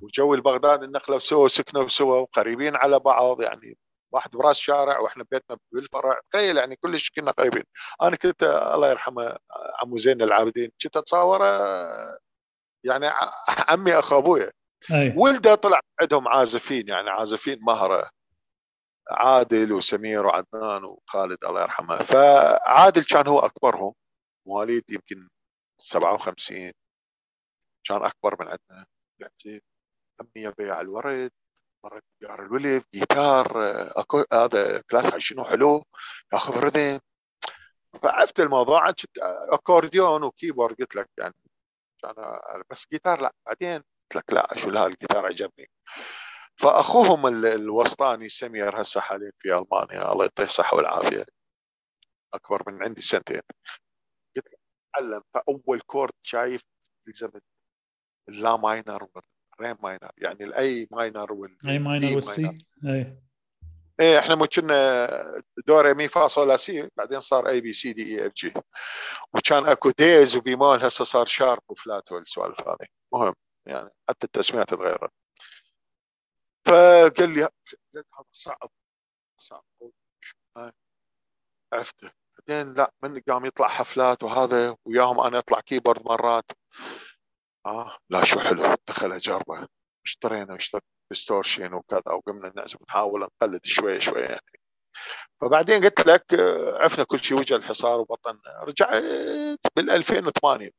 وجو 0.00 0.34
البغداد 0.34 0.82
النخلة 0.82 1.18
سوا 1.18 1.48
سكنوا 1.48 1.88
سوا 1.88 2.16
وقريبين 2.16 2.76
على 2.76 2.98
بعض 2.98 3.42
يعني 3.42 3.78
واحد 4.12 4.30
براس 4.30 4.56
شارع 4.58 4.98
وإحنا 4.98 5.24
بيتنا 5.30 5.58
بالفرع 5.72 6.20
تخيل 6.32 6.56
يعني 6.56 6.76
كلش 6.76 7.10
كنا 7.10 7.30
قريبين. 7.30 7.64
أنا 8.02 8.16
كنت 8.16 8.42
الله 8.74 8.90
يرحمه 8.90 9.36
عمو 9.82 9.98
زين 9.98 10.22
العابدين 10.22 10.72
كنت 10.82 10.96
اتصوره 10.96 11.46
يعني 12.84 13.06
عمي 13.48 13.98
أخو 13.98 14.18
أبويا. 14.18 14.52
ولده 15.16 15.54
طلع 15.54 15.80
عندهم 16.00 16.28
عازفين 16.28 16.88
يعني 16.88 17.10
عازفين 17.10 17.58
مهرة. 17.60 18.10
عادل 19.10 19.72
وسمير 19.72 20.26
وعدنان 20.26 20.84
وخالد 20.84 21.44
الله 21.44 21.62
يرحمه. 21.62 21.96
فعادل 21.96 23.04
كان 23.04 23.26
هو 23.26 23.38
اكبرهم 23.38 23.94
مواليد 24.46 24.84
يمكن 24.90 25.28
57 25.80 26.72
كان 27.84 28.04
أكبر 28.04 28.36
من 28.40 28.46
عندنا 28.48 28.86
يحكي 29.20 29.62
عمي 30.20 30.30
يبيع 30.44 30.80
الورد 30.80 31.30
مرة 31.84 32.02
جار 32.22 32.42
الولف 32.42 32.84
جيتار 32.94 33.46
أكو 34.00 34.24
هذا 34.32 34.80
كلاس 34.90 35.14
شنو 35.18 35.44
حلو 35.44 35.84
ياخذ 36.32 36.60
rhythm 36.60 37.00
فعرفت 38.02 38.40
الموضوع 38.40 38.92
أكورديون 39.52 40.22
و 40.22 40.28
keyboard 40.28 40.76
قلت 40.76 40.96
لك 40.96 41.10
يعني 41.18 41.34
كان 42.02 42.14
بس 42.70 42.86
جيتار 42.92 43.20
لا. 43.20 43.32
بعدين 43.46 43.76
قلت 43.78 44.16
لك 44.16 44.32
لا 44.32 44.48
شو 44.56 44.70
لا 44.70 44.86
الجيتار 44.86 45.26
عجبني. 45.26 45.70
فأخوهم 46.60 47.26
الوسطاني 47.26 48.28
سمير 48.28 48.82
هسه 48.82 49.00
حاليا 49.00 49.32
في 49.38 49.48
ألمانيا. 49.48 50.12
الله 50.12 50.24
يعطيه 50.24 50.44
الصحة 50.44 50.76
والعافية. 50.76 51.26
أكبر 52.34 52.62
من 52.66 52.82
عندي 52.82 53.02
سنتين. 53.02 53.40
قلت 54.36 54.48
له 54.52 54.58
علم 54.96 55.22
فأول 55.34 55.80
chord 55.80 56.12
شايف 56.22 56.62
في 57.04 57.12
زمن 57.12 57.40
اللا 58.28 58.56
minor 58.56 59.08
والري 59.14 59.76
minor. 59.82 60.10
يعني 60.18 60.44
ال 60.44 60.88
A 60.90 60.97
minor 60.97 61.32
وال 61.32 61.56
A 61.66 61.78
minor 61.78 62.14
وال 62.14 62.43
C 62.43 62.58
A 62.84 63.18
إيه. 64.00 64.18
إحنا 64.18 64.34
مو 64.34 64.46
كنا 64.46 65.42
دو 65.66 65.80
ري 65.80 65.94
مي 65.94 66.08
فا 66.08 66.28
صول 66.28 66.49
لا 66.49 66.56
سي 66.56 66.88
بعدين 66.96 67.20
صار 67.20 67.48
A 67.48 67.60
B 67.60 67.72
C 67.72 67.92
D 67.92 68.20
E 68.20 68.26
F 68.26 68.32
G 68.32 68.52
وكان 69.34 69.66
أكو 69.66 69.90
دييز 69.90 70.36
وبيمول 70.36 70.84
هسه 70.84 71.04
صار 71.04 71.26
sharp 71.26 71.62
و 71.68 71.77
flat 71.77 72.12
والسوالف 72.12 72.68
هذه. 72.68 72.86
مهم 73.12 73.34
يعني 73.66 73.90
حتى 74.08 74.24
التسميات 74.26 74.68
تغيرت 74.68 75.10
فقال 76.68 77.30
لي 77.34 77.42
هذا 77.42 78.04
صعب 78.32 78.70
صعب. 79.38 79.64
عرفته 81.72 82.10
بعدين 82.38 82.74
لا 82.74 82.92
من 83.02 83.20
قام 83.20 83.46
يطلع 83.46 83.68
حفلات 83.68 84.22
وهذا 84.22 84.76
وياهم 84.84 85.20
أنا 85.20 85.38
أطلع 85.38 85.60
keyboard 85.60 86.02
مرات. 86.06 86.50
آه 87.66 87.98
لا 88.10 88.24
شو 88.24 88.40
حلو 88.40 88.74
دخل 88.88 89.12
أجربه. 89.12 89.68
اشترينا 90.06 90.56
اشترينا 90.56 90.84
distortion 91.12 91.74
وكذا 91.74 92.12
وقمنا 92.14 92.52
نعزف 92.56 92.82
نحاول 92.88 93.20
نقلد 93.20 93.66
شوي 93.66 94.00
شوي 94.00 94.20
يعني. 94.20 94.60
فبعدين 95.40 95.84
قلت 95.84 96.06
لك 96.06 96.24
عفنا 96.80 97.04
كل 97.04 97.20
شيء 97.20 97.38
وجه 97.38 97.56
الحصار 97.56 98.00
وبطلنا 98.00 98.60
رجعت 98.62 99.02
بال 99.76 99.90
2008 99.90 100.70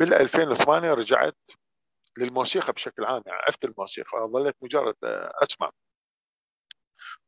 بال 0.00 0.14
2008 0.14 0.92
رجعت 0.92 1.36
للموسيقى 2.18 2.72
بشكل 2.72 3.04
عام 3.04 3.22
يعني 3.26 3.38
عرفت 3.42 3.64
الموسيقى 3.64 4.28
ظليت 4.28 4.56
مجرد 4.62 4.96
أسمع. 5.42 5.70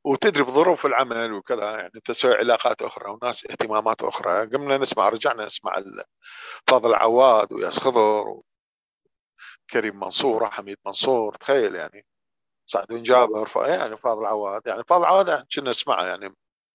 وتدري 0.05 0.45
بظروف 0.45 0.87
العمل 0.87 1.33
وكذا 1.33 1.71
يعني 1.71 2.01
تسوي 2.05 2.35
علاقات 2.35 2.83
أخرى 2.83 3.11
وناس 3.11 3.47
اهتمامات 3.47 4.03
أخرى. 4.03 4.47
قمنا 4.47 4.79
نسمع 4.79 5.09
رجعنا 5.09 5.47
نسمع 5.47 5.83
فاضل 6.71 6.95
عواد 6.95 7.53
وياس 7.53 7.79
خضر 7.79 8.41
كريم 9.71 10.01
منصور 10.01 10.51
حميد 10.51 10.77
منصور 10.87 11.35
تخيل 11.35 11.75
يعني. 11.75 12.07
سعد 12.69 12.87
جابر 12.91 13.49
يعني 13.69 13.97
فاضل 13.97 14.27
عواد 14.27 14.67
يعني 14.67 14.85
فاضل 14.89 15.05
عواد 15.05 15.29
يعني 15.29 15.47
كنا 15.57 15.71
نسمعه 15.71 16.05
يعني 16.05 16.35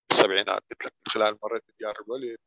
بالسبعينات 0.10 0.64
قلت 0.72 0.86
لك 0.86 0.94
من 1.06 1.12
خلال 1.12 1.38
مريت 1.44 1.64
بديار 1.70 1.96
الوليد 2.02 2.38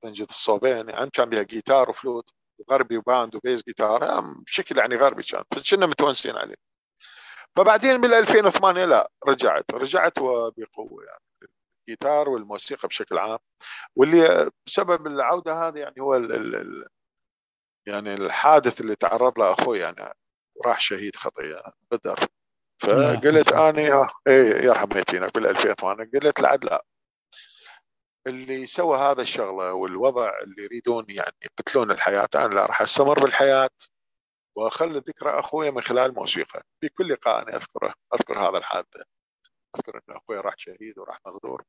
طنجة 0.00 0.26
الصوبين 0.30 0.88
يعني 0.88 1.10
كان 1.10 1.30
بها 1.30 1.42
جيتار 1.42 1.90
وفلوت. 1.90 2.30
غربي 2.70 2.96
و 2.96 3.04
band 3.04 3.36
و 3.36 3.41
bass 3.41 3.62
guitar 3.68 4.20
بشكل 4.46 4.78
يعني 4.78 4.96
غربي 4.96 5.22
كان 5.22 5.44
فكنا 5.54 5.86
متونسين 5.86 6.36
عليه. 6.36 6.54
فبعدين 7.56 8.00
بال 8.00 8.14
2008 8.14 8.84
لا 8.84 9.10
رجعت 9.28 9.64
رجعت 9.74 10.18
وبقوة 10.18 11.04
يعني. 11.08 11.22
الجيتار 11.88 12.28
والموسيقى 12.28 12.88
بشكل 12.88 13.18
عام. 13.18 13.38
واللي 13.96 14.50
بسبب 14.66 15.06
العودة 15.06 15.68
هذه 15.68 15.78
يعني 15.78 15.94
هو 16.00 16.16
ال 16.16 16.32
ال 16.56 16.88
يعني 17.88 18.14
الحادث 18.14 18.80
اللي 18.80 18.94
تعرض 18.96 19.38
له 19.38 19.52
أخوي 19.52 19.78
يعني 19.78 20.12
راح 20.66 20.80
شهيد 20.80 21.16
خطيه 21.16 21.62
بدر. 21.92 22.18
فقلت 22.82 23.52
اني 23.52 23.92
إيه 24.28 24.64
يرحم 24.64 24.98
يتينا 24.98 25.28
بال 25.34 25.46
2008 25.46 26.10
قلت 26.14 26.40
لعد 26.40 26.64
لا. 26.64 26.84
اللي 28.26 28.66
سوى 28.66 28.98
هذا 28.98 29.22
الشغلة 29.22 29.72
والوضع 29.72 30.32
اللي 30.42 30.62
يريدون 30.64 31.04
يعني 31.08 31.36
يقتلون 31.44 31.90
الحياة 31.90 32.28
أنا 32.34 32.54
لا 32.54 32.66
راح 32.66 32.82
أستمر 32.82 33.20
بالحياة 33.20 33.70
وأخلي 34.56 34.98
ذكرى 34.98 35.30
أخوي 35.38 35.70
من 35.70 35.82
خلال 35.82 36.14
موسيقى. 36.14 36.62
في 36.80 36.88
كل 36.88 37.08
لقاء 37.08 37.42
أنا 37.42 37.56
أذكره 37.56 37.94
أذكر 38.14 38.40
هذا 38.48 38.58
الحادثه 38.58 39.04
أذكر 39.76 39.96
إن 39.96 40.16
أخوي 40.16 40.40
راح 40.40 40.54
شهيد 40.58 40.98
وراح 40.98 41.18
مغدور. 41.26 41.64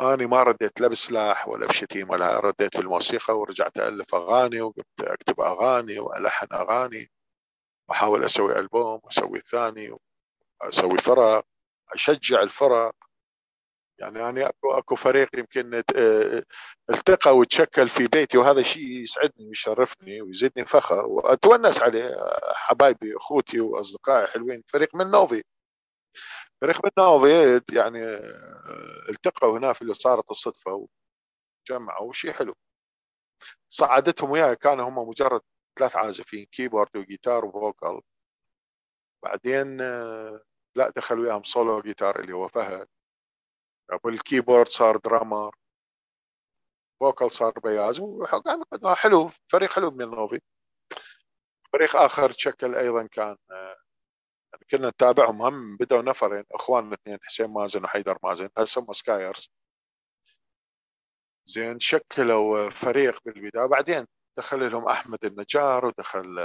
أنا 0.00 0.26
ما 0.26 0.42
رديت 0.42 0.80
لا 0.80 0.88
بسلاح 0.88 1.48
ولا 1.48 1.66
بشتيمة 1.66 2.10
ولا 2.10 2.40
رديت 2.40 2.76
بالموسيقى 2.76 3.38
ورجعت 3.38 3.78
ألف 3.78 4.14
أغاني 4.14 4.60
وقمت 4.60 5.00
أكتب 5.00 5.40
أغاني 5.40 5.98
وألحن 5.98 6.46
أغاني 6.52 7.10
وأحاول 7.88 8.24
أسوي 8.24 8.58
ألبوم 8.58 9.00
وأسوي 9.04 9.40
ثاني 9.40 9.96
وأسوي 10.60 10.98
فرق 10.98 11.46
أشجع 11.94 12.42
الفرق. 12.42 12.94
يعني 13.98 14.28
أنا 14.28 14.48
أكو, 14.48 14.72
أكو 14.72 14.96
فريق 14.96 15.28
يمكن 15.38 15.82
التقى 16.90 17.36
وتشكل 17.36 17.88
في 17.88 18.06
بيتي 18.06 18.38
وهذا 18.38 18.62
شيء 18.62 18.88
يسعدني 19.02 19.46
ويشرفني 19.48 20.22
ويزيدني 20.22 20.66
فخر 20.66 21.06
وأتونس 21.06 21.82
عليه 21.82 22.14
حبايبي 22.54 23.16
أخوتي 23.16 23.60
وأصدقائي 23.60 24.26
حلوين 24.26 24.62
فريق 24.66 24.94
من 24.94 25.10
نوفي. 25.10 25.42
فريق 26.60 26.84
من 26.84 26.90
نوفي 26.98 27.60
يعني 27.72 28.04
التقوا 29.08 29.58
هنا 29.58 29.72
في 29.72 29.82
اللي 29.82 29.94
صارت 29.94 30.30
الصدفة 30.30 30.88
وجمعوا 31.70 32.12
شيء 32.12 32.32
حلو. 32.32 32.54
صعدتهم 33.68 34.30
وياي 34.30 34.56
كانوا 34.56 34.88
هم 34.88 35.08
مجرد 35.08 35.40
ثلاث 35.78 35.96
عازفين 35.96 36.46
keyboard 36.52 36.96
وجيتار 36.96 37.44
و 37.44 37.52
vocal. 37.52 38.00
بعدين 39.24 39.76
لا 40.76 40.90
دخل 40.96 41.20
وياهم 41.20 41.42
solo 41.44 41.80
guitar 41.80 42.20
اللي 42.20 42.32
هو 42.32 42.48
فهد. 42.48 42.88
وال 44.04 44.17
keyboard 44.17 44.68
صار 44.68 44.96
drummer 44.96 45.56
vocal 47.00 47.32
صار 47.32 47.52
bass. 47.52 48.02
حلو 48.84 49.30
فريق 49.52 49.72
حلو 49.72 49.90
من 49.90 50.02
النوفي 50.02 50.40
فريق 51.72 51.96
آخر 51.96 52.30
تشكل 52.30 52.74
أيضا 52.74 53.06
كان 53.06 53.36
يعني 54.52 54.66
كنا 54.70 54.88
نتابعهم. 54.88 55.42
هم 55.42 55.76
بدأوا 55.76 56.02
نفرين 56.02 56.44
اخواننا 56.52 56.94
اثنين 56.94 57.18
حسين 57.22 57.50
مازن 57.50 57.84
وحيدر 57.84 58.18
مازن. 58.22 58.48
هسه 58.58 58.80
هم 58.80 58.92
سكايرز 58.92 59.50
زين 61.48 61.80
شكلوا 61.80 62.70
فريق 62.70 63.20
بالبداية. 63.24 63.66
بعدين 63.66 64.06
دخل 64.38 64.70
لهم 64.70 64.88
أحمد 64.88 65.24
النجار 65.24 65.86
ودخل 65.86 66.36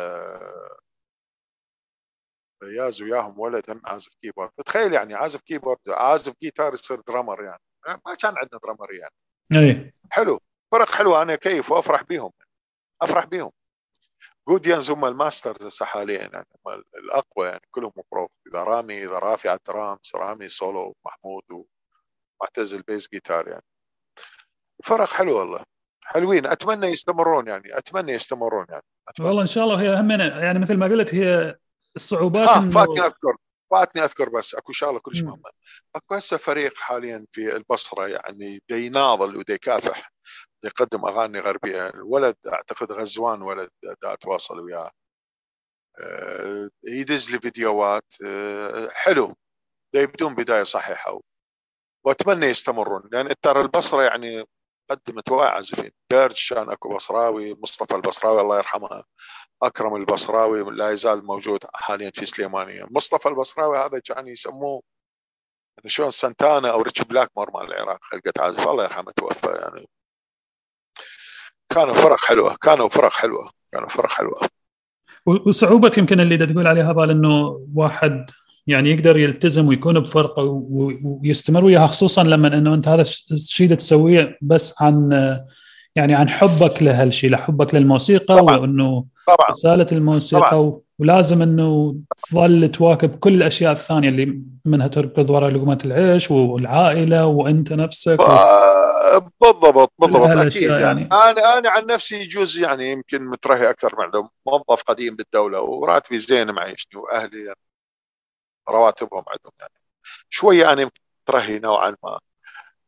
فياز 2.63 3.01
وياهم 3.01 3.39
ولد 3.39 3.69
هم 3.69 3.81
عازف 3.85 4.13
keyboard. 4.21 4.49
تخيل 4.65 4.93
يعني 4.93 5.13
عازف 5.13 5.41
keyboard 5.41 5.79
عازف 5.87 6.33
جيتار 6.43 6.73
يصير 6.73 7.01
drummer 7.07 7.43
يعني. 7.43 7.61
ما 8.05 8.15
كان 8.15 8.33
عندنا 8.37 8.59
drummer 8.63 8.87
يعني. 8.93 9.13
اي 9.67 9.93
حلو. 10.09 10.39
فرق 10.71 10.89
حلو 10.89 11.21
أنا 11.21 11.35
أكيف 11.35 11.71
وأفرح 11.71 12.03
بيهم. 12.03 12.31
أفرح 13.01 13.25
بيهم. 13.25 13.51
Guardians 14.49 14.91
هم 14.91 15.05
ال 15.05 15.13
masters 15.13 15.65
هسه 15.65 15.85
حاليا 15.85 16.19
يعني 16.19 16.45
هم 16.65 16.83
الأقوى 16.97 17.47
يعني 17.47 17.61
كلهم 17.71 17.91
prof 18.11 18.29
إذا 18.47 18.63
رامي 18.63 18.97
إذا 19.03 19.19
رافي 19.19 19.49
على 19.49 19.57
الدرامز 19.57 20.11
رامي 20.15 20.49
سولو 20.49 20.95
محمود 21.05 21.43
ومعتزل 22.41 22.81
بيس 22.81 23.07
جيتار 23.13 23.47
يعني. 23.47 23.63
فرق 24.83 25.07
حلو 25.07 25.39
والله. 25.39 25.63
حلوين. 26.05 26.45
أتمنى 26.45 26.87
يستمرون 26.87 27.47
يعني. 27.47 27.77
أتمنى 27.77 28.11
يستمرون 28.11 28.65
يعني. 28.69 28.83
أتمنى. 29.09 29.27
والله 29.27 29.41
إن 29.41 29.47
شاء 29.47 29.63
الله 29.63 29.81
هي 29.81 29.99
همنا 29.99 30.43
يعني 30.43 30.59
مثل 30.59 30.77
ما 30.77 30.85
قلت 30.85 31.15
هي 31.15 31.57
الصعوبات 31.95 32.47
آه 32.47 32.61
فاتني 32.61 33.05
أذكر. 33.05 33.35
فاتني 33.71 34.03
أذكر 34.03 34.29
بس. 34.29 34.55
أكو 34.55 34.71
شغلة 34.71 34.99
كلش 34.99 35.23
مهمة. 35.23 35.49
أكو 35.95 36.15
هسه 36.15 36.37
فريق 36.37 36.77
حاليا 36.77 37.25
في 37.31 37.55
البصرة 37.55 38.07
يعني 38.07 38.59
دي 38.69 38.85
يناضل 38.85 39.35
ودي 39.35 39.53
يكافح 39.53 40.11
يقدم 40.65 41.05
أغاني 41.05 41.39
غربية. 41.39 41.87
الولد 41.87 42.35
أعتقد 42.47 42.91
غزوان 42.91 43.41
ولد 43.41 43.69
دا 43.83 44.13
أتواصل 44.13 44.59
وياه. 44.59 44.91
آه، 45.99 46.69
يدز 46.83 47.31
لي 47.31 47.39
فيديوهات. 47.39 48.13
آه، 48.25 48.89
حلو. 48.91 49.35
يبدون 49.95 50.35
بداية 50.35 50.63
صحيحة. 50.63 51.21
وأتمنى 52.05 52.45
يستمرون. 52.45 53.09
لأن 53.11 53.29
ترى 53.41 53.61
البصرة 53.61 54.01
يعني 54.03 54.45
قدمت 54.91 55.29
بيرج 56.11 56.53
كان 56.53 56.69
أكو 56.69 56.95
بصراوي 56.95 57.57
مصطفى 57.63 57.95
البصراوي 57.95 58.41
الله 58.41 58.57
يرحمه 58.57 59.03
أكرم 59.63 59.95
البصراوي 59.95 60.63
لا 60.63 60.91
يزال 60.91 61.25
موجود 61.25 61.59
حاليا 61.73 62.11
في 62.13 62.25
سليمانية. 62.25 62.85
مصطفى 62.91 63.29
البصراوي 63.29 63.77
هذا 63.77 63.99
كان 63.99 64.27
يسموه 64.27 64.81
يعني 65.77 65.89
شلون 65.89 66.09
سانتانا 66.09 66.71
أو 66.71 66.81
ريتشي 66.81 67.01
بلاكمور 67.01 67.51
مال 67.53 67.73
العراق 67.73 67.99
خلقت 68.01 68.39
عازف. 68.39 68.67
الله 68.67 68.83
يرحمه 68.83 69.11
توفى 69.11 69.47
يعني. 69.47 69.87
كانوا 71.69 71.93
فرق 71.93 72.25
حلوة 72.25 72.55
كانوا 72.61 72.89
فرق 72.89 73.13
حلوة 73.13 73.51
كانوا 73.71 73.89
فرق 73.89 74.11
حلوة. 74.11 74.41
وصعوبة 75.25 75.91
يمكن 75.97 76.19
اللي 76.19 76.37
تقول 76.37 76.67
عليها 76.67 76.91
بال 76.91 77.09
إنه 77.11 77.67
واحد 77.75 78.31
يعني 78.71 78.91
يقدر 78.91 79.17
يلتزم 79.17 79.67
ويكون 79.67 79.99
بفرقه 79.99 80.43
ويستمر 81.03 81.65
وياها 81.65 81.87
خصوصا 81.87 82.23
لما 82.23 82.47
إنه 82.47 82.73
أنت 82.73 82.87
هذا 82.87 83.01
الشيء 83.31 83.73
تسويه 83.73 84.37
بس 84.41 84.73
عن 84.81 85.11
يعني 85.95 86.15
عن 86.15 86.29
حبك 86.29 86.83
لهالشيء 86.83 87.31
لحبك 87.31 87.75
للموسيقى 87.75 88.35
طبعا. 88.35 88.57
وإنه 88.57 89.05
طبعا 89.27 89.49
رسالة 89.49 89.87
الموسيقى 89.91 90.49
طبعا. 90.51 90.79
ولازم 90.99 91.41
إنه 91.41 91.95
تظل 92.29 92.71
تواكب 92.71 93.15
كل 93.15 93.33
الأشياء 93.33 93.71
الثانية 93.71 94.09
اللي 94.09 94.41
منها 94.65 94.87
تركض 94.87 95.29
وراء 95.29 95.49
لقمة 95.49 95.79
العيش 95.85 96.31
والعائلة 96.31 97.25
وأنت 97.25 97.73
نفسك 97.73 98.19
و... 98.19 98.23
بالضبط 99.41 99.93
بالضبط 99.99 100.37
أكيد 100.37 100.61
يعني. 100.69 100.81
يعني 100.81 101.09
أنا 101.13 101.57
أنا 101.57 101.69
عن 101.69 101.85
نفسي 101.85 102.21
يجوز 102.21 102.59
يعني 102.59 102.91
يمكن 102.91 103.23
مترهي 103.25 103.69
أكثر 103.69 103.95
من 103.99 104.23
موظف 104.47 104.83
قديم 104.83 105.15
بالدولة 105.15 105.61
وراتبي 105.61 106.19
زين 106.19 106.51
معيشتي 106.51 106.97
وأهلي 106.97 107.45
يعني 107.45 107.59
رواتبهم 108.69 109.23
عندهم 109.27 109.53
يعني. 109.59 109.73
شوية 110.29 110.73
أنا 110.73 110.91
مترهي 111.27 111.59
نوعا 111.59 111.95
ما. 112.03 112.19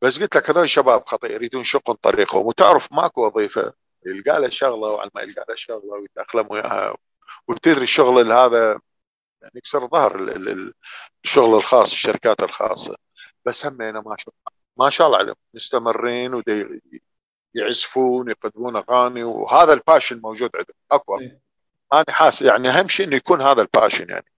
بس 0.01 0.19
قلت 0.19 0.37
لك 0.37 0.49
هذول 0.49 0.69
شباب 0.69 1.05
خطير 1.05 1.31
يريدون 1.31 1.63
شق 1.63 1.91
طريقهم. 1.91 2.45
وتعرف 2.45 2.91
ماكو 2.91 3.25
وظيفة 3.25 3.73
يلقى 4.05 4.41
له 4.41 4.49
شغلة 4.49 4.91
وعلى 4.91 5.09
ما 5.15 5.21
يلقى 5.21 5.45
له 5.49 5.55
شغلة 5.55 5.93
ويتاقلم 5.93 6.47
وياها. 6.51 6.95
وتدري 7.47 7.83
الشغل 7.83 8.31
هذا 8.31 8.79
يعني 9.41 9.53
يكسر 9.55 9.87
ظهر 9.87 10.19
الشغل 11.23 11.55
الخاص 11.57 11.91
الشركات 11.91 12.43
الخاصة. 12.43 12.95
بس 13.45 13.65
همينه 13.65 14.01
ما 14.01 14.15
شاء 14.19 14.33
ما 14.77 14.89
شاء 14.89 15.07
الله 15.07 15.19
عليهم. 15.19 15.35
مستمرين 15.53 16.33
ودي 16.33 16.81
يعزفون 17.55 18.29
يقدمون 18.29 18.75
أغاني 18.75 19.23
وهذا 19.23 19.73
ال 19.73 19.79
passion 19.79 20.21
موجود 20.21 20.49
عندهم. 20.55 20.75
اكبر 20.91 21.19
إيه. 21.21 21.41
أنا 21.93 22.05
حاسس 22.09 22.41
يعني 22.41 22.69
أهم 22.69 22.87
شيء 22.87 23.07
إنه 23.07 23.15
يكون 23.15 23.41
هذا 23.41 23.61
ال 23.61 23.67
passion 23.67 24.09
يعني. 24.09 24.32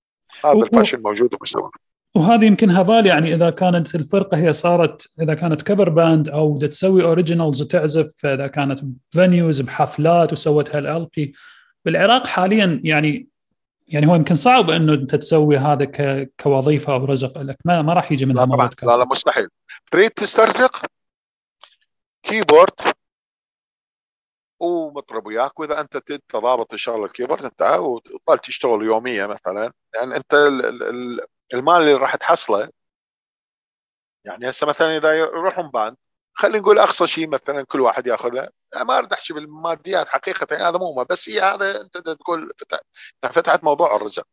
هذا 0.45 0.53
ال 0.53 0.59
passion 0.59 1.01
موجود 1.01 1.33
ومستمر 1.33 1.71
وهذه 2.15 2.45
يمكن 2.45 2.69
هافال 2.69 3.05
يعني 3.05 3.33
إذا 3.33 3.49
كانت 3.49 3.95
الفرقة 3.95 4.37
هي 4.37 4.53
صارت 4.53 5.07
إذا 5.21 5.33
كانت 5.33 5.61
cover 5.61 5.89
band 5.89 6.29
أو 6.29 6.57
تسوي 6.57 7.03
originals 7.03 7.61
وتعزف 7.61 8.25
إذا 8.25 8.47
كانت 8.47 8.79
venues 9.11 9.61
بحفلات 9.61 10.33
وسوت 10.33 10.75
هال 10.75 11.07
LP 11.15 11.33
بالعراق 11.85 12.27
حاليا 12.27 12.81
يعني 12.83 13.27
يعني 13.87 14.07
هو 14.07 14.15
يمكن 14.15 14.35
صعب 14.35 14.69
إنه 14.69 14.93
أنت 14.93 15.15
تسوي 15.15 15.57
هذا 15.57 15.85
كوظيفة 16.39 16.93
أو 16.93 17.05
رزق 17.05 17.41
لك. 17.41 17.57
ما, 17.65 17.81
ما 17.81 17.93
راح 17.93 18.11
يجي 18.11 18.25
منها 18.25 18.45
لا 18.45 18.51
طبعا 18.51 18.69
لا 18.83 18.97
لا 18.97 19.05
مستحيل. 19.05 19.47
تريد 19.91 20.11
تسترزق؟ 20.11 20.85
keyboard 22.23 22.71
ومطرب 24.65 25.27
وياك 25.27 25.59
وإذا 25.59 25.81
أنت 25.81 25.95
انت 26.11 26.35
ضابط 26.35 26.73
الشغل 26.73 27.03
ال 27.05 27.09
keyboard 27.09 27.45
أنت 27.45 27.61
وطال 27.61 28.39
تشتغل 28.39 28.83
يوميه 28.83 29.25
مثلا. 29.25 29.73
يعني 29.95 30.15
أنت 30.17 30.33
المال 31.53 31.81
اللي 31.81 31.93
راح 31.93 32.15
تحصله 32.15 32.69
يعني 34.25 34.49
هسه 34.49 34.67
مثلا 34.67 34.97
إذا 34.97 35.13
يروحون 35.13 35.69
band 35.69 35.97
خلينا 36.33 36.59
نقول 36.59 36.79
أقصى 36.79 37.07
شيء 37.07 37.29
مثلا 37.29 37.63
كل 37.65 37.81
واحد 37.81 38.07
يأخذه. 38.07 38.49
ما 38.75 38.97
اريد 38.97 39.13
احكي 39.13 39.33
بالماديات 39.33 40.07
حقيقة 40.07 40.47
يعني 40.51 40.69
هذا 40.69 40.77
مو 40.77 41.05
بس 41.09 41.29
هي 41.29 41.39
هذا 41.41 41.81
أنت 41.81 41.97
تقول 41.97 42.51
فتح 42.57 42.79
يعني 43.23 43.33
فتحت 43.35 43.63
موضوع 43.63 43.95
الرزق. 43.95 44.27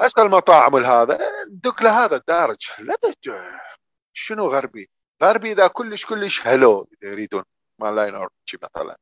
هسه 0.00 0.22
المطاعم 0.22 0.76
هذا 0.76 1.18
دق 1.48 1.82
لهذا 1.82 2.16
الدارج. 2.16 2.58
لا 2.78 2.96
شنو 4.14 4.46
غربي؟ 4.48 4.90
غربي 5.22 5.52
إذا 5.52 5.66
كلش 5.66 6.06
كلش 6.06 6.46
هلو 6.46 6.86
إذا 7.02 7.12
يريدون. 7.12 7.44
مال 7.82 7.96
لاين 7.96 8.14
اورتشي 8.14 8.58
مثلا. 8.62 8.96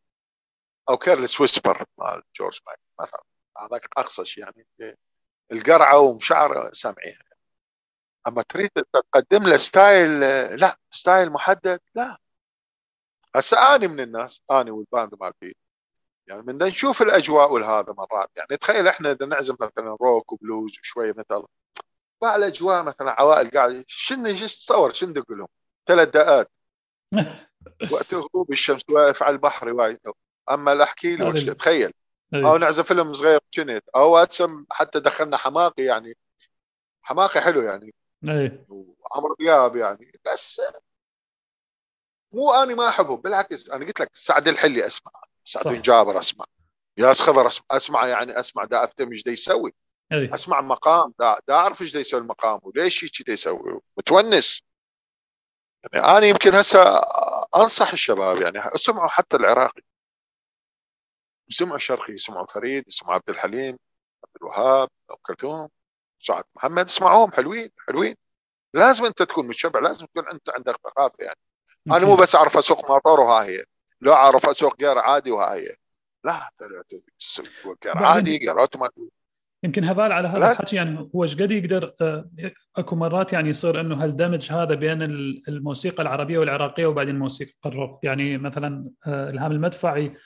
أو 0.88 0.96
كيرلس 0.96 1.40
ويسبر 1.40 1.84
مال 1.98 2.22
جورج 2.36 2.60
مايك 2.66 2.78
مثلا. 3.00 3.22
هذاك 3.58 3.88
اقصى 3.96 4.24
شيء 4.24 4.44
يعني 4.44 4.66
القرعة 5.52 5.98
ومشعر 5.98 6.72
سامعيها 6.72 7.18
أما 8.28 8.42
تريد 8.42 8.70
تقدم 8.92 9.42
له 9.48 9.56
ستايل 9.56 10.20
لا 10.60 10.78
ستايل 10.90 11.30
محدد 11.30 11.80
لا. 11.94 12.18
هسه 13.36 13.74
اني 13.74 13.88
من 13.88 14.00
الناس 14.00 14.42
اني 14.50 14.70
والباند 14.70 15.14
مالتي 15.20 15.54
يعني 16.26 16.42
من 16.42 16.58
نشوف 16.58 17.02
الأجواء 17.02 17.52
والهذا 17.52 17.92
مرات. 17.92 18.30
يعني 18.36 18.56
تخيل 18.56 18.88
إحنا 18.88 19.12
إذا 19.12 19.26
نعزم 19.26 19.56
مثلا 19.60 19.96
روك 20.00 20.32
وبلوز 20.32 20.78
وشوية 20.80 21.12
مثل 21.12 21.44
مع 22.22 22.36
الأجواء 22.36 22.82
مثلا 22.82 23.20
عوائل 23.20 23.50
قاعد 23.50 23.84
شنو 23.88 24.46
تصور 24.46 24.92
شنو 24.92 25.12
تقول 25.12 25.38
لهم 25.38 25.48
ثلاث 25.86 26.08
دقات. 26.08 26.50
وقت 27.90 28.14
غروب 28.14 28.52
الشمس 28.52 28.82
واقف 28.90 29.22
على 29.22 29.32
البحر 29.32 29.74
وايد 29.74 30.00
أما 30.50 30.72
الاحكي 30.72 31.16
له 31.16 31.52
تخيل. 31.52 31.92
أو 32.34 32.56
نعزف 32.56 32.86
فيلم 32.86 33.12
صغير 33.12 33.40
شنت 33.50 33.84
أو 33.96 34.16
أتسم 34.16 34.64
حتى 34.70 35.00
دخلنا 35.00 35.36
حماقي 35.36 35.82
يعني. 35.82 36.16
حماقي 37.02 37.40
حلو 37.40 37.60
يعني. 37.60 37.94
اي 38.28 38.64
وعمرو 38.68 39.36
دياب 39.38 39.76
يعني. 39.76 40.20
بس 40.32 40.62
مو 42.32 42.52
أني 42.52 42.74
ما 42.74 42.88
أحبه 42.88 43.16
بالعكس. 43.16 43.70
أنا 43.70 43.86
قلت 43.86 44.00
لك 44.00 44.10
سعد 44.14 44.48
الحلي 44.48 44.86
أسمع. 44.86 45.12
سعد 45.44 45.68
بن 45.68 45.82
جابر 45.82 46.18
أسمع. 46.18 46.44
ياس 46.96 47.20
خضر 47.20 47.48
أسمع, 47.48 47.66
أسمع 47.70 48.06
يعني 48.06 48.40
أسمع 48.40 48.64
دا 48.64 48.84
أفتهم 48.84 49.12
إيش 49.12 49.22
دا 49.22 49.32
يسوي. 49.32 49.74
أي. 50.12 50.34
أسمع 50.34 50.60
مقام 50.60 51.14
دا, 51.20 51.36
دا 51.48 51.54
أعرف 51.54 51.82
إيش 51.82 51.92
دا 51.92 52.00
يسوي 52.00 52.20
المقام 52.20 52.60
وليش 52.62 53.04
هيك 53.04 53.26
دا 53.26 53.32
يسوي. 53.32 53.80
متونس. 53.98 54.62
يعني 55.92 56.06
أنا 56.18 56.26
يمكن 56.26 56.54
هسه 56.54 56.82
أنصح 57.56 57.92
الشباب 57.92 58.40
يعني 58.40 58.58
اسمعوا 58.58 59.08
حتى 59.08 59.36
العراقي. 59.36 59.82
يسمعوا 61.50 61.76
الشرقي 61.76 62.12
يسمعوا 62.12 62.46
فريد 62.46 62.84
يسمعوا 62.88 63.14
عبد 63.14 63.30
الحليم 63.30 63.78
عبد 64.24 64.36
الوهاب 64.36 64.88
ام 65.10 65.16
كلثوم 65.22 65.68
سعد 66.20 66.44
محمد 66.56 66.84
اسمعوهم 66.84 67.32
حلوين 67.32 67.70
حلوين. 67.88 68.16
لازم 68.74 69.04
أنت 69.04 69.22
تكون 69.22 69.48
متشبع 69.48 69.80
لازم 69.80 70.06
تكون 70.06 70.28
أنت 70.32 70.50
عندك 70.50 70.76
ثقافة 70.84 71.16
يعني. 71.20 71.38
أنا 71.90 72.04
مو 72.04 72.16
بس 72.16 72.34
أعرف 72.34 72.56
أسوق 72.56 72.90
ماطور 72.90 73.20
وها 73.20 73.44
هي 73.44 73.64
لا 74.00 74.12
أعرف 74.12 74.46
أسوق 74.46 74.76
gear 74.76 74.98
عادي 74.98 75.30
وها 75.30 75.54
هي. 75.54 75.76
لا 76.24 76.50
gear 77.82 77.98
عادي 78.06 78.38
gear 78.38 78.60
automatic. 78.60 79.12
يمكن 79.62 79.84
هافال 79.84 80.12
على 80.12 80.28
هذا 80.28 80.50
الحكي 80.50 80.76
يعني 80.76 81.10
هو 81.14 81.22
إيش 81.22 81.34
قد 81.34 81.50
يقدر 81.50 81.94
آه، 82.00 82.30
أكو 82.76 82.96
مرات 82.96 83.32
يعني 83.32 83.48
يصير 83.48 83.80
إنه 83.80 84.04
هالدمج 84.04 84.52
هذا 84.52 84.74
بين 84.74 85.02
الموسيقى 85.48 86.02
العربية 86.02 86.38
والعراقية 86.38 86.86
وبعدين 86.86 87.18
موسيقى 87.18 87.52
الروك 87.66 88.04
يعني 88.04 88.38
مثلا 88.38 88.90
آه، 89.06 89.30
إلهام 89.30 89.52
المدفعي 89.52 90.16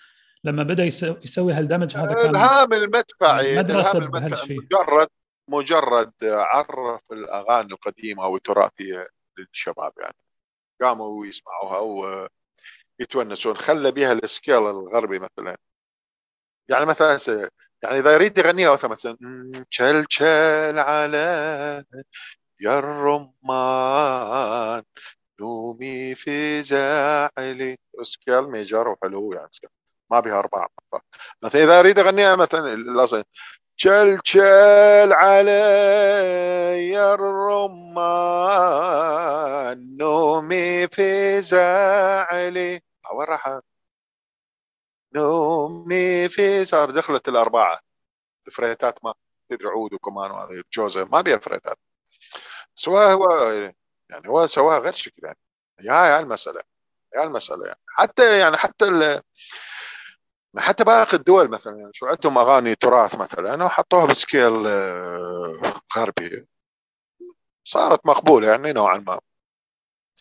لما 0.45 0.63
بدأ 0.63 0.85
يسوي 0.85 1.53
هالدمج 1.53 1.97
هذا 1.97 2.15
كان 2.15 2.31
إلهام 2.31 2.73
المدفعي 2.73 3.59
مدرسة 3.59 3.99
بهالشيء. 3.99 4.61
مجرد 4.61 5.09
مجرد 5.49 6.13
عرف 6.23 7.01
الأغاني 7.13 7.73
القديمة 7.73 8.27
والتراثية 8.27 9.09
للشباب 9.39 9.93
يعني. 10.01 10.17
قاموا 10.83 11.27
يسمعوها 11.27 11.79
ويتونسون 13.01 13.57
خلى 13.57 13.91
بها 13.91 14.13
ال 14.13 14.20
scale 14.20 14.55
الغربي 14.55 15.19
مثلا. 15.19 15.57
يعني 16.69 16.87
مثلا 16.87 17.19
يعني 17.83 17.99
إذا 17.99 18.15
يريد 18.15 18.39
يغنيها 18.39 18.79
مثلا 18.85 19.17
تشل 19.71 20.05
تشل 20.07 20.79
على 20.79 21.17
يا 22.61 22.79
الرمان 22.79 24.83
نومي 25.41 26.15
في 26.15 26.63
زاعلي 26.63 27.77
scale 28.03 28.43
major 28.51 28.89
وحلو 28.89 29.33
يعني 29.33 29.49
scale 29.53 29.71
ما 30.11 30.21
بها 30.21 30.39
أربع 30.39 30.67
مثلا 31.43 31.65
إذا 31.65 31.81
اريد 31.81 31.99
اغنيها 31.99 32.37
مثلا 32.37 32.73
الأصل 32.75 33.25
شل 33.77 34.19
شل 34.25 35.13
علي 35.13 37.15
الرمان 37.15 38.65
نومي 39.97 40.89
في 40.89 41.41
زعلي 41.41 42.81
وين 43.15 43.27
راح 43.29 43.61
نومي 45.17 46.29
في 46.29 46.65
صار 46.65 46.91
دخلت 46.91 47.29
الأربعة. 47.29 47.81
الفريتات 48.49 49.05
ما 49.05 49.15
تدري 49.51 49.69
عود 49.69 49.95
وكمان 49.95 50.31
وهذا 50.31 50.51
الجوزة 50.51 51.05
ما 51.05 51.21
بيها 51.21 51.39
فريتات. 51.39 51.79
سواء 52.77 53.13
هو 53.15 53.51
يعني 54.11 54.29
هو 54.29 54.47
سواها 54.47 54.79
غير 54.79 54.93
شكل 54.93 55.23
يعني. 55.25 55.39
يا 55.85 56.21
المسألة 56.21 56.63
يعني 57.15 57.27
المسألة 57.27 57.67
يعني. 57.67 57.81
حتى 57.89 58.39
يعني 58.39 58.57
حتى 58.57 58.87
حتى 60.59 60.85
باقي 60.85 61.17
الدول 61.17 61.51
مثلا 61.51 61.77
يعني 61.79 61.91
شو 61.95 62.07
عندهم 62.07 62.39
أغاني 62.39 62.75
تراث 62.75 63.15
مثلا 63.15 63.65
وحطوها 63.65 64.07
ب 64.07 64.17
scale 64.17 64.67
آه، 64.67 65.61
غربي. 65.97 66.47
صارت 67.65 68.07
مقبولة 68.07 68.49
يعني 68.49 68.73
نوعا 68.73 68.97
ما. 68.99 69.21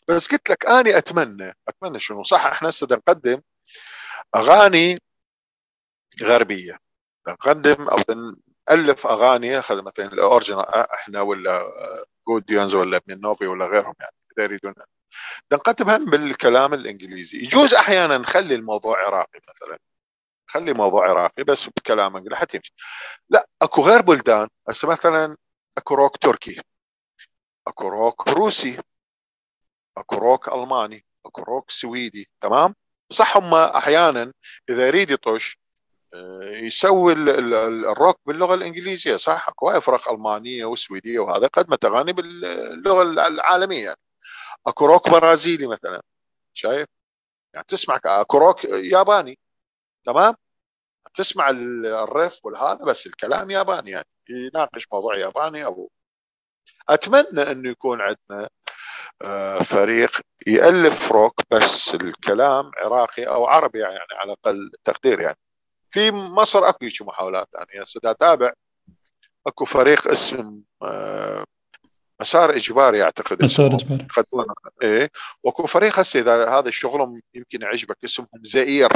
بس 0.07 0.27
قلت 0.27 0.49
لك 0.49 0.65
اني 0.65 0.97
أتمنى 0.97 1.53
أتمنى 1.67 1.99
شنو؟ 1.99 2.23
صح 2.23 2.45
إحنا 2.45 2.69
هسه 2.69 2.87
نقدم 2.91 3.41
أغاني 4.35 4.99
غربية. 6.21 6.77
نقدم 7.27 7.89
أو 7.89 7.97
نألف 8.69 9.07
أغاني 9.07 9.57
مثلا 9.57 10.13
ال 10.13 10.19
original 10.19 10.65
إحنا 10.69 11.21
ولا 11.21 11.63
جوديونز 12.27 12.73
ولا 12.73 13.01
بون 13.07 13.21
جوفي 13.21 13.47
ولا 13.47 13.65
غيرهم 13.65 13.93
يعني 13.99 14.15
إذا 14.31 14.43
يريدون. 14.43 14.73
نقدمها 15.53 15.97
بالكلام 15.97 16.73
الإنجليزي. 16.73 17.37
يجوز 17.37 17.73
أحيانا 17.73 18.17
نخلي 18.17 18.55
الموضوع 18.55 19.05
عراقي 19.05 19.39
مثلا. 19.49 19.79
خلي 20.47 20.73
موضوع 20.73 21.09
عراقي 21.09 21.43
بس 21.43 21.67
بكلام 21.67 22.17
إنجليزي 22.17 22.35
حتى 22.41 22.57
يمشي. 22.57 22.73
لا 23.29 23.47
أكو 23.61 23.81
غير 23.81 24.01
بلدان. 24.01 24.47
هسه 24.69 24.87
مثلا 24.87 25.37
أكو 25.77 25.95
روك 25.95 26.17
تركي 26.17 26.61
أكو 27.67 27.87
روك 27.87 28.27
روسي 28.27 28.79
أكو 29.97 30.15
روك 30.15 30.53
ألماني 30.53 31.05
أكو 31.25 31.41
روك 31.41 31.71
سويدي 31.71 32.29
تمام؟ 32.41 32.75
صح 33.13 33.37
هم 33.37 33.53
أحيانا 33.53 34.33
إذا 34.69 34.87
يريد 34.87 35.11
يطش 35.11 35.57
آه، 36.13 36.43
يسوي 36.43 37.13
الروك 37.13 38.19
باللغة 38.25 38.53
الإنجليزية 38.53 39.15
صح؟ 39.15 39.49
أكو 39.49 39.79
فرق 39.81 40.11
ألمانية 40.11 40.65
وسويدية 40.65 41.19
وهذا 41.19 41.47
قدمت 41.47 41.85
اغاني 41.85 42.13
باللغة 42.13 43.01
العالمية 43.01 43.85
يعني. 43.85 43.99
أكو 44.67 44.85
روك 44.85 45.09
برازيلي 45.09 45.67
مثلا 45.67 46.01
شايف؟ 46.53 46.87
يعني 47.53 47.65
تسمع 47.69 47.99
أكو 48.05 48.37
روك 48.37 48.65
ياباني 48.65 49.39
تمام؟ 50.05 50.35
تسمع 51.15 51.49
الريف 51.49 52.45
والهذا 52.45 52.85
بس 52.85 53.07
الكلام 53.07 53.51
ياباني 53.51 53.91
يعني. 53.91 54.07
يناقش 54.29 54.87
موضوع 54.93 55.17
ياباني 55.17 55.65
أو 55.65 55.91
أتمنى 56.89 57.51
إنه 57.51 57.69
يكون 57.69 58.01
عندنا 58.01 58.49
فريق 59.63 60.11
يألف 60.47 61.11
روك 61.11 61.41
بس 61.51 61.95
الكلام 61.95 62.71
عراقي 62.77 63.23
أو 63.23 63.45
عربي 63.45 63.79
يعني 63.79 63.97
على 64.11 64.31
أقل 64.31 64.71
تقدير 64.85 65.21
يعني. 65.21 65.37
في 65.91 66.11
مصر 66.11 66.69
أكو 66.69 66.85
محاولات 67.01 67.47
يعني. 67.53 67.83
هسه 67.83 67.99
أتابع. 68.05 68.53
أكو 69.47 69.65
فريق 69.65 70.07
اسم 70.07 70.61
آه، 70.83 71.45
مسار 72.21 72.55
إجباري 72.55 73.03
أعتقد. 73.03 73.43
مسار 73.43 73.75
إجباري. 73.75 74.07
إيه. 74.83 75.11
وأكو 75.43 75.67
فريق 75.67 75.99
هسه 75.99 76.19
إذا 76.19 76.49
هذا 76.49 76.69
الشغل 76.69 77.21
يمكن 77.33 77.61
يعجبك 77.61 77.97
اسمهم 78.03 78.29
زئير. 78.43 78.89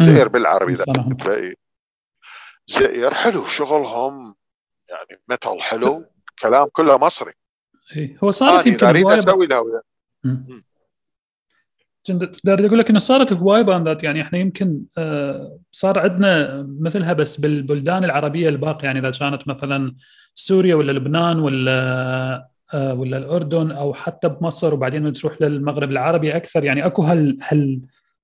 زئير 0.00 0.28
بالعربي 0.28 0.72
اذا 0.72 0.84
زئير. 2.66 3.14
حلو 3.14 3.46
شغلهم. 3.46 4.36
يعني 4.88 5.22
ميتال 5.28 5.62
حلو. 5.62 6.04
كلام 6.38 6.68
كله 6.72 6.98
مصري. 6.98 7.32
إيه. 7.96 8.16
هو 8.24 8.30
صارت 8.30 8.66
يمكن 8.66 8.86
هواية 8.86 9.18
أسوي 9.18 9.46
له 9.46 9.82
داري 12.44 12.66
أقول 12.66 12.78
لك 12.78 12.90
إنه 12.90 12.98
صارت 12.98 13.32
هواية 13.32 13.62
باندات 13.62 14.04
يعني 14.04 14.22
إحنا 14.22 14.38
يمكن 14.38 14.82
آه 14.98 15.58
صار 15.72 15.98
عندنا 15.98 16.62
مثلها 16.80 17.12
بس 17.12 17.40
بالبلدان 17.40 18.04
العربية 18.04 18.48
الباقية 18.48 18.84
يعني 18.84 18.98
إذا 18.98 19.10
كانت 19.10 19.48
مثلا 19.48 19.94
سوريا 20.34 20.74
ولا 20.74 20.92
لبنان 20.92 21.38
ولا 21.38 22.48
آه 22.74 22.94
ولا 22.94 23.18
الأردن 23.18 23.70
أو 23.70 23.94
حتى 23.94 24.28
بمصر 24.28 24.74
وبعدين 24.74 25.12
تروح 25.12 25.42
للمغرب 25.42 25.90
العربي 25.90 26.36
أكثر 26.36 26.64
يعني 26.64 26.86
أكو 26.86 27.02
هال 27.02 27.38
هال 27.48 27.80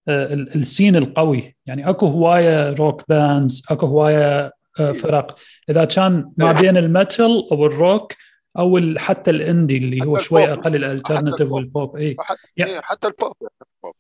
آه 0.09 0.35
ال 0.35 0.45
scene 0.45 0.97
القوي 0.97 1.57
يعني 1.67 1.89
أكو 1.89 2.07
هواية 2.07 2.73
rock 2.73 3.03
bands 3.09 3.63
أكو 3.71 3.87
هواية 3.87 4.53
آه 4.81 4.93
فرق. 4.93 5.37
إذا 5.71 5.85
كان 5.85 6.33
ما 6.37 6.53
بين 6.53 6.77
ال 6.77 6.89
metal 6.89 7.49
أو 7.53 7.67
الروك 7.67 8.13
أو 8.59 8.81
حتى 8.97 9.31
ال 9.31 9.38
indie 9.38 9.77
اللي 9.77 10.07
هو 10.07 10.19
شوي 10.19 10.53
أقل 10.53 10.77
ال 10.77 10.83
alternative 10.83 11.53
والبوب 11.53 11.97
اي 11.97 12.17
يعني 12.57 12.83
حتى 12.83 13.07
البوب 13.07 13.33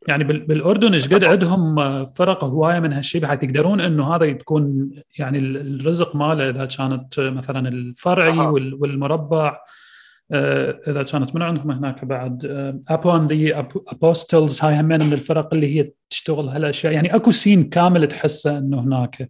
يعني 0.09 0.25
بالأردن 0.25 0.95
إيش 0.95 1.09
قد 1.09 1.25
عندهم 1.25 2.05
فرق 2.05 2.45
هواية 2.45 2.81
من 2.81 2.93
هالشيء 2.93 3.21
بحيث 3.21 3.43
يقدرون 3.43 3.81
إنه 3.81 4.15
هذا 4.15 4.33
تكون 4.33 4.91
يعني 5.19 5.39
الرزق 5.39 6.17
ماله 6.17 6.51
إذا 6.51 6.65
كانت 6.65 7.21
مثلا 7.21 7.69
الفرعي 7.69 8.39
والمربع؟ 8.73 9.61
آه، 10.33 10.81
إذا 10.87 11.03
كانت 11.03 11.35
من 11.35 11.43
عندهم 11.43 11.71
هناك 11.71 12.05
بعد؟ 12.05 12.45
Apo 12.89 13.08
and 13.08 13.27
the 13.27 13.59
Apostles 13.89 14.62
هاي 14.63 14.81
همين 14.81 15.05
من 15.05 15.13
الفرق 15.13 15.55
اللي 15.55 15.79
هي 15.79 15.91
تشتغل 16.11 16.49
هالأشياء. 16.49 16.93
يعني 16.93 17.15
أكو 17.15 17.31
scene 17.31 17.69
كامل 17.69 18.09
تحسه 18.09 18.59
إنه 18.59 18.81
هناك. 18.81 19.29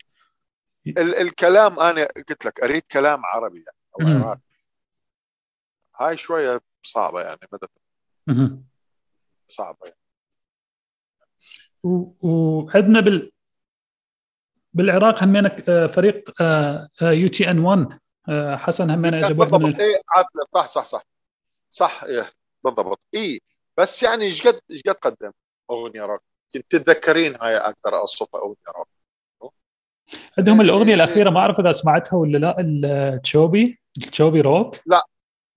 الكلام 0.98 1.80
أنا 1.80 2.08
قلت 2.16 2.46
لك 2.46 2.60
أريد 2.60 2.82
كلام 2.92 3.20
عربي 3.24 3.62
يعني 3.66 4.14
أو 4.16 4.22
عراقي. 4.24 4.47
هاي 6.00 6.16
شوية 6.16 6.60
صعبة 6.82 7.20
يعني 7.20 7.40
مدى 7.52 7.66
صعبة 9.48 9.78
يعني. 9.84 9.98
وعندنا 12.22 13.00
بال 13.00 13.32
بالعراق 14.72 15.22
همينك 15.22 15.68
آه، 15.68 15.86
فريق 15.86 16.42
UTN1 17.02 18.00
حسن 18.56 18.90
همينه 18.90 19.26
اجى 19.26 19.34
بالضبط. 19.34 19.60
من 19.60 19.80
اي 19.80 19.94
صح 20.54 20.68
صح 20.68 20.84
صح. 20.84 21.02
صح 21.70 22.04
إيه 22.04 22.26
بالضبط. 22.64 23.00
اي 23.14 23.40
بس 23.78 24.02
يعني 24.02 24.24
إيش 24.24 24.46
قد 24.46 24.60
إيش 24.70 24.82
قد 24.82 24.94
قدم 24.94 25.30
أغنية 25.70 26.02
روك 26.02 26.22
كنت 26.54 26.64
تتذكرين 26.70 27.34
هاي 27.34 27.56
أقدر 27.56 27.98
اوصفها 27.98 28.40
أغنية 28.40 28.72
روك 28.76 28.88
عندهم 30.38 30.60
الأغنية 30.60 30.94
الأخيرة 30.94 31.30
ما 31.30 31.40
أعرف 31.40 31.60
إذا 31.60 31.72
سمعتها 31.72 32.16
ولا 32.16 32.38
لا 32.38 32.56
التشوبي 32.60 33.80
التشوبي 33.96 34.40
روك. 34.40 34.76
لا. 34.86 35.02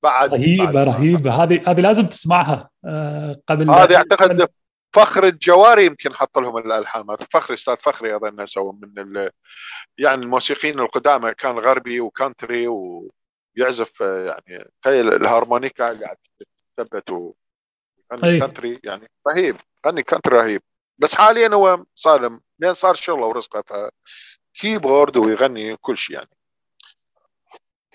بعد 0.03 0.33
رهيبة 0.33 0.83
رهيبة. 0.83 1.43
هذه 1.43 1.71
هذه 1.71 1.81
لازم 1.81 2.05
تسمعها 2.05 2.69
آه، 2.85 3.41
قبل 3.47 3.69
هذه 3.69 3.95
أعتقد 3.95 4.47
فخر 4.93 5.27
الجواري 5.27 5.85
يمكن 5.85 6.13
حط 6.13 6.37
لهم 6.37 6.57
الألحان. 6.57 7.05
فخري 7.33 7.53
أستاذ 7.53 7.75
فخري 7.83 8.15
أظن 8.15 8.45
سوى 8.45 8.73
من 8.81 8.99
ال... 8.99 9.29
يعني 9.97 10.21
الموسيقيين 10.21 10.79
القدامى. 10.79 11.33
كان 11.33 11.59
غربي 11.59 11.99
و 11.99 12.08
country 12.08 12.67
ويعزف 12.67 14.01
آه، 14.01 14.25
يعني 14.25 14.63
تخيل 14.81 15.13
الهارمونيكا 15.13 15.91
اللي 15.91 16.15
تثبت 16.77 17.09
وغني 17.09 18.39
country 18.39 18.79
يعني 18.83 19.07
رهيب. 19.27 19.55
غني 19.87 20.03
country 20.03 20.38
رهيب. 20.37 20.61
بس 20.97 21.15
حاليا 21.15 21.47
هو 21.47 21.85
صار 21.95 22.39
لين 22.59 22.73
صار 22.73 22.93
شغله 22.93 23.25
ورزقه 23.25 23.63
ف 23.67 23.73
keyboard 24.53 25.17
ويغني 25.17 25.75
كل 25.75 25.97
شيء 25.97 26.15
يعني. 26.15 26.29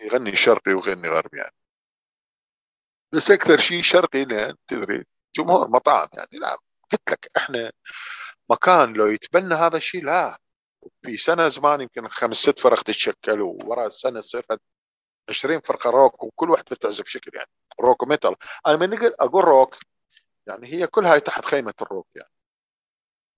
يغني 0.05 0.37
شرقي 0.37 0.73
ويغني 0.73 1.09
غربي 1.09 1.39
يعني. 1.39 1.56
بس 3.13 3.31
أكثر 3.31 3.59
شيء 3.59 3.83
شرقي 3.83 4.25
لأن 4.25 4.55
تدري 4.69 5.05
جمهور 5.37 5.69
مطاعم 5.69 6.09
يعني 6.13 6.29
لا 6.33 6.49
قلت 6.93 7.11
لك 7.11 7.31
إحنا 7.37 7.73
مكان 8.51 8.93
لو 8.93 9.07
يتبنى 9.07 9.55
هذا 9.55 9.77
الشيء 9.77 10.05
لا. 10.05 10.39
في 11.03 11.17
سنة 11.17 11.49
زمان 11.49 11.81
يمكن 11.81 12.09
خمس 12.09 12.37
ست 12.37 12.59
فرق 12.59 12.83
تتشكل 12.83 13.41
وورا 13.41 13.87
السنة 13.87 14.21
تصير 14.21 14.47
20 15.29 15.61
فرقة 15.61 15.91
روك 15.91 16.25
وكل 16.25 16.51
واحدة 16.51 16.77
تعزف 16.77 17.07
شكل 17.07 17.31
يعني 17.35 17.51
روك 17.81 18.03
و 18.03 18.08
metal. 18.08 18.37
أنا 18.67 18.77
من 18.77 18.91
أقول 19.21 19.45
روك 19.45 19.77
يعني 20.47 20.67
هي 20.69 20.87
كلها 20.87 21.19
تحت 21.19 21.45
خيمة 21.45 21.75
الروك 21.83 22.09
يعني. 22.17 22.31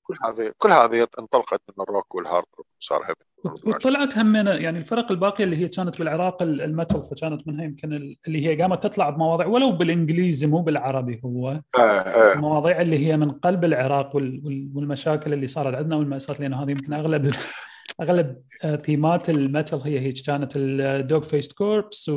كل 0.09 0.15
هذه 0.27 0.53
كل 0.59 0.69
هذه 0.69 1.07
انطلقت 1.19 1.61
من 1.69 1.85
الروك 1.85 2.15
وال 2.15 2.25
hard 2.25 2.47
rock 2.59 2.67
وصار 2.81 3.03
heavy 3.03 3.29
وطلعت 3.45 4.19
همنا 4.19 4.59
يعني 4.59 4.79
الفرق 4.79 5.11
الباقية 5.11 5.45
اللي 5.45 5.57
هي 5.57 5.69
كانت 5.69 5.99
بالعراق 5.99 6.43
ال 6.43 6.53
metal 6.53 7.03
فكانت 7.03 7.49
منها 7.49 7.65
يمكن 7.65 8.17
اللي 8.27 8.47
هي 8.47 8.63
قامت 8.63 8.83
تطلع 8.83 9.11
بمواضيع 9.11 9.47
ولو 9.47 9.73
بالإنجليزي 9.73 10.47
مو 10.47 10.63
بالعربي 10.63 11.21
هو. 11.25 11.61
آه 11.79 11.81
آه. 11.81 12.39
مواضيع 12.39 12.81
اللي 12.81 13.07
هي 13.07 13.17
من 13.17 13.31
قلب 13.31 13.65
العراق 13.65 14.17
والمشاكل 14.17 15.33
اللي 15.33 15.47
صارت 15.47 15.75
عندنا 15.75 15.97
والمأساة 15.97 16.35
لأن 16.41 16.55
هذه 16.55 16.71
يمكن 16.71 16.93
أغلب 16.93 17.31
أغلب 18.01 18.43
ثيمات 18.85 19.31
ال 19.31 19.38
metal 19.38 19.77
هي 19.77 20.01
هيك 20.01 20.27
كانت 20.27 20.53
ال 20.57 20.73
Dog 20.73 21.23
Faced 21.23 21.53
Corpse 21.53 22.11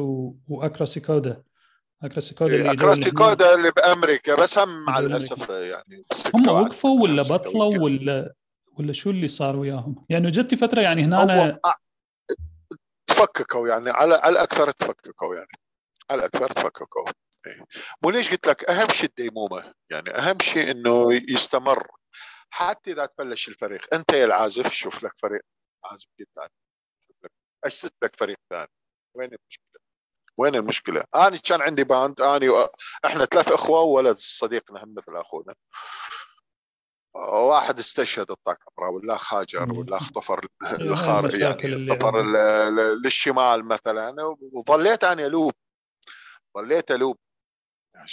و 0.47 0.55
Acrassicauda 0.55 1.43
Acrassicauda 2.03 2.55
اللي 2.55 2.71
Acrassicauda 2.71 3.55
اللي 3.55 3.71
بأمريكا 3.71 4.35
بس 4.35 4.59
هم 4.59 4.85
مع 4.85 4.99
الأسف 4.99 5.49
يعني 5.49 6.05
هم 6.35 6.47
وقفوا 6.47 7.01
ولا 7.03 7.21
بطلوا 7.21 7.77
ولا 7.77 8.33
ولا 8.79 8.93
شو 8.93 9.09
اللي 9.09 9.27
صار 9.27 9.55
وياهم؟ 9.55 10.05
يعني 10.09 10.31
جتي 10.31 10.55
فترة 10.55 10.81
يعني 10.81 11.03
هنا 11.03 11.59
تفككوا 13.07 13.67
يعني 13.67 13.89
على 13.89 14.15
على 14.15 14.33
الأكثر 14.33 14.71
تفككوا 14.71 15.35
يعني. 15.35 15.47
على 16.09 16.19
الأكثر 16.19 16.51
تفككوا. 16.51 17.05
إيه. 17.47 17.65
مو 18.03 18.09
ليش 18.09 18.31
قلت 18.31 18.47
لك 18.47 18.69
أهم 18.69 18.89
شيء 18.89 19.09
الديمومة. 19.09 19.73
يعني 19.91 20.09
أهم 20.09 20.39
شيء 20.41 20.71
إنه 20.71 21.13
يستمر. 21.13 21.87
حتى 22.49 22.91
إذا 22.91 23.05
تبلش 23.05 23.47
الفريق. 23.49 23.93
أنت 23.93 24.13
يا 24.13 24.25
العازف 24.25 24.73
شوف 24.73 25.03
لك 25.03 25.13
فريق 25.17 25.41
عازف 25.85 26.07
ثاني 26.35 26.51
اسس 27.65 27.89
لك 28.03 28.15
فريق 28.15 28.37
ثاني. 28.49 28.69
وين 29.15 29.29
المشكلة؟ 29.29 29.70
وين 30.41 30.55
المشكلة؟ 30.55 31.03
أنا 31.15 31.37
كان 31.37 31.61
عندي 31.61 31.83
باند 31.83 32.21
أنا 32.21 32.51
و... 32.51 32.69
إحنا 33.05 33.25
ثلاث 33.25 33.51
إخوة 33.51 33.81
وولد 33.81 34.15
صديقنا 34.15 34.83
هم 34.83 34.93
مثل 34.93 35.17
أخونا. 35.17 35.55
واحد 37.13 37.79
استشهد 37.79 38.31
الطاقمرة 38.31 38.89
ولا 38.89 39.17
خاجر 39.17 39.73
ولا 39.73 39.97
اخطفر 39.97 40.47
الخار 40.63 41.35
يعني. 41.35 41.61
للشمال 43.03 43.65
مثلا. 43.65 44.35
وظليت 44.53 45.03
أنا 45.03 45.25
ألوب. 45.25 45.53
ظليت 46.57 46.91
ألوب. 46.91 47.17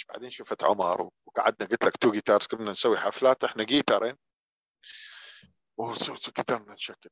بعدين 0.08 0.30
شفت 0.30 0.64
عمر 0.64 1.08
وقعدنا 1.26 1.68
قلت 1.68 1.84
لك 1.84 1.96
two 1.96 2.10
guitars 2.10 2.46
كنا 2.46 2.70
نسوي 2.70 2.98
حفلات 2.98 3.44
إحنا 3.44 3.64
جيتارين 3.64 4.16
وقدرنا 5.76 6.74
نشكل. 6.74 7.10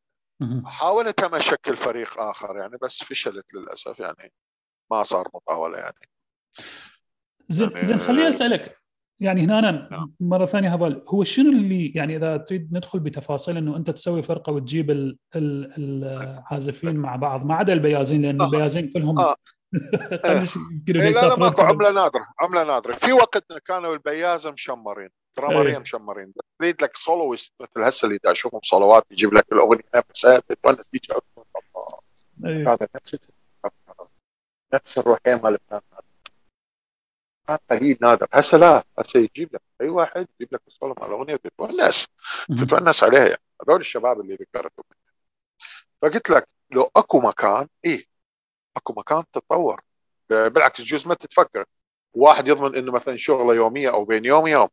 حاولت 0.65 1.25
هم 1.25 1.35
أشكل 1.35 1.77
فريق 1.77 2.21
آخر 2.21 2.57
يعني 2.57 2.77
بس 2.83 3.05
فشلت 3.05 3.55
للأسف 3.55 3.99
يعني. 3.99 4.33
ما 4.91 5.03
صار 5.03 5.29
مطاولة 5.35 5.79
يعني 5.79 6.09
زين 7.49 7.71
يعني 7.71 7.87
زين 7.87 7.99
خليني 7.99 8.29
أسألك 8.29 8.77
يعني 9.21 9.45
هنا 9.45 9.59
أنا 9.59 9.89
نعم. 9.91 10.15
مرة 10.21 10.47
ثانية 10.47 10.75
هبال 10.75 11.03
هو 11.09 11.25
شنو 11.25 11.51
اللي 11.51 11.93
يعني 11.95 12.17
إذا 12.17 12.37
تريد 12.37 12.73
ندخل 12.73 12.99
بتفاصيل 12.99 13.57
إنه 13.57 13.77
أنت 13.77 13.91
تسوي 13.91 14.23
فرقة 14.23 14.53
وتجيب 14.53 15.17
العازفين 15.35 16.97
مع 16.97 17.17
بعض 17.17 17.45
ما 17.45 17.55
عدا 17.55 17.73
البيازين 17.73 18.23
لأن 18.23 18.41
آه. 18.41 18.45
البيازين 18.45 18.93
كلهم 18.93 19.19
آه. 19.19 19.35
إيه. 20.89 21.11
لا 21.11 21.29
لا 21.29 21.37
ماكو 21.37 21.63
عملة 21.63 21.91
نادرة 21.91 22.27
عملة 22.41 22.65
نادرة 22.65 22.93
في 22.93 23.13
وقتنا 23.13 23.59
كانوا 23.59 23.95
البيازه 23.95 24.51
مشمرين 24.51 25.09
درامرين 25.37 25.75
أيه. 25.75 25.79
مشمرين 25.79 26.33
تريد 26.59 26.83
لك 26.83 26.97
سولويست 26.97 27.53
مثل 27.61 27.83
هسه 27.83 28.07
اللي 28.07 28.19
اشوفهم 28.27 28.61
صلوات 28.65 29.05
يجيب 29.11 29.35
لك 29.35 29.47
الأغنية 29.53 29.83
نفسها 29.97 30.41
فيك 30.49 30.59
أيه. 32.45 32.63
هذا 32.63 32.89
نفس 32.97 33.17
نفس 34.75 34.99
الروحين 34.99 35.35
مال 35.43 35.59
قليل 37.71 37.99
نادر 38.01 38.29
هسه 38.33 38.59
لا 38.59 38.85
هسه 38.99 39.21
يجيب 39.21 39.55
لك 39.55 39.63
أي 39.81 39.89
واحد 39.89 40.27
يجيب 40.41 40.55
لك 40.55 40.61
الصورة 40.67 40.95
مال 41.01 41.09
الأغنية 41.09 41.35
وتتونس 41.35 42.07
تتونس 42.49 43.05
عليها. 43.05 43.27
يعني 43.27 43.43
هذول 43.63 43.81
الشباب 43.81 44.21
اللي 44.21 44.35
ذكرتهم. 44.35 44.85
فقلت 46.03 46.31
لك 46.31 46.49
لو 46.71 46.91
أكو 46.97 47.21
مكان 47.21 47.69
إيه 47.85 48.05
أكو 48.77 48.93
مكان 48.97 49.25
تتطور. 49.33 49.81
بالعكس 50.29 50.81
يجوز 50.81 51.07
ما 51.07 51.15
تتفكر. 51.15 51.65
واحد 52.15 52.49
يضمن 52.49 52.77
إنه 52.77 52.93
مثلا 52.93 53.17
شغله 53.17 53.55
يومية 53.55 53.91
أو 53.91 54.05
بين 54.05 54.25
يوم 54.25 54.47
يوم 54.47 54.69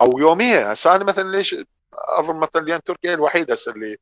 أو 0.00 0.18
يومية. 0.18 0.70
هسه 0.70 0.96
أنا 0.96 1.04
مثلا 1.04 1.30
ليش 1.36 1.56
اظن 1.94 2.40
مثلا 2.40 2.60
لأن 2.60 2.82
تركيا 2.82 3.14
الوحيدة 3.14 3.54
هسه 3.54 3.72
اللي 3.72 3.96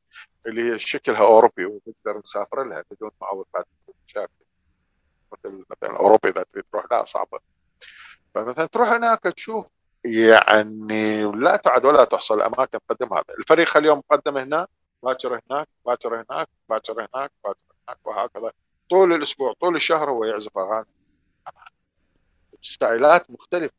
اللي 0.47 0.79
شكلها 0.79 1.21
أوروبي 1.21 1.65
ونقدر 1.65 2.19
نسافر 2.19 2.63
لها 2.63 2.83
بدون 2.91 3.11
معوقات 3.21 3.67
مشاكل 4.07 4.42
مثلا 5.45 5.99
أوروبا 5.99 6.29
إذا 6.29 6.43
تريد 6.43 6.63
تروح 6.71 6.85
لا 6.91 7.03
صعبة. 7.03 7.39
فمثلا 8.35 8.65
تروح 8.65 8.89
هناك 8.89 9.19
تشوف 9.19 9.65
يعني 10.05 11.23
لا 11.23 11.55
تعد 11.55 11.85
ولا 11.85 12.03
تحصى 12.03 12.33
الاماكن 12.33 12.79
تقدم 12.89 13.13
هذا. 13.13 13.25
الفريق 13.39 13.77
اليوم 13.77 13.97
مقدم 13.97 14.37
هنا 14.37 14.67
باكر 15.03 15.41
هناك 15.49 15.67
باكر 15.85 16.15
هناك 16.15 16.49
باكر 16.69 16.93
هناك 16.93 17.31
باكر 17.43 17.59
هناك 17.87 17.97
وهكذا. 18.03 18.51
طول 18.89 19.13
الأسبوع 19.13 19.53
طول 19.53 19.75
الشهر 19.75 20.09
هو 20.09 20.25
يعزف 20.25 20.57
أغاني. 20.57 20.87
ستايلات 22.61 23.31
مختلفة. 23.31 23.73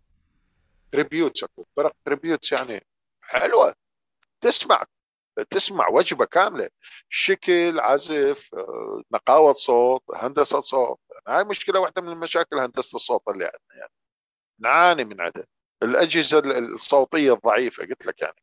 tributes 0.93 1.45
فرق 1.77 1.93
tributes 2.05 2.53
يعني 2.53 2.87
حلوة. 3.23 3.75
تسمع 4.41 4.85
تسمع 5.51 5.89
وجبة 5.89 6.25
كاملة. 6.25 6.69
شكل 7.09 7.81
عزف 7.81 8.51
نقاوة 9.13 9.53
صوت 9.53 10.03
هندسة 10.15 10.61
صوت. 10.61 11.01
هاي 11.29 11.45
مشكلة 11.45 11.81
واحدة 11.81 12.03
من 12.03 12.09
المشاكل 12.09 12.59
هندسة 12.59 12.97
الصوت 12.97 13.23
اللي 13.29 13.45
عندنا 13.45 13.79
يعني. 13.81 13.93
نعاني 14.61 15.05
من 15.05 15.21
عدم 15.21 15.45
الأجهزة 15.83 16.39
الصوتية 16.39 17.35
الضعيفة 17.35 17.85
قلت 17.87 18.07
لك 18.07 18.23
يعني. 18.23 18.37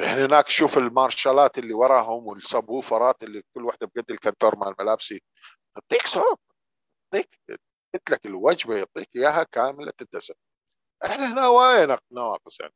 هناك 0.00 0.48
شوف 0.48 0.78
المارشالات 0.78 1.58
اللي 1.58 1.74
وراهم 1.74 2.26
والسبوفرات 2.26 3.22
اللي 3.22 3.42
كل 3.54 3.64
واحدة 3.64 3.90
بقد 3.96 4.10
الكنتور 4.10 4.56
مال 4.56 4.74
ملابسي. 4.80 5.22
يعطيك 5.76 6.06
صوت. 6.06 6.40
يعطيك 7.14 7.40
قلت 7.94 8.10
لك 8.10 8.26
الوجبة 8.26 8.76
يعطيك 8.76 9.08
إياها 9.16 9.44
كاملة 9.44 9.92
الدسم 10.02 10.34
إحنا 11.06 11.32
هنا 11.32 11.48
وايد 11.48 11.98
نواقص 12.12 12.60
يعني. 12.60 12.74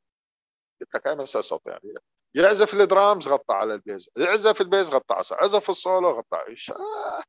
قلت 0.80 0.94
لك 0.96 1.06
هاي 1.06 1.16
مسألة 1.16 1.42
صوت 1.42 1.62
يعني. 1.66 1.94
يعزف 2.36 2.74
الدرامز 2.74 3.28
غطى 3.28 3.54
على 3.54 3.74
ال 3.74 3.82
bass 3.82 4.10
يعزف 4.16 4.60
ال 4.60 4.66
bass 4.66 4.90
غطى 4.90 5.14
على 5.14 5.42
عزف 5.42 5.70
السولو 5.70 6.10
غطى 6.10 6.38
آه. 6.70 7.22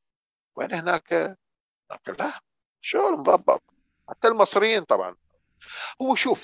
وين 0.56 0.74
هناك؟ 0.74 1.14
هناك 1.14 2.20
لا 2.20 2.40
شغل 2.82 3.12
مضبط. 3.12 3.64
حتى 4.10 4.28
المصريين 4.28 4.84
طبعا. 4.84 5.16
هو 6.02 6.16
شوف 6.16 6.44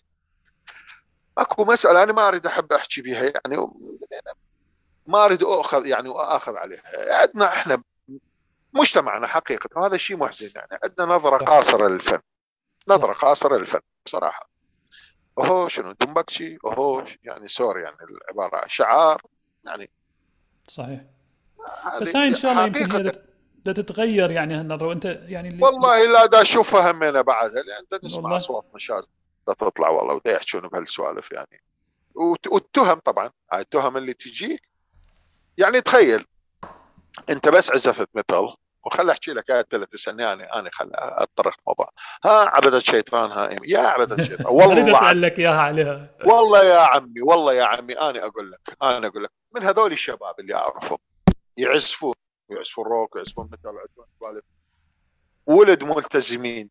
اكو 1.37 1.65
مسألة 1.65 2.03
أنا 2.03 2.13
ما 2.13 2.27
أريد 2.27 2.45
أحب 2.45 2.73
أحكي 2.73 3.01
بها 3.01 3.23
يعني 3.23 3.67
ما 5.07 5.25
أريد 5.25 5.43
أخذ 5.43 5.85
يعني 5.85 6.09
أخذ 6.15 6.55
عليها. 6.55 6.81
عندنا 7.21 7.45
إحنا 7.45 7.83
مجتمعنا 8.73 9.27
حقيقة 9.27 9.69
وهذا 9.75 9.97
شيء 9.97 10.17
محزن 10.17 10.51
يعني. 10.55 10.79
عندنا 10.83 11.07
نظرة 11.07 11.37
قاصرة 11.37 11.87
للفن. 11.87 12.19
نظرة 12.87 13.13
قاصرة 13.13 13.57
للفن 13.57 13.79
بصراحة. 14.05 14.49
اوهو 15.37 15.67
شنو 15.67 15.91
دمبكشي 15.91 16.57
اوهو 16.65 17.03
يعني 17.23 17.47
سوري 17.47 17.81
يعني 17.81 17.97
العباره 18.01 18.67
شعار 18.67 19.21
يعني 19.65 19.89
صحيح. 20.67 21.01
بس 22.01 22.15
هاي 22.15 22.27
إن 22.27 22.35
شاء 22.35 22.51
الله 22.51 22.65
يمكن 22.65 23.11
بدها 23.65 23.73
تتغير 23.73 24.31
يعني 24.31 24.53
هالنظرة. 24.53 24.87
وأنت 24.87 25.05
يعني 25.05 25.49
اللي 25.49 25.63
والله 25.63 26.05
لا 26.05 26.25
دا 26.25 26.41
أشوفها 26.41 26.91
همينة 26.91 27.21
بعدها 27.21 27.63
لأن 27.63 27.99
نسمع 28.03 28.35
أصوات 28.35 28.65
مشاهد 28.75 29.03
تطلع 29.47 29.89
والله 29.89 30.15
ودا 30.15 30.31
يحكون 30.31 30.67
بهالسوالف 30.69 31.31
يعني. 31.31 31.61
والتهم 32.15 32.99
طبعا 32.99 33.31
هاي 33.51 33.61
التهم 33.61 33.97
اللي 33.97 34.13
تجيك 34.13 34.61
يعني 35.57 35.81
تخيل 35.81 36.25
أنت 37.29 37.49
بس 37.49 37.71
عزفت 37.71 38.09
مثل 38.13 38.55
وخل 38.85 39.09
أحكي 39.09 39.31
لك 39.31 39.51
انت 39.51 39.73
اللي 39.73 39.85
تسالني 39.85 40.33
أنا 40.33 40.59
أنا 40.59 40.69
خل 40.73 40.89
اتطرق 40.93 41.55
الموضوع. 41.59 41.87
ها 42.25 42.49
عبد 42.55 42.73
الشيطان 42.73 43.31
ها 43.31 43.49
يا 43.65 43.79
عبد 43.79 44.11
الشيطان 44.11 44.47
والله 44.55 44.97
اسال 44.97 45.21
لك 45.21 45.39
إياها 45.39 45.61
عليها. 45.61 46.17
والله 46.25 46.63
يا 46.63 46.79
عمي 46.79 47.21
والله 47.21 47.53
يا 47.53 47.63
عمي 47.63 47.93
أنا 47.93 48.25
أقول 48.25 48.51
لك 48.51 48.77
أنا 48.83 49.07
أقول 49.07 49.23
لك 49.23 49.31
من 49.55 49.63
هذول 49.63 49.91
الشباب 49.91 50.39
اللي 50.39 50.55
أعرفهم 50.55 50.97
يعزفون 51.57 52.13
ويعزفون 52.49 52.85
روك 52.85 53.15
ويعزفون 53.15 53.49
متل 53.51 53.67
ويعزفون 53.69 54.05
سوالف 54.19 54.43
ولد 55.45 55.83
ملتزمين 55.83 56.69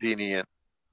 دينيا 0.00 0.44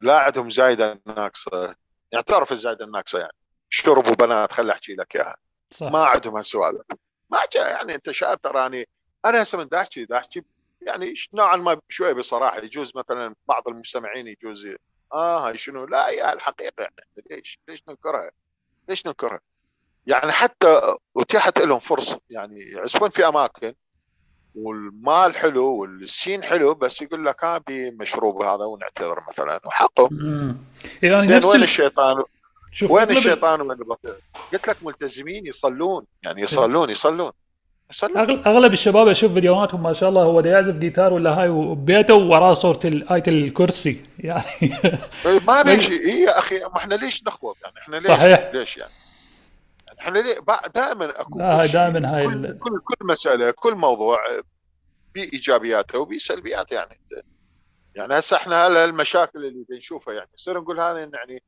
لا 0.02 0.20
عندهم 0.20 0.50
زايدة 0.50 1.02
ناقصة. 1.06 1.76
يعني 2.12 2.24
تعرف 2.24 2.52
الزايدة 2.52 2.86
الناقصة 2.86 3.20
يعني؟ 3.20 3.34
شرب 3.70 4.08
وبنات 4.08 4.52
خل 4.52 4.70
أحكي 4.70 4.96
لك 4.96 5.16
إياها. 5.16 5.36
ما 5.82 6.06
عندهم 6.06 6.36
هالسوالف. 6.36 6.82
ما 7.30 7.40
يعني 7.56 7.96
أنت 7.96 8.12
شايف 8.12 8.36
تراني 8.36 8.88
أنا 9.26 9.43
هسه 9.43 9.57
من 9.57 9.68
داحكي 9.68 10.05
داحكي 10.05 10.43
يعني 10.82 11.13
نوعا 11.34 11.55
ما 11.55 11.78
شوي 11.89 12.13
بصراحة 12.13 12.59
يجوز 12.59 12.91
مثلا 12.95 13.36
بعض 13.47 13.68
المستمعين 13.68 14.28
يجوز 14.28 14.68
آه 15.13 15.47
هاي 15.47 15.57
شنو؟ 15.57 15.86
لا 15.86 16.09
يا 16.09 16.34
الحقيقة 16.34 16.74
يعني 16.78 16.95
ليش؟ 17.32 17.59
ليش 17.68 17.84
ننكرها؟ 17.89 18.32
ليش 18.89 19.07
ننكرها؟ 19.07 19.39
يعني 20.07 20.32
حتى 20.32 20.82
أتيحت 21.18 21.59
لهم 21.59 21.80
فرصة 21.80 22.20
يعني 22.30 22.61
يعزفون 22.61 23.09
في 23.09 23.28
أماكن 23.28 23.74
والمال 24.55 25.36
حلو 25.36 25.76
والسين 25.76 26.43
حلو 26.43 26.74
بس 26.74 27.01
يقول 27.01 27.26
لك 27.26 27.43
ها 27.43 27.57
بمشروب 27.68 28.41
هذا 28.41 28.65
ونعتذر 28.65 29.24
مثلا 29.30 29.61
وحقه 29.65 30.09
يعني 31.01 31.26
نفس 31.26 31.45
وين 31.45 31.63
الشيطان؟ 31.63 32.24
شوف 32.72 32.91
وين 32.91 33.11
الشيطان 33.11 33.61
وين 33.61 33.72
البطيء 33.72 34.15
قلت 34.53 34.68
لك 34.68 34.78
ملتزمين 34.84 35.47
يصلون 35.47 36.05
يعني 36.24 36.41
يصلون 36.41 36.89
يصلون. 36.89 37.32
أغلب 38.48 38.74
الشباب 38.74 39.08
أشوف 39.08 39.34
فيديوهاتهم 39.34 39.84
ما 39.84 39.94
شاء 39.94 40.10
الله 40.10 40.24
هو 40.24 40.40
يعزف 40.40 40.76
جيتار 40.76 41.14
ولا 41.14 41.42
هاي 41.42 41.50
وبيته 41.50 42.16
وراه 42.16 42.54
صورة 42.54 42.80
إيه 42.86 43.24
الكرسي. 43.28 44.04
يعني 44.20 44.44
إيه، 45.26 45.40
ما 45.48 45.62
بيجي 45.68 45.96
اي 45.96 46.22
يا 46.22 46.40
أخي 46.40 46.60
ما 46.60 46.78
إحنا 46.78 46.96
ليش 46.96 47.24
نخبط 47.28 47.58
يعني 47.64 47.78
إحنا 47.78 47.96
ليش؟ 47.96 48.08
صحيح. 48.08 48.52
ليش 48.54 48.78
يعني؟ 48.78 48.92
إحنا 50.00 50.20
ليه؟ 50.20 50.36
دائما 50.76 51.22
اكو 51.22 51.40
لا 51.40 51.66
دائما 51.66 52.18
هاي 52.18 52.26
كل, 52.26 52.58
كل 52.58 52.80
كل 52.84 53.08
مسألة 53.08 53.52
كل 53.52 53.76
موضوع 53.76 54.20
بإيجابياته 55.16 56.00
وبسلبياته 56.00 56.74
يعني. 56.74 57.00
يعني 57.96 58.20
هسه 58.20 58.38
إحنا 58.38 58.68
هلا 58.68 58.86
المشاكل 58.86 59.46
اللي 59.46 59.66
نشوفها 59.78 60.14
يعني 60.14 60.30
نصير 60.34 60.60
نقول 60.60 60.80
هذا 60.80 61.00
يعني 61.00 61.44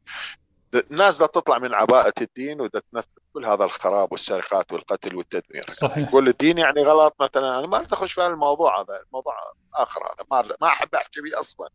الناس 0.76 1.22
لا 1.22 1.28
تطلع 1.28 1.60
من 1.60 1.74
عباءة 1.74 2.14
الدين 2.22 2.62
ودا 2.62 2.82
تنفذ 2.94 3.08
كل 3.34 3.46
هذا 3.46 3.64
الخراب 3.64 4.12
والسرقات 4.12 4.72
والقتل 4.72 5.16
والتدمير. 5.16 5.66
صحيح. 5.70 6.12
كل 6.12 6.28
الدين 6.28 6.58
يعني 6.58 6.84
غلط 6.84 7.16
مثلا. 7.20 7.60
أنا 7.60 7.68
ما 7.68 7.78
أريد 7.78 7.94
أخش 7.94 8.14
في 8.14 8.26
الموضوع 8.26 8.82
هذا 8.82 9.04
الموضوع 9.08 9.34
آخر 9.76 10.02
هذا. 10.02 10.26
ما 10.32 10.56
ما 10.62 10.68
أحب 10.68 10.96
أحكي 10.96 11.22
به 11.22 11.40
أصلا. 11.40 11.70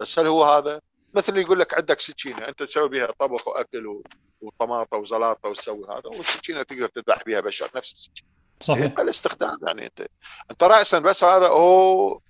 بس 0.00 0.18
هل 0.18 0.26
هو 0.26 0.44
هذا؟ 0.44 0.80
مثل 1.14 1.36
يقول 1.36 1.60
لك 1.60 1.74
عندك 1.74 2.00
سكينة 2.00 2.48
أنت 2.48 2.62
تسوي 2.62 2.88
بها 2.88 3.08
طبخ 3.18 3.48
وأكل 3.48 4.02
وطماطة 4.40 4.96
وزلاطة 4.96 5.48
وتسوي 5.48 5.86
هذا 5.88 6.02
والسكينة 6.04 6.62
تقدر 6.62 6.88
تذبح 6.88 7.22
بها 7.26 7.40
بشر 7.40 7.70
نفس 7.76 7.92
السكينة. 7.92 8.28
صحيح. 8.60 8.94
الاستخدام 8.98 9.58
يعني 9.66 9.84
أنت 9.84 10.06
أنت 10.50 10.62
راسا 10.62 10.98
بس 10.98 11.24
هذا 11.24 11.48
هو 11.48 12.20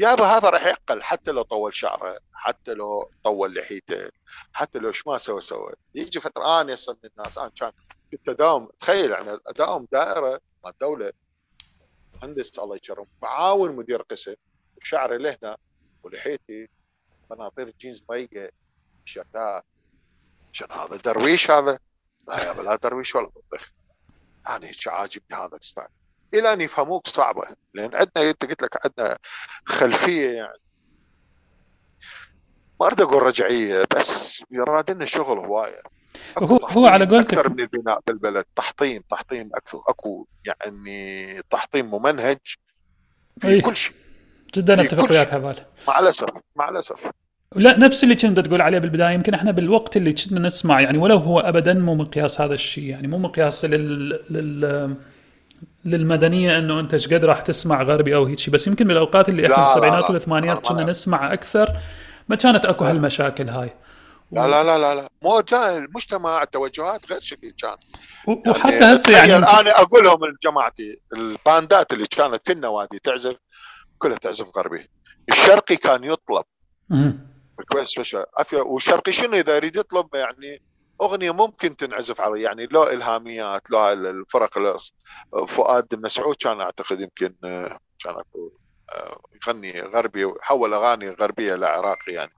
يابا 0.00 0.24
هذا 0.24 0.50
راح 0.50 0.66
يقل 0.66 1.02
حتى 1.02 1.30
لو 1.30 1.42
طول 1.42 1.74
شعره 1.74 2.18
حتى 2.32 2.74
لو 2.74 3.10
طول 3.24 3.54
لحيته 3.54 4.10
حتى 4.52 4.78
لو 4.78 4.88
إيش 4.88 5.06
ما 5.06 5.18
سوى 5.18 5.40
سوى. 5.40 5.72
يجي 5.94 6.20
فترة 6.20 6.60
أنا 6.60 6.72
يصل 6.72 6.98
من 7.04 7.10
الناس 7.16 7.38
أنا 7.38 7.48
كان 7.48 7.72
في 8.10 8.16
التداوم 8.16 8.68
تخيل 8.78 9.10
يعني 9.10 9.38
أداوم 9.46 9.88
دائرة 9.92 10.40
مال 10.64 10.72
الدولة 10.72 11.12
مهندس 12.14 12.58
الله 12.58 12.76
يكرم 12.76 13.06
معاون 13.22 13.76
مدير 13.76 14.02
قسم 14.02 14.34
وشعري 14.76 15.18
لهنا 15.18 15.56
ولحيتي 16.02 16.68
بناطيل 17.30 17.70
جينز 17.80 18.04
ضيقة 18.10 18.50
شتات 19.04 19.64
عشان 20.52 20.72
هذا 20.72 20.96
درويش 20.96 21.50
هذا؟ 21.50 21.78
لا 22.28 22.44
يا 22.44 22.52
لا 22.52 22.76
درويش 22.76 23.14
ولا 23.14 23.26
بطخ 23.28 23.72
أنا 24.48 24.66
هيك 24.66 24.88
عاجبني 24.88 25.38
هذا 25.38 25.56
ال 25.56 25.61
style. 25.61 25.88
إلى 26.34 26.52
أن 26.52 26.60
يفهموك 26.60 27.06
صعبة 27.06 27.42
لأن 27.74 27.90
عندنا 27.94 28.30
أنت 28.30 28.44
قلت 28.44 28.62
لك 28.62 28.78
عندنا 28.84 29.16
خلفية 29.64 30.30
يعني. 30.30 30.58
ما 32.80 32.86
أريد 32.86 33.00
أقول 33.00 33.22
رجعية 33.22 33.84
بس 33.96 34.42
يراد 34.50 34.90
لنا 34.90 35.04
شغل 35.04 35.38
هواية. 35.38 35.82
هو 36.38 36.56
هو 36.56 36.86
على 36.86 37.06
قولتك 37.06 37.34
أكثر 37.34 37.48
من 37.50 37.60
البناء 37.60 38.00
بالبلد 38.06 38.44
تحطيم 38.56 39.02
تحطيم 39.10 39.50
أكثر 39.54 39.80
أكو 39.88 40.26
يعني 40.46 41.42
تحطيم 41.50 41.90
ممنهج 41.90 42.38
في 43.40 43.48
أيه. 43.48 43.62
كل 43.62 43.76
شيء. 43.76 43.94
جدا 44.54 44.82
أتفق 44.82 45.10
وياك. 45.10 45.34
هبال. 45.34 45.64
مع 45.88 45.98
الأسف 45.98 46.28
مع 46.56 46.68
الأسف. 46.68 47.10
لا 47.54 47.78
نفس 47.78 48.04
اللي 48.04 48.14
كنت 48.14 48.40
تقول 48.40 48.60
عليه 48.60 48.78
بالبداية 48.78 49.14
يمكن 49.14 49.34
إحنا 49.34 49.50
بالوقت 49.50 49.96
اللي 49.96 50.12
كنا 50.12 50.40
نسمع 50.40 50.80
يعني 50.80 50.98
ولو 50.98 51.16
هو 51.16 51.40
ابدا 51.40 51.74
مو 51.74 51.94
مقياس 51.94 52.40
هذا 52.40 52.54
الشيء 52.54 52.84
يعني 52.84 53.08
مو 53.08 53.18
مقياس 53.18 53.64
لل, 53.64 54.20
لل... 54.30 54.96
للمدنية 55.90 56.58
إنه 56.58 56.80
أنت 56.80 56.92
إيش 56.94 57.08
قد 57.08 57.24
راح 57.24 57.40
تسمع 57.40 57.82
غربي 57.82 58.14
أو 58.14 58.24
هيك 58.24 58.38
شيء 58.38 58.54
بس 58.54 58.66
يمكن 58.66 58.88
بالأوقات 58.88 59.28
اللي 59.28 59.44
إحنا 59.46 59.64
بالسبعينات. 59.64 60.10
والثمانينات 60.10 60.66
كنا 60.68 60.84
نسمع 60.84 61.32
أكثر 61.32 61.72
ما 62.28 62.36
كانت 62.36 62.64
أكو. 62.64 62.84
هالمشاكل 62.84 63.48
هاي. 63.48 63.70
لا 64.32 64.46
لا 64.46 64.64
لا 64.64 64.78
لا 64.78 64.94
لا. 64.94 65.08
مو 65.22 65.40
جاي 65.40 65.78
المجتمع 65.78 66.42
التوجهات 66.42 67.10
غير 67.10 67.20
شكل 67.20 67.50
كان. 67.62 67.76
و- 68.26 68.50
وحتى 68.50 68.84
هسه 68.84 69.12
يعني 69.12 69.28
تخيل 69.28 69.30
يمكن- 69.42 69.44
أنا 69.56 69.80
أقول 69.80 70.04
لهم 70.04 70.18
لجماعتي 70.24 71.00
الباندات 71.12 71.92
اللي 71.92 72.06
كانت 72.06 72.46
في 72.46 72.52
النوادي 72.52 72.98
تعزف 72.98 73.36
كلها 73.98 74.16
تعزف 74.18 74.46
غربي. 74.58 74.88
الشرقي 75.30 75.76
كان 75.76 76.04
يطلب. 76.04 76.44
عافيه 78.38 78.60
والشرقي 78.60 79.12
شنو 79.12 79.34
إذا 79.34 79.56
يريد 79.56 79.76
يطلب 79.76 80.06
يعني 80.14 80.62
أغنية 81.02 81.30
ممكن 81.30 81.76
تنعزف 81.76 82.20
على 82.20 82.42
يعني 82.42 82.66
لو 82.66 82.84
إلهاميات 82.84 83.70
لو 83.70 83.88
الفرق 83.88 84.58
فؤاد 85.48 85.94
مسعود 85.94 86.36
كان 86.40 86.60
أعتقد 86.60 87.00
يمكن 87.00 87.36
آه، 87.44 87.78
كان 88.04 88.14
اكو 88.14 88.52
آه، 88.92 89.20
يغني 89.46 89.80
غربي 89.80 90.34
حول 90.40 90.74
أغاني 90.74 91.10
غربية 91.10 91.54
لعراقي 91.54 92.12
يعني. 92.12 92.32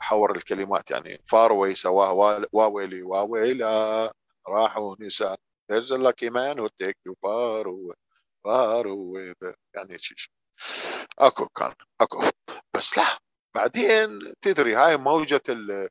حور 0.00 0.36
الكلمات 0.36 0.90
يعني 0.90 1.22
فاروي 1.26 1.74
سواه 1.74 2.12
وا- 2.12 2.46
واويلي 2.52 3.02
واويلا 3.02 4.12
راحوا 4.48 4.96
نساء 5.00 5.36
there's 5.72 5.90
a 5.90 5.98
lucky 5.98 6.30
man 6.30 6.58
who 6.58 6.68
take 6.82 6.96
you 7.06 7.14
far 7.24 7.64
away 7.66 7.96
far 8.46 8.84
away 8.86 9.34
يعني 9.74 9.98
شيء 9.98 10.16
أكو 11.18 11.46
كان 11.48 11.74
أكو. 12.00 12.24
بس 12.76 12.98
لا. 12.98 13.18
بعدين 13.56 14.32
تدري 14.42 14.74
هاي 14.74 14.96
موجة 14.96 15.42
ال- 15.48 15.88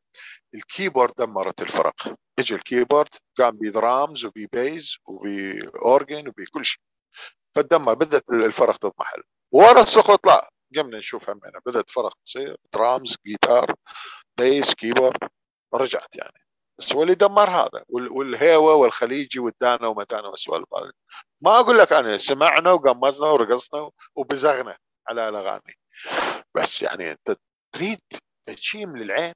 ال 0.56 0.62
keyboard 0.62 1.14
دمرت 1.18 1.62
الفرق. 1.62 1.96
اجى 2.40 2.56
ال 2.56 2.62
keyboard 2.62 3.10
كان 3.38 3.52
ب 3.52 3.64
drums 3.64 4.26
وب 4.26 4.50
bass 4.50 4.98
وب 5.06 5.41
organ 5.41 6.28
وبكل 6.28 6.66
شيء. 6.66 6.80
فتدمر 7.56 7.94
بدت 7.94 8.30
الفرق 8.30 8.78
تضمحل. 8.78 9.24
ورا 9.52 9.82
السقوط 9.82 10.28
لا 10.28 10.50
قمنا 10.78 10.98
نشوف 10.98 11.30
همنا 11.30 11.60
بدأت 11.66 11.90
فرق 11.90 12.14
تصير. 12.26 12.58
درامز 12.74 13.16
جيتار 13.26 13.76
bass 14.38 14.74
keyboard. 14.74 15.30
رجعت 15.74 16.16
يعني. 16.16 16.46
بس 16.80 16.94
هو 16.94 17.04
اللي 17.04 17.16
دمر 17.16 17.50
هذا. 17.50 17.84
وال- 17.90 18.12
والهيوة 18.12 18.74
والخليجي 18.74 19.40
والدانا 19.40 19.88
ومتانا 19.88 20.28
والسوالف 20.28 20.74
هذه 20.74 20.92
ما 21.42 21.60
أقول 21.60 21.78
لك 21.78 21.94
أنا 21.94 22.18
سمعنا 22.18 22.72
وقمزنا 22.72 23.28
ورقصنا 23.28 23.90
وبزغنا 24.16 24.78
على 25.10 25.30
الأغاني. 25.30 25.78
بس 26.56 26.82
يعني 26.82 27.12
أنت 27.12 27.36
تريد 27.76 28.00
شيء 28.56 28.86
من 28.86 29.02
العين 29.02 29.34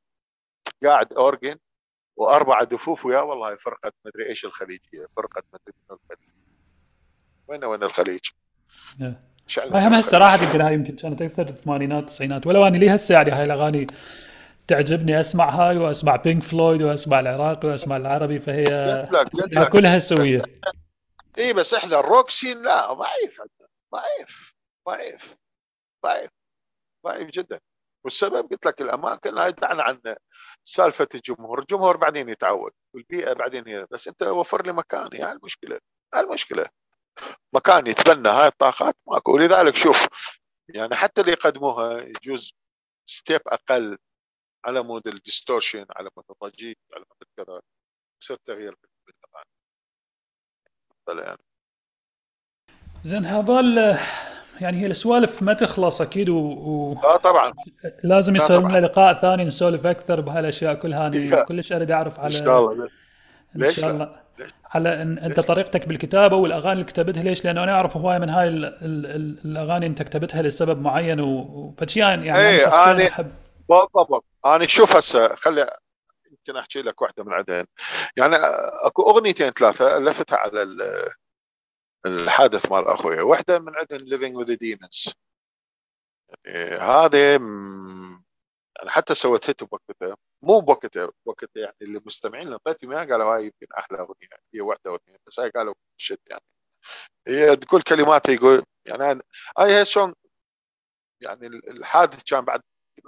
قاعد 0.84 1.14
organ 1.14 1.56
وأربعة 2.18 2.64
دفوف 2.64 3.06
ويا 3.06 3.20
والله 3.20 3.56
فرقة 3.56 3.92
مدري 4.06 4.30
إيش 4.30 4.46
الخليجية 4.46 5.06
فرقة 5.18 5.44
مدري 5.54 5.74
من 5.90 5.98
الخليج. 5.98 6.30
وين 7.48 7.66
وين 7.66 7.84
الخليج؟ 7.84 8.20
هم 9.58 9.94
هسه. 9.94 10.18
راحت 10.18 10.42
يمكن 10.42 10.62
هاي 10.62 10.74
يمكن 10.74 10.96
كانت 10.96 11.22
أكثر 11.22 11.50
الثمانينات 11.50 12.04
التسعينات. 12.04 12.48
ولو 12.48 12.68
أني 12.68 12.78
لي 12.78 12.96
هسه 12.96 13.16
يعني 13.16 13.32
هاي 13.32 13.44
الأغاني 13.44 13.88
تعجبني 14.68 15.20
أسمع 15.20 15.50
هاي 15.50 15.78
وأسمع 15.78 16.16
Pink 16.16 16.44
Floyd 16.44 16.82
وأسمع 16.82 17.20
العراقي 17.20 17.68
وأسمع 17.68 17.98
العربي 17.98 18.40
فهي 18.40 18.66
كلها 19.72 20.00
سوية. 20.00 20.42
إي 21.38 21.54
بس 21.54 21.74
إحنا 21.74 22.00
ال 22.00 22.06
rock 22.06 22.30
scene 22.30 22.64
لا 22.64 22.94
ضعيف 22.94 23.42
عندنا 23.42 23.68
ضعيف 23.94 24.56
ضعيف 24.88 25.36
ضعيف 26.06 26.30
ضعيف 27.06 27.30
جدا. 27.30 27.60
والسبب 28.04 28.50
قلت 28.52 28.66
لك 28.66 28.82
الاماكن 28.82 29.38
هاي 29.38 29.52
دعنا 29.52 29.84
عن 29.84 30.02
سالفة 30.64 31.08
الجمهور، 31.16 31.60
الجمهور 31.60 31.98
بعدين 31.98 32.30
يتعود 32.30 32.72
والبيئة 32.94 33.34
بعدين 33.34 33.68
هي 33.68 33.88
بس 33.92 34.08
أنت 34.08 34.24
وفر 34.24 34.66
لي 34.66 34.74
مكان 34.74 35.10
هي 35.14 35.32
المشكلة 35.32 35.80
المشكلة. 36.16 36.66
مكان 37.54 37.88
يتبنى 37.88 38.30
هاي 38.30 38.48
الطاقات 38.48 38.96
ماكو. 39.08 39.34
ولذلك 39.34 39.76
شوف 39.76 40.08
يعني 40.70 40.96
حتى 40.96 41.22
اللي 41.22 41.32
يقدموها 41.32 42.02
يجوز 42.02 42.54
step 43.06 43.42
أقل 43.48 43.98
على 44.66 44.84
مود 44.84 45.08
ال 45.08 45.15
distortion 45.15 45.86
على 45.90 46.10
مود 46.18 46.26
الضجيج 46.30 46.76
على 46.94 47.06
مود 47.10 47.48
كذا. 47.48 47.62
يصير 48.22 48.38
تغيير 48.46 48.76
الاغاني 51.08 51.28
يعني. 51.28 51.44
زين 53.04 53.26
هذول 53.26 53.98
يعني 54.62 54.82
هي 54.82 54.86
السوالف 54.86 55.42
ما 55.42 55.54
تخلص 55.54 56.02
أكيد 56.02 56.30
ولازم 56.30 57.02
لا 57.04 57.18
طبعا 57.18 57.52
لا 58.04 58.20
يصير. 58.20 58.60
لنا 58.60 58.86
لقاء 58.86 59.22
ثاني 59.22 59.44
نسولف 59.44 59.88
أكثر 59.88 60.22
بهالأشياء 60.22 60.74
كلها 60.74 61.08
أنا 61.08 61.18
يا. 61.18 61.44
كلش 61.46 61.72
أريد 61.72 61.92
أعرف 61.92 62.20
إن 62.20 62.24
على 62.24 62.34
شاء 62.34 62.60
الله 62.60 62.72
إن 63.56 63.62
ليش 63.62 63.80
شاء 63.82 63.90
لا؟ 63.92 63.96
الله 63.96 64.16
ليش؟ 64.40 64.50
على 64.72 65.02
ان 65.02 65.18
أنت 65.18 65.38
ليش؟ 65.38 65.46
طريقتك 65.46 65.88
بالكتابة 65.88 66.36
والأغاني 66.36 66.72
اللي 66.74 66.84
كتبتها 66.84 67.24
ليش؟ 67.24 67.46
لأنه 67.46 67.64
أنا 67.64 67.72
أعرف 67.72 67.98
هواية 67.98 68.18
من 68.18 68.30
هاي 68.30 68.48
ال 68.48 68.66
ال 68.66 69.06
ال 69.06 69.40
الأغاني 69.46 69.86
أنت 69.86 70.02
كتبتها 70.02 70.42
لسبب 70.42 70.82
معين 70.82 71.20
و- 71.22 71.76
فشي 71.78 72.00
يعني 72.00 72.28
يعني 72.28 72.50
إيه، 72.50 72.68
أنا 72.68 72.98
أنا- 73.00 73.12
احب 73.12 73.32
بالضبط 73.70 74.26
أنا 74.46 74.68
شوف 74.68 74.96
هسه 74.96 75.36
خلي 75.36 75.68
يمكن 76.32 76.60
أحكي 76.60 76.82
لك 76.82 77.02
واحدة 77.02 77.24
من 77.24 77.34
عدن 77.34 77.66
يعني 78.18 78.36
أكو 78.86 79.10
أغنيتين 79.12 79.50
ثلاثة 79.50 79.98
ألفتها 79.98 80.38
على 80.38 80.62
ال- 80.64 80.82
الحادث 82.06 82.72
مال 82.72 82.88
أخوي. 82.88 83.22
واحدة 83.22 83.60
من 83.60 83.74
عندن 83.76 84.00
living 84.10 84.34
with 84.44 84.48
the 84.50 84.58
demons. 84.58 85.14
يعني 86.46 86.76
هذه 86.82 87.38
م- 87.38 88.24
يعني 88.78 88.90
حتى 88.90 89.16
سويت 89.16 89.50
hit 89.50 89.64
بوقتها. 89.64 90.18
مو 90.44 90.60
بوقتها 90.62 91.12
بوقتها 91.26 91.62
يعني 91.62 91.76
اللي 91.82 91.98
المستمعين 91.98 92.44
اللي 92.44 92.56
انطيتهم 92.56 92.92
اياها 92.92 93.06
قالوا 93.06 93.36
هاي 93.36 93.44
يمكن 93.46 93.68
أحلى 93.78 93.98
أغنية. 94.00 94.30
هي 94.56 94.62
واحدة 94.62 94.92
واثنين 94.92 95.18
بس 95.28 95.40
هاي 95.40 95.50
قالوا 95.50 95.74
shit 95.98 96.22
يعني. 96.30 96.44
هي 97.28 97.56
تقول 97.56 97.82
كلماتها 97.82 98.34
يقول 98.34 98.64
يعني 98.86 99.22
هاي 99.60 99.72
هي 99.80 99.86
song 99.86 100.14
يعني 101.22 101.48
الحادث 101.48 102.24
كان 102.24 102.46
بعد 102.46 102.62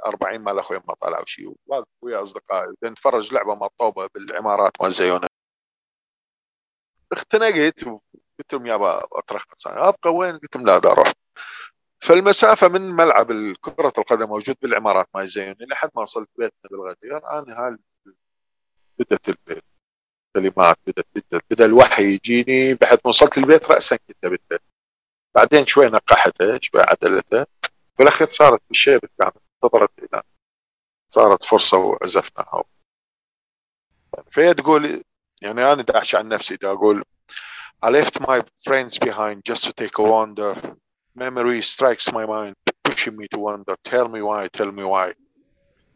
40 0.05 0.41
مال 0.41 0.59
أخوي 0.59 0.77
ما 0.87 0.93
طلعوا 0.93 1.25
شيء 1.25 1.55
ويا 2.01 2.21
اصدقائي 2.23 2.67
نتفرج 2.83 3.33
لعبة 3.33 3.55
مطوبه 3.55 4.07
بالعمارات 4.15 4.71
مال 4.81 4.91
زيونة. 4.91 5.27
اختنقت 7.11 7.85
قلت 8.41 8.53
لهم 8.53 8.67
يابا 8.67 9.03
أطرح 9.11 9.45
أبقى 9.65 10.13
وين؟ 10.13 10.37
قلت 10.37 10.55
لهم 10.55 10.65
لا 10.65 10.77
دا 10.77 10.91
أروح. 10.91 11.11
فالمسافة 11.99 12.67
من 12.67 12.81
ملعب 12.81 13.27
كره 13.61 13.93
القدم 13.97 14.29
موجود 14.29 14.55
بالعمارات 14.61 15.07
مال 15.15 15.27
زيونه 15.27 15.55
لحد 15.59 15.89
ما 15.95 16.01
وصلت 16.01 16.29
بيتنا 16.37 16.69
بالغدير. 16.71 17.17
أنا 17.17 17.59
هاي 17.59 17.77
بدت 18.99 19.37
الكلمات 20.35 20.77
بدت 20.87 21.07
بدت 21.15 21.43
بدأ 21.51 21.65
الوحي 21.65 22.03
يجيني. 22.03 22.73
بعد 22.73 22.97
ما 23.05 23.09
وصلت 23.09 23.37
البيت 23.37 23.71
راسا 23.71 23.95
كتبتها 23.95 24.59
بعدين 25.35 25.65
شوي 25.65 25.85
نقحتها 25.85 26.59
شوي 26.61 26.81
عدلتها 26.81 27.45
بالأخير 27.99 28.27
صارت 28.27 28.61
بالشيء 28.69 28.99
كانت 28.99 29.35
انتظرت 29.63 29.91
إلى 29.99 30.23
صارت 31.13 31.43
فرصة 31.43 31.77
وعزفناها. 31.77 32.63
فهي 34.31 34.53
تقول 34.53 35.03
يعني 35.41 35.73
أنا 35.73 35.81
دا 35.81 35.97
احكي 35.97 36.17
عن 36.17 36.27
نفسي 36.27 36.55
دا 36.55 36.71
أقول 36.71 37.03
I 37.82 37.90
left 37.90 38.20
my 38.20 38.42
friends 38.64 38.98
behind 38.98 39.44
just 39.44 39.64
to 39.64 39.72
take 39.72 39.98
a 39.98 40.02
wander. 40.02 40.54
Memory 41.14 41.62
strikes 41.62 42.12
my 42.12 42.26
mind, 42.26 42.54
pushing 42.84 43.16
me 43.16 43.26
to 43.30 43.38
wonder. 43.38 43.76
Tell 43.84 44.08
me 44.08 44.22
why, 44.22 44.48
tell 44.48 44.72
me 44.72 44.84
why. 44.84 45.14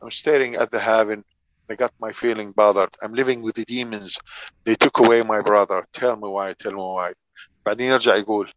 I'm 0.03 0.11
staring 0.11 0.55
at 0.57 0.71
the 0.71 0.81
heaven. 0.81 1.25
I 1.69 1.77
got 1.77 1.93
my 2.01 2.13
feeling 2.13 2.53
bothered. 2.53 2.91
I'm 3.03 3.13
living 3.13 3.43
with 3.43 3.55
the 3.55 3.65
demons. 3.65 4.19
They 4.65 4.75
took 4.75 4.99
away 4.99 5.23
my 5.23 5.41
brother. 5.43 5.85
Tell 5.93 6.17
me 6.17 6.29
why, 6.29 6.55
tell 6.55 6.73
me 6.73 6.83
why. 6.83 7.13
بعدين 7.67 7.91
يرجع 7.91 8.17
يقول 8.17 8.51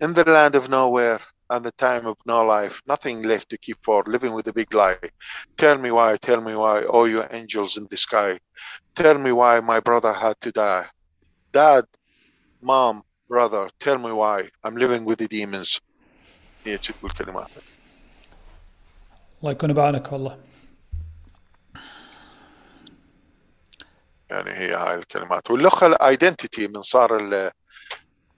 In 0.00 0.14
the 0.14 0.24
land 0.24 0.54
of 0.54 0.68
nowhere, 0.68 1.20
and 1.50 1.64
the 1.64 1.72
time 1.72 2.06
of 2.06 2.16
no 2.26 2.42
life, 2.42 2.82
nothing 2.86 3.22
left 3.22 3.48
to 3.50 3.58
keep 3.58 3.78
for, 3.82 4.04
living 4.06 4.34
with 4.34 4.46
a 4.48 4.52
big 4.52 4.72
lie. 4.74 4.98
Tell 5.56 5.78
me 5.78 5.90
why, 5.90 6.16
tell 6.16 6.40
me 6.40 6.54
why, 6.54 6.84
oh, 6.88 7.04
you 7.04 7.24
angels 7.30 7.76
in 7.76 7.86
the 7.90 7.96
sky. 7.96 8.38
Tell 8.94 9.16
me 9.18 9.32
why 9.32 9.60
my 9.60 9.80
brother 9.80 10.12
had 10.12 10.40
to 10.42 10.52
die. 10.52 10.86
Dad, 11.52 11.84
brother, 13.29 13.69
tell 13.79 13.97
me 13.97 14.11
why 14.11 14.49
I'm 14.63 14.75
living 14.75 15.05
with 15.05 15.17
the 15.19 15.27
demons. 15.27 15.79
هي 16.65 16.77
تقول 16.77 17.11
كلماتها. 17.11 17.61
الله 19.41 19.51
يكون 19.51 19.73
بعونك 19.73 20.11
والله. 20.11 20.39
يعني 24.31 24.49
هي 24.49 24.73
هاي 24.73 24.95
الكلمات. 24.95 25.51
واللخة 25.51 25.87
الايدنتيتي 25.87 26.67
من 26.67 26.81
صار 26.81 27.17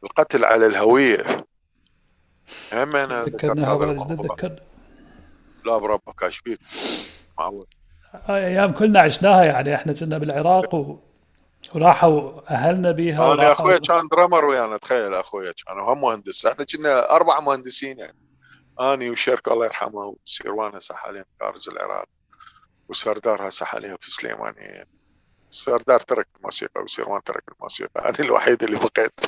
القتل 0.04 0.46
على 0.46 0.66
الهوية. 0.66 1.26
هم 2.74 2.96
أنا 2.96 3.24
ذكرت 3.24 3.60
هذا 3.60 3.84
الموضوع. 3.84 4.38
لا 5.66 5.78
بربك 5.78 6.24
إيش 6.24 6.42
بيك؟ 6.42 6.60
معود 7.38 7.68
أيام 8.30 8.72
كلنا 8.72 9.02
عشناها 9.02 9.44
يعني. 9.44 9.76
إحنا 9.76 9.94
كنا 9.94 10.18
بالعراق 10.18 10.76
و... 10.76 11.00
وراحوا 11.74 12.42
أهلنا 12.50 12.92
بيها 12.92 13.34
أنا 13.34 13.52
أخوي 13.52 13.80
كان 13.80 14.08
drummer 14.08 14.46
ويانا 14.46 14.78
تخيل 14.78 15.14
أخوي 15.14 15.54
كان 15.54 15.80
هم 15.80 16.02
مهندس 16.02 16.46
إحنا 16.46 16.66
كنا 16.66 17.12
أربع 17.12 17.40
مهندسين 17.40 18.00
يعني. 18.00 18.26
أني 18.80 19.10
وشركه 19.10 19.54
الله 19.54 19.66
يرحمه 19.66 20.16
وسيروان 20.26 20.76
هسه 20.76 20.96
حاليا 20.96 21.26
كارز 21.40 21.70
العراق 21.70 22.06
وسردار 22.90 23.50
هسه 23.50 23.66
حاليا 23.66 23.98
في 24.02 24.12
سليمانيه 24.12 24.86
سردار 25.52 26.00
ترك 26.00 26.28
الموسيقى 26.38 26.82
وسيروان 26.82 27.24
ترك 27.24 27.44
الموسيقى 27.58 28.10
أنا 28.10 28.20
الوحيد 28.20 28.64
اللي 28.64 28.78
بقيت. 28.78 29.20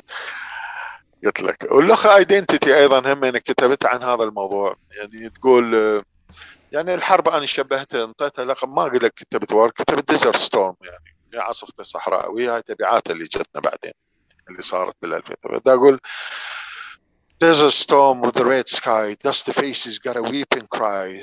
قلت 1.26 1.42
لك. 1.42 1.68
والأخ 1.72 2.08
identity 2.08 2.78
أيضا 2.78 3.14
هم 3.14 3.24
أنا 3.24 3.40
كتبت 3.40 3.86
عن 3.86 4.04
هذا 4.04 4.24
الموضوع. 4.24 4.76
يعني 4.92 5.30
تقول 5.30 6.04
يعني 6.72 6.94
الحرب 6.94 7.30
أنا 7.30 7.46
شبهتها 7.46 8.04
انطيتها 8.04 8.46
لقب 8.46 8.70
ما 8.70 8.82
أقول 8.82 9.00
لك 9.04 9.14
كتبت 9.14 9.74
كتبت 9.76 10.10
ديزر 10.10 10.36
ستورم 10.36 10.76
يعني. 10.82 11.16
هي 11.37 11.41
عاصفه 11.41 11.83
صحراء 11.83 12.33
وهي 12.33 12.62
تبعاتها 12.62 13.12
اللي 13.12 13.24
جتنا 13.24 13.61
بعدين 13.62 13.93
اللي 14.49 14.62
صارت 14.62 14.97
بال 15.03 15.14
2000 15.14 15.59
بدي 15.59 15.72
اقول 15.72 16.01
Desert 17.45 17.72
storm 17.72 18.20
with 18.20 18.35
the 18.35 18.45
red 18.45 18.68
sky, 18.68 19.16
dusty 19.24 19.53
faces 19.53 19.99
got 19.99 20.16
a 20.16 20.22
weeping 20.22 20.68
cry, 20.76 21.20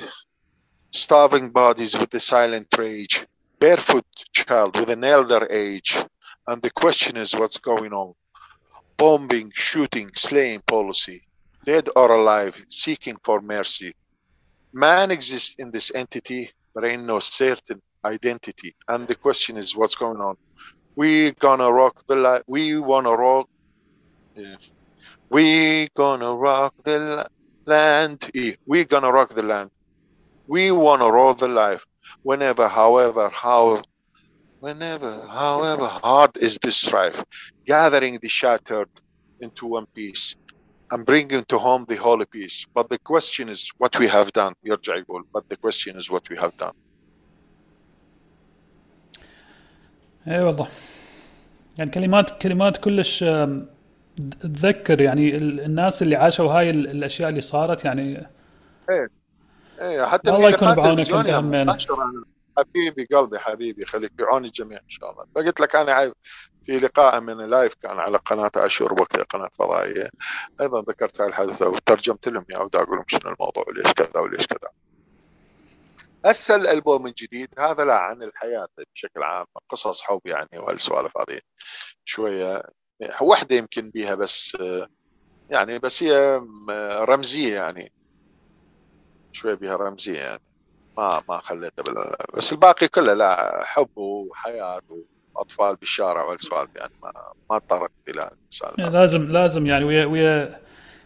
starving 0.91 1.49
bodies 1.49 1.97
with 1.97 2.09
the 2.09 2.19
silent 2.19 2.67
rage, 2.77 3.25
barefoot 3.61 4.05
child 4.33 4.77
with 4.77 4.89
an 4.89 5.05
elder 5.05 5.47
age, 5.49 5.91
and 6.49 6.61
the 6.61 6.71
question 6.71 7.15
is 7.15 7.33
what's 7.39 7.57
going 7.57 7.93
on? 7.93 8.13
bombing, 8.99 9.49
shooting, 9.55 10.11
slaying 10.13 10.61
policy, 10.67 11.23
dead 11.65 11.87
or 11.95 12.11
alive, 12.11 12.55
seeking 12.67 13.15
for 13.23 13.41
mercy. 13.41 13.95
Man 14.73 15.09
exists 15.09 15.55
in 15.57 15.71
this 15.71 15.89
entity, 15.95 16.51
but 16.75 16.85
ain't 16.85 17.05
no 17.05 17.19
certain 17.19 17.81
identity. 18.04 18.74
And 18.88 19.08
the 19.08 19.14
question 19.14 19.56
is, 19.56 19.76
what's 19.76 19.96
going 19.96 20.20
on? 20.20 20.36
We 20.96 21.32
gonna 21.32 21.72
rock 21.72 22.02
the 22.08 22.16
light. 22.16 22.42
We 22.46 22.78
wanna 22.78 23.12
rock. 23.16 23.48
Yeah. 24.34 24.56
We 25.30 25.88
gonna 25.96 26.34
rock 26.34 26.74
the 26.84 27.26
land. 27.66 28.30
We 28.66 28.84
gonna 28.84 29.12
rock 29.12 29.34
the 29.34 29.42
land. 29.42 29.70
We 30.46 30.70
wanna 30.70 31.10
roll 31.10 31.34
the 31.34 31.48
life. 31.48 31.84
Whenever, 32.22 32.68
however, 32.68 33.30
how, 33.30 33.82
whenever, 34.60 35.26
however 35.28 35.86
hard 35.86 36.36
is 36.38 36.58
this 36.62 36.76
strife, 36.76 37.22
gathering 37.66 38.18
the 38.22 38.28
shattered 38.28 38.88
into 39.40 39.66
one 39.66 39.86
piece 39.94 40.36
and 40.92 41.06
bringing 41.06 41.44
to 41.48 41.58
home 41.58 41.84
the 41.88 41.96
holy 41.96 42.26
peace. 42.30 42.64
But 42.74 42.88
the 42.90 42.98
question 43.00 43.48
is 43.48 43.70
what 43.78 43.98
we 43.98 44.06
have 44.08 44.32
done, 44.32 44.54
Your 44.62 44.76
Jaibul. 44.76 45.22
But 45.32 45.44
the 45.48 45.56
question 45.58 45.96
is 45.96 46.10
what 46.10 46.22
we 46.30 46.36
have 46.36 46.56
done. 46.58 46.72
اي 50.28 50.42
والله. 50.42 50.68
يعني 51.78 51.90
كلمات 51.90 52.42
كلمات 52.42 52.76
كلش 52.76 53.24
تذكر 54.40 55.00
يعني 55.00 55.36
الناس 55.36 56.02
اللي 56.02 56.16
عاشوا 56.16 56.52
هاي 56.52 56.70
الأشياء 56.70 57.28
اللي 57.28 57.40
صارت 57.40 57.84
يعني. 57.84 58.28
إيه. 58.90 59.08
إيه 59.80 60.04
حتى 60.04 60.30
الله 60.30 60.50
يكون 60.50 60.74
بعونك 60.74 61.10
أنت 61.10 61.30
همين. 61.30 61.72
حبيبي 62.58 63.04
قلبي 63.12 63.38
حبيبي 63.38 63.84
خليك 63.84 64.12
بعون 64.18 64.44
الجميع 64.44 64.78
إن 64.78 64.88
شاء 64.88 65.10
الله. 65.12 65.24
فقلت 65.34 65.60
لك 65.60 65.76
أنا 65.76 66.12
في 66.66 66.78
لقاء 66.78 67.20
من 67.20 67.50
لايف 67.50 67.74
كان 67.74 67.98
على 67.98 68.18
قناة 68.18 68.50
أشور 68.56 68.92
وقتها 68.92 69.22
قناة 69.22 69.50
فضائية. 69.58 70.10
أيضا 70.60 70.82
ذكرت 70.82 71.20
هاي 71.20 71.28
الحادثة 71.28 71.68
وترجمت 71.68 72.28
لهم 72.28 72.44
يا 72.50 72.58
ودي 72.58 72.78
أقول 72.78 72.96
لهم 72.96 73.04
شنو 73.08 73.32
الموضوع 73.32 73.64
وليش 73.68 73.92
كذا 73.92 74.20
وليش 74.20 74.46
كذا. 74.46 74.70
هسه 76.24 76.56
الالبوم 76.56 77.06
الجديد 77.06 77.48
هذا 77.58 77.84
لا 77.84 77.94
عن 77.94 78.22
الحياة 78.22 78.68
بشكل 78.94 79.22
عام 79.22 79.46
قصص 79.68 80.02
حب 80.02 80.20
يعني 80.24 80.48
وهالسوالف 80.58 81.12
هذه. 81.18 81.40
شوية 82.04 82.62
وحدة 83.20 83.56
يمكن 83.56 83.90
بيها 83.90 84.14
بس 84.14 84.56
يعني 85.50 85.78
بس 85.78 86.02
هي 86.02 86.42
رمزية 87.08 87.54
يعني. 87.54 87.92
شوية 89.32 89.54
بيها 89.54 89.76
رمزية 89.76 90.20
يعني. 90.20 90.42
ما 90.96 91.22
ما 91.28 91.38
خليته 91.38 91.82
بال... 91.82 92.16
بس 92.34 92.52
الباقي 92.52 92.88
كله 92.88 93.14
لا 93.14 93.62
حب 93.64 93.98
وحياة 93.98 94.82
وأطفال 95.34 95.76
بالشارع 95.76 96.24
والسوالف 96.24 96.70
يعني 96.76 96.92
ما 97.02 97.12
ما 97.50 97.58
تطرقت 97.58 98.08
إلى 98.08 98.30
لازم 98.78 99.28
لازم 99.28 99.66
يعني 99.66 99.84
ويا 99.84 100.06
ويا 100.06 100.63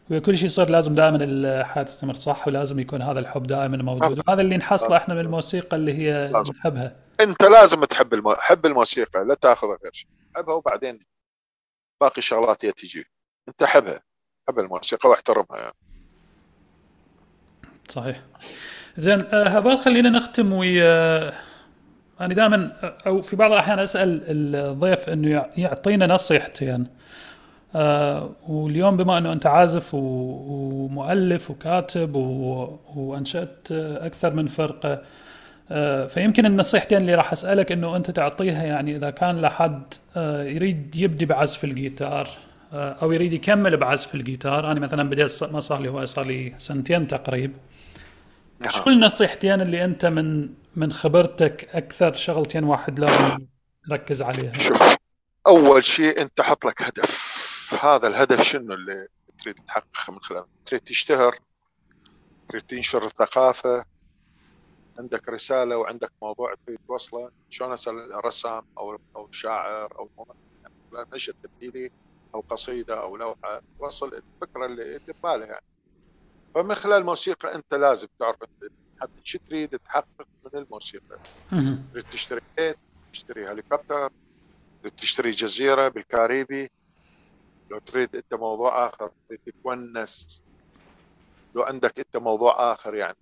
كل 0.08 0.36
شيء 0.36 0.44
يصير 0.44 0.70
لازم 0.70 0.94
دائما 0.94 1.18
الحياة 1.22 1.84
تستمر 1.84 2.14
صح 2.14 2.48
ولازم 2.48 2.78
يكون 2.78 3.02
هذا 3.02 3.20
الحب 3.20 3.42
دائما 3.42 3.76
موجود. 3.76 4.22
وهذا 4.28 4.40
اللي 4.40 4.56
نحصله 4.56 4.96
إحنا 4.96 5.14
من 5.14 5.20
الموسيقى 5.20 5.76
اللي 5.76 5.94
هي 5.94 6.28
لازم. 6.28 6.52
نحبها. 6.52 6.96
أنت 7.20 7.44
لازم 7.44 7.84
تحب 7.84 8.14
المو... 8.14 8.34
حب 8.34 8.66
الموسيقى 8.66 9.24
لا 9.24 9.34
تاخذها 9.34 9.78
غير 9.84 9.92
شيء. 9.92 10.08
حبها 10.36 10.54
وبعدين 10.54 11.00
باقي 12.00 12.18
الشغلات 12.18 12.64
هي 12.64 12.72
تجي. 12.72 13.06
أنت 13.48 13.64
حبها 13.64 14.00
حب 14.48 14.58
الموسيقى 14.58 15.08
واحترمها 15.08 15.58
يعني. 15.58 15.74
صحيح. 17.88 18.22
زين 18.96 19.20
آه، 19.32 19.48
هبال 19.48 19.78
خلينا 19.78 20.10
نختم 20.10 20.52
ويا 20.52 21.28
أنا 22.20 22.34
دائما 22.34 22.72
أو 23.06 23.22
في 23.22 23.36
بعض 23.36 23.52
الأحيان 23.52 23.78
أسأل 23.78 24.22
الضيف 24.56 25.08
إنه 25.08 25.46
يعطينا 25.56 26.06
نصيحتين. 26.06 26.86
آه 27.74 28.30
واليوم 28.48 28.96
بما 28.96 29.18
إنه 29.18 29.32
أنت 29.32 29.46
عازف 29.46 29.90
ومؤلف 29.94 31.50
وكاتب 31.50 32.14
وأنشأت 32.96 33.72
أكثر 33.72 34.34
من 34.34 34.46
فرقة 34.46 35.02
آه 35.70 36.06
فيمكن 36.06 36.46
النصيحتين 36.46 36.98
اللي 36.98 37.14
راح 37.14 37.32
أسألك 37.32 37.72
إنه 37.72 37.96
أنت 37.96 38.10
تعطيها 38.10 38.64
يعني 38.64 38.96
إذا 38.96 39.10
كان 39.10 39.40
لحد 39.40 39.94
آه 40.16 40.42
يريد 40.42 40.96
يبدي 40.96 41.24
بعزف 41.24 41.64
الجيتار 41.64 42.28
أو 42.72 43.12
يريد 43.12 43.32
يكمل 43.32 43.76
بعزف 43.76 44.14
الجيتار 44.14 44.70
أنا 44.70 44.80
مثلا 44.80 45.10
بديت 45.10 45.42
ما 45.44 45.60
صار 45.60 45.80
لي 45.80 45.88
هو 45.88 46.06
صار 46.06 46.26
لي 46.26 46.54
سنتين 46.58 47.06
تقريبا 47.06 47.54
نعم. 48.60 48.70
شو 48.70 48.90
النصيحتين 48.90 49.60
اللي 49.60 49.84
أنت 49.84 50.06
من 50.06 50.48
من 50.76 50.92
خبرتك 50.92 51.68
أكثر 51.72 52.12
شغلتين 52.12 52.64
واحد 52.64 53.00
لازم 53.00 53.46
يركز 53.90 54.22
عليها؟ 54.22 54.52
شوف 54.52 54.96
أول 55.46 55.84
شيء 55.84 56.20
أنت 56.20 56.40
حط 56.40 56.66
لك 56.66 56.82
هدف 56.82 57.37
هذا 57.74 58.08
الهدف 58.08 58.42
شنو 58.42 58.74
اللي 58.74 59.08
تريد 59.38 59.54
تحققه 59.54 60.12
من 60.12 60.18
خلاله؟ 60.20 60.46
تريد 60.64 60.80
تشتهر؟ 60.80 61.38
تريد 62.48 62.62
تنشر 62.62 63.04
الثقافه 63.04 63.84
عندك 65.00 65.28
رسالة 65.28 65.76
وعندك 65.76 66.12
موضوع 66.22 66.54
تريد 66.66 66.78
توصله؟ 66.88 67.30
شلون 67.50 67.72
أسأل 67.72 68.24
رسام 68.24 68.62
أو 68.78 68.98
أو 69.16 69.28
شاعر 69.32 69.98
أو 69.98 70.10
يعني 70.94 71.06
مشهد 71.14 71.34
تمثيلي 71.42 71.90
أو 72.34 72.40
قصيدة 72.40 73.02
أو 73.02 73.16
لوحة 73.16 73.60
توصل 73.78 74.06
الفكرة 74.14 74.66
اللي 74.66 75.00
ببالها 75.08 75.46
يعني. 75.46 75.64
فمن 76.54 76.74
خلال 76.74 76.94
الموسيقى 76.98 77.54
أنت 77.54 77.74
لازم 77.74 78.08
تعرف 78.20 78.36
حتى 79.00 79.20
شو 79.24 79.38
تريد 79.46 79.78
تحقق 79.78 80.28
من 80.44 80.60
الموسيقى. 80.62 81.18
تريد 81.92 82.04
تشتري 82.04 82.40
بيت 82.58 82.76
تشتري 83.12 83.48
هليكوبتر 83.48 84.10
تشتري 84.96 85.30
جزيرة 85.30 85.88
بالكاريبي. 85.88 86.68
لو 87.70 87.78
تريد 87.78 88.16
انت 88.16 88.34
موضوع 88.34 88.86
آخر 88.86 89.10
تريد 89.28 89.40
تتونس. 89.46 90.42
لو 91.54 91.62
عندك 91.62 91.98
انت 91.98 92.16
موضوع 92.16 92.72
آخر 92.72 92.94
يعني. 92.94 93.16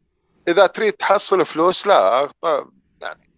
إذا 0.48 0.66
تريد 0.66 0.92
تحصل 0.92 1.46
فلوس 1.46 1.86
لا 1.86 2.28
يعني. 3.00 3.30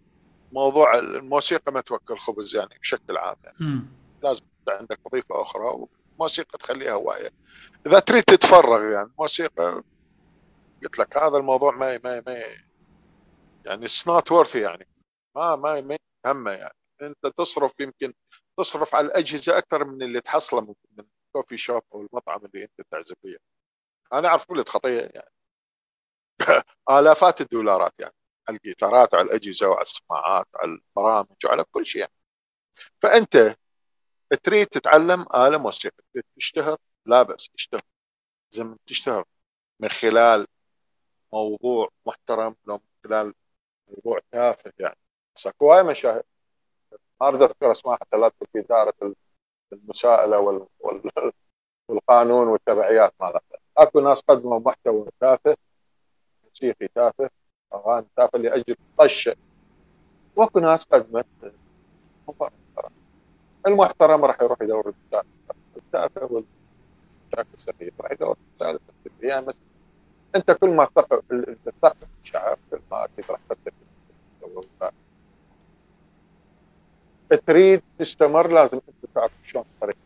موضوع 0.52 0.98
الموسيقى 0.98 1.72
ما 1.72 1.80
توكل 1.80 2.18
خبز 2.18 2.56
يعني 2.56 2.78
بشكل 2.80 3.16
عام 3.16 3.36
يعني. 3.44 3.56
لازم 4.22 4.44
عندك 4.68 5.01
وظيفة 5.05 5.43
أخرى 5.43 5.86
موسيقى 6.20 6.59
تخليها 6.59 6.93
هواية. 6.93 7.30
إذا 7.86 7.98
تريد 7.98 8.22
تتفرغ 8.22 8.93
يعني 8.93 9.10
موسيقى 9.18 9.82
قلت 10.82 10.98
لك 10.98 11.16
هذا 11.16 11.36
الموضوع 11.36 11.72
ما 11.72 12.01
ما 12.05 12.22
ما 12.26 12.32
يعني 13.66 13.85
it's 13.85 14.09
not 14.09 14.32
worthy 14.32 14.61
يعني. 14.60 14.89
ما 15.36 15.56
ما 15.56 15.80
ما 15.80 15.97
همه 16.26 16.51
يعني. 16.51 16.78
انت 17.03 17.27
تصرف 17.27 17.81
يمكن 17.81 18.15
تصرف 18.59 18.95
على 18.95 19.07
الأجهزة 19.07 19.59
أكثر 19.59 19.85
من 19.85 20.03
اللي 20.03 20.20
تحصله 20.20 20.61
من 20.61 21.05
ال 21.27 21.31
coffee 21.31 21.59
shop 21.59 21.82
أو 21.95 22.01
المطعم 22.03 22.45
اللي 22.45 22.65
أنت 22.65 22.81
تعزف 22.91 23.15
فيه. 23.23 23.37
أنا 24.12 24.29
أعرف 24.29 24.45
كل 24.45 24.65
خطيه 24.65 25.01
يعني. 25.01 25.31
آلافات 26.91 27.41
الدولارات 27.41 28.01
يعني. 28.01 28.15
على 28.49 28.57
الجيتارات 28.57 29.15
على 29.15 29.23
الأجهزة 29.23 29.69
وعلى 29.69 29.83
السماعات 29.83 30.47
على 30.57 30.73
البرامج 30.73 31.37
وعلى 31.45 31.65
كل 31.70 31.87
شيء 31.87 32.01
يعني. 32.01 32.12
فأنت 33.03 33.57
تريد 34.43 34.66
تتعلم 34.66 35.23
آلة 35.35 35.59
موسيقى. 35.59 36.05
تشتهر؟ 36.37 36.79
لا 37.07 37.23
بأس 37.23 37.51
اشتهر. 37.55 37.83
زي 38.51 38.77
تشتهر. 38.87 39.25
من 39.81 39.89
خلال 39.89 40.47
موضوع 41.33 41.89
محترم 42.07 42.57
لو 42.66 42.75
من 42.77 42.81
خلال 43.05 43.35
موضوع 43.89 44.20
تافه 44.33 44.73
يعني. 44.79 44.97
هواي 45.62 45.83
مشاهد. 45.83 46.23
ما 47.20 47.28
أذكر 47.28 47.73
أسماء 47.73 47.97
حتى 48.01 48.16
لا 48.16 48.31
في 48.53 48.61
دائره 48.61 49.15
المساءلة 49.73 50.39
وال... 50.39 50.66
وال... 50.81 51.11
والقانون 51.89 52.49
والتبعيات 52.49 53.15
مالته 53.20 53.59
أكو 53.78 54.01
ناس 54.01 54.20
قدموا 54.20 54.59
محتوى 54.59 55.07
تافه 55.20 55.57
موسيقي 56.45 56.89
تافه 56.95 57.31
أغاني 57.74 58.07
تافه 58.16 58.39
لأجل 58.39 58.77
طشه 58.99 59.36
وأكو 60.36 60.61
ناس 60.61 60.85
قدمت 60.85 61.27
المحترم 63.66 64.24
راح 64.24 64.43
يروح 64.43 64.62
يدور 64.62 64.95
التافه 65.77 66.24
والشكل 66.24 67.55
السخيف 67.55 68.01
راح 68.01 68.12
يدور 68.12 68.36
يعني 69.23 69.47
أنت 70.36 70.51
كل 70.51 70.70
ما 70.70 70.85
تثقف 70.85 71.24
الشعب 72.23 72.59
كل 72.70 72.81
ما 72.90 73.05
أكيد 73.05 73.24
راح 73.31 73.40
تثقف 73.49 73.73
تريد 77.35 77.83
تستمر 77.99 78.53
لازم 78.53 78.81
انت 78.89 79.15
تعرف 79.15 79.33
شلون 79.45 79.65
طريقه 79.81 79.99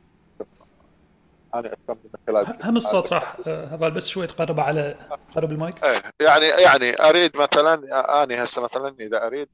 أنا 1.54 1.72
اتم 1.72 1.96
من 2.04 2.20
خلال 2.26 2.58
هم 2.64 2.76
الصوت 2.76 3.12
راح 3.12 3.36
هذا 3.46 3.88
بس 3.88 4.06
شوي 4.06 4.26
تقرب 4.26 4.60
على 4.60 5.08
قرب 5.36 5.52
المايك. 5.52 5.84
إيه 5.84 6.02
يعني 6.20 6.46
يعني 6.46 7.08
أريد 7.08 7.36
مثلا 7.36 7.74
اني 8.22 8.42
هسه 8.42 8.62
مثلا 8.62 8.96
إذا 9.00 9.26
أريد 9.26 9.48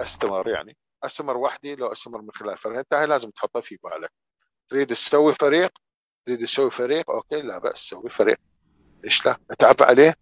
أستمر 0.00 0.48
يعني 0.48 0.76
أستمر 1.04 1.36
وحدي 1.36 1.74
لو 1.74 1.92
أستمر 1.92 2.22
من 2.22 2.30
خلال 2.34 2.58
فريق 2.58 2.78
انت 2.78 2.94
هاي 2.94 3.06
لازم 3.06 3.30
تحطها 3.30 3.60
في 3.60 3.78
بالك. 3.84 4.12
تريد 4.68 4.86
تسوي 4.86 5.32
فريق؟ 5.32 5.70
تريد 6.26 6.38
تسوي 6.38 6.70
فريق؟ 6.70 7.10
okay 7.10 7.42
لا 7.42 7.58
بأس 7.58 7.78
سوي 7.78 8.10
فريق. 8.10 8.36
ليش 9.04 9.26
لا؟ 9.26 9.36
أتعب 9.50 9.76
عليه 9.80 10.14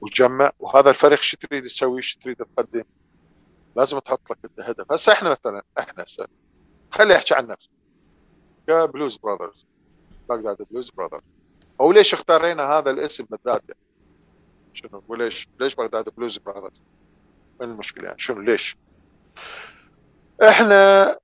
وتجمع. 0.00 0.50
وهذا 0.58 0.90
الفريق 0.90 1.20
شو 1.20 1.36
تريد 1.36 1.62
تسوي؟ 1.62 2.02
شو 2.02 2.20
تريد 2.20 2.36
تقدم؟ 2.36 2.84
لازم 3.76 3.98
تحط 3.98 4.30
لك 4.30 4.38
انت 4.44 4.60
هدف. 4.60 4.92
هسه 4.92 5.12
إحنا 5.12 5.30
مثلا 5.30 5.62
إحنا 5.78 6.04
هسه 6.04 6.26
خلي 6.90 7.16
احكي 7.16 7.34
عن 7.34 7.46
نفسي. 7.46 7.70
ك 8.68 8.76
Blues 8.76 9.16
Brothers 9.16 9.66
بغداد 10.28 10.66
Blues 10.70 10.90
Brothers 10.90 11.22
أو 11.80 11.92
ليش 11.92 12.14
اختارينا 12.14 12.62
هذا 12.62 12.90
الاسم 12.90 13.24
بالذات 13.30 13.62
يعني؟ 13.68 13.80
شنو؟ 14.74 15.02
وليش؟ 15.08 15.48
ليش 15.60 15.74
بغداد 15.74 16.08
Blues 16.16 16.38
Brothers 16.38 16.80
المشكلة 17.62 18.04
يعني؟ 18.04 18.18
شنو؟ 18.18 18.40
ليش؟ 18.40 18.76
إحنا 20.48 21.18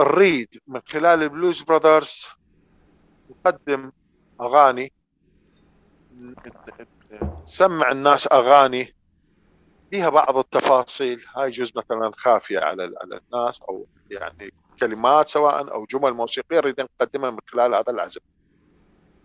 نريد 0.00 0.48
من 0.66 0.80
خلال 0.88 1.22
ال 1.22 1.29
Blues 1.29 1.62
Brothers 1.62 2.26
نقدم 3.30 3.92
أغاني 4.40 4.92
نسمع 7.42 7.90
الناس 7.90 8.28
أغاني 8.32 8.94
فيها 9.90 10.08
بعض 10.08 10.36
التفاصيل. 10.36 11.24
هاي 11.36 11.50
جزء 11.50 11.72
مثلا 11.76 12.10
خافية 12.16 12.58
على 12.58 12.82
على 12.82 13.20
الناس 13.32 13.60
أو 13.62 13.86
يعني 14.10 14.52
كلمات 14.80 15.28
سواء 15.28 15.74
أو 15.74 15.84
جمل 15.84 16.12
موسيقية 16.12 16.56
نريد 16.56 16.80
نقدمها 16.80 17.30
من 17.30 17.38
خلال 17.46 17.74
هذا 17.74 17.90
العزف. 17.92 18.22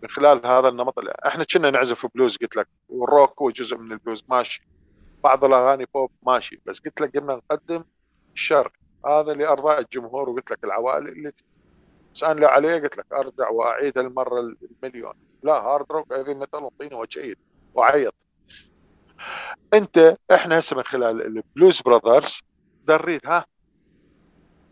من 0.02 0.08
خلال 0.08 0.46
هذا 0.46 0.68
النمط 0.68 0.94
إحنا 1.26 1.44
كنا 1.44 1.70
نعزف 1.70 2.06
بلوز 2.14 2.36
قلت 2.36 2.56
لك 2.56 2.68
والروك 2.88 3.42
هو 3.42 3.50
جزء 3.50 3.76
من 3.76 3.92
البلوز 3.92 4.24
ماشي. 4.28 4.68
بعض 5.24 5.44
الأغاني 5.44 5.86
بوب 5.94 6.10
ماشي. 6.22 6.60
بس 6.66 6.80
قلت 6.80 7.00
لك 7.00 7.16
قمنا 7.16 7.34
نقدم 7.34 7.84
الشرق 8.34 8.72
هذا 9.06 9.32
لأرضاء 9.32 9.80
الجمهور 9.80 10.30
وقلت 10.30 10.50
لك 10.50 10.64
العوائل 10.64 11.08
اللي 11.08 11.32
تسالني 12.14 12.46
عليه 12.46 12.74
قلت 12.74 12.98
لك 12.98 13.12
أرجع 13.12 13.48
وأعيد 13.48 13.98
المرة 13.98 14.40
المليون. 14.40 15.14
لا 15.42 15.52
hard 15.52 15.86
rock 15.92 16.12
heavy 16.12 16.34
metal 16.34 16.64
وطيني 16.64 16.94
وجعيد 16.94 17.38
وعيط. 17.74 18.25
انت 19.74 20.16
إحنا 20.32 20.58
هسه 20.58 20.76
من 20.76 20.82
خلال 20.82 21.22
ال 21.22 21.32
Blues 21.32 21.80
Brothers 21.80 22.40
دريت 22.84 23.26
ها؟ 23.26 23.46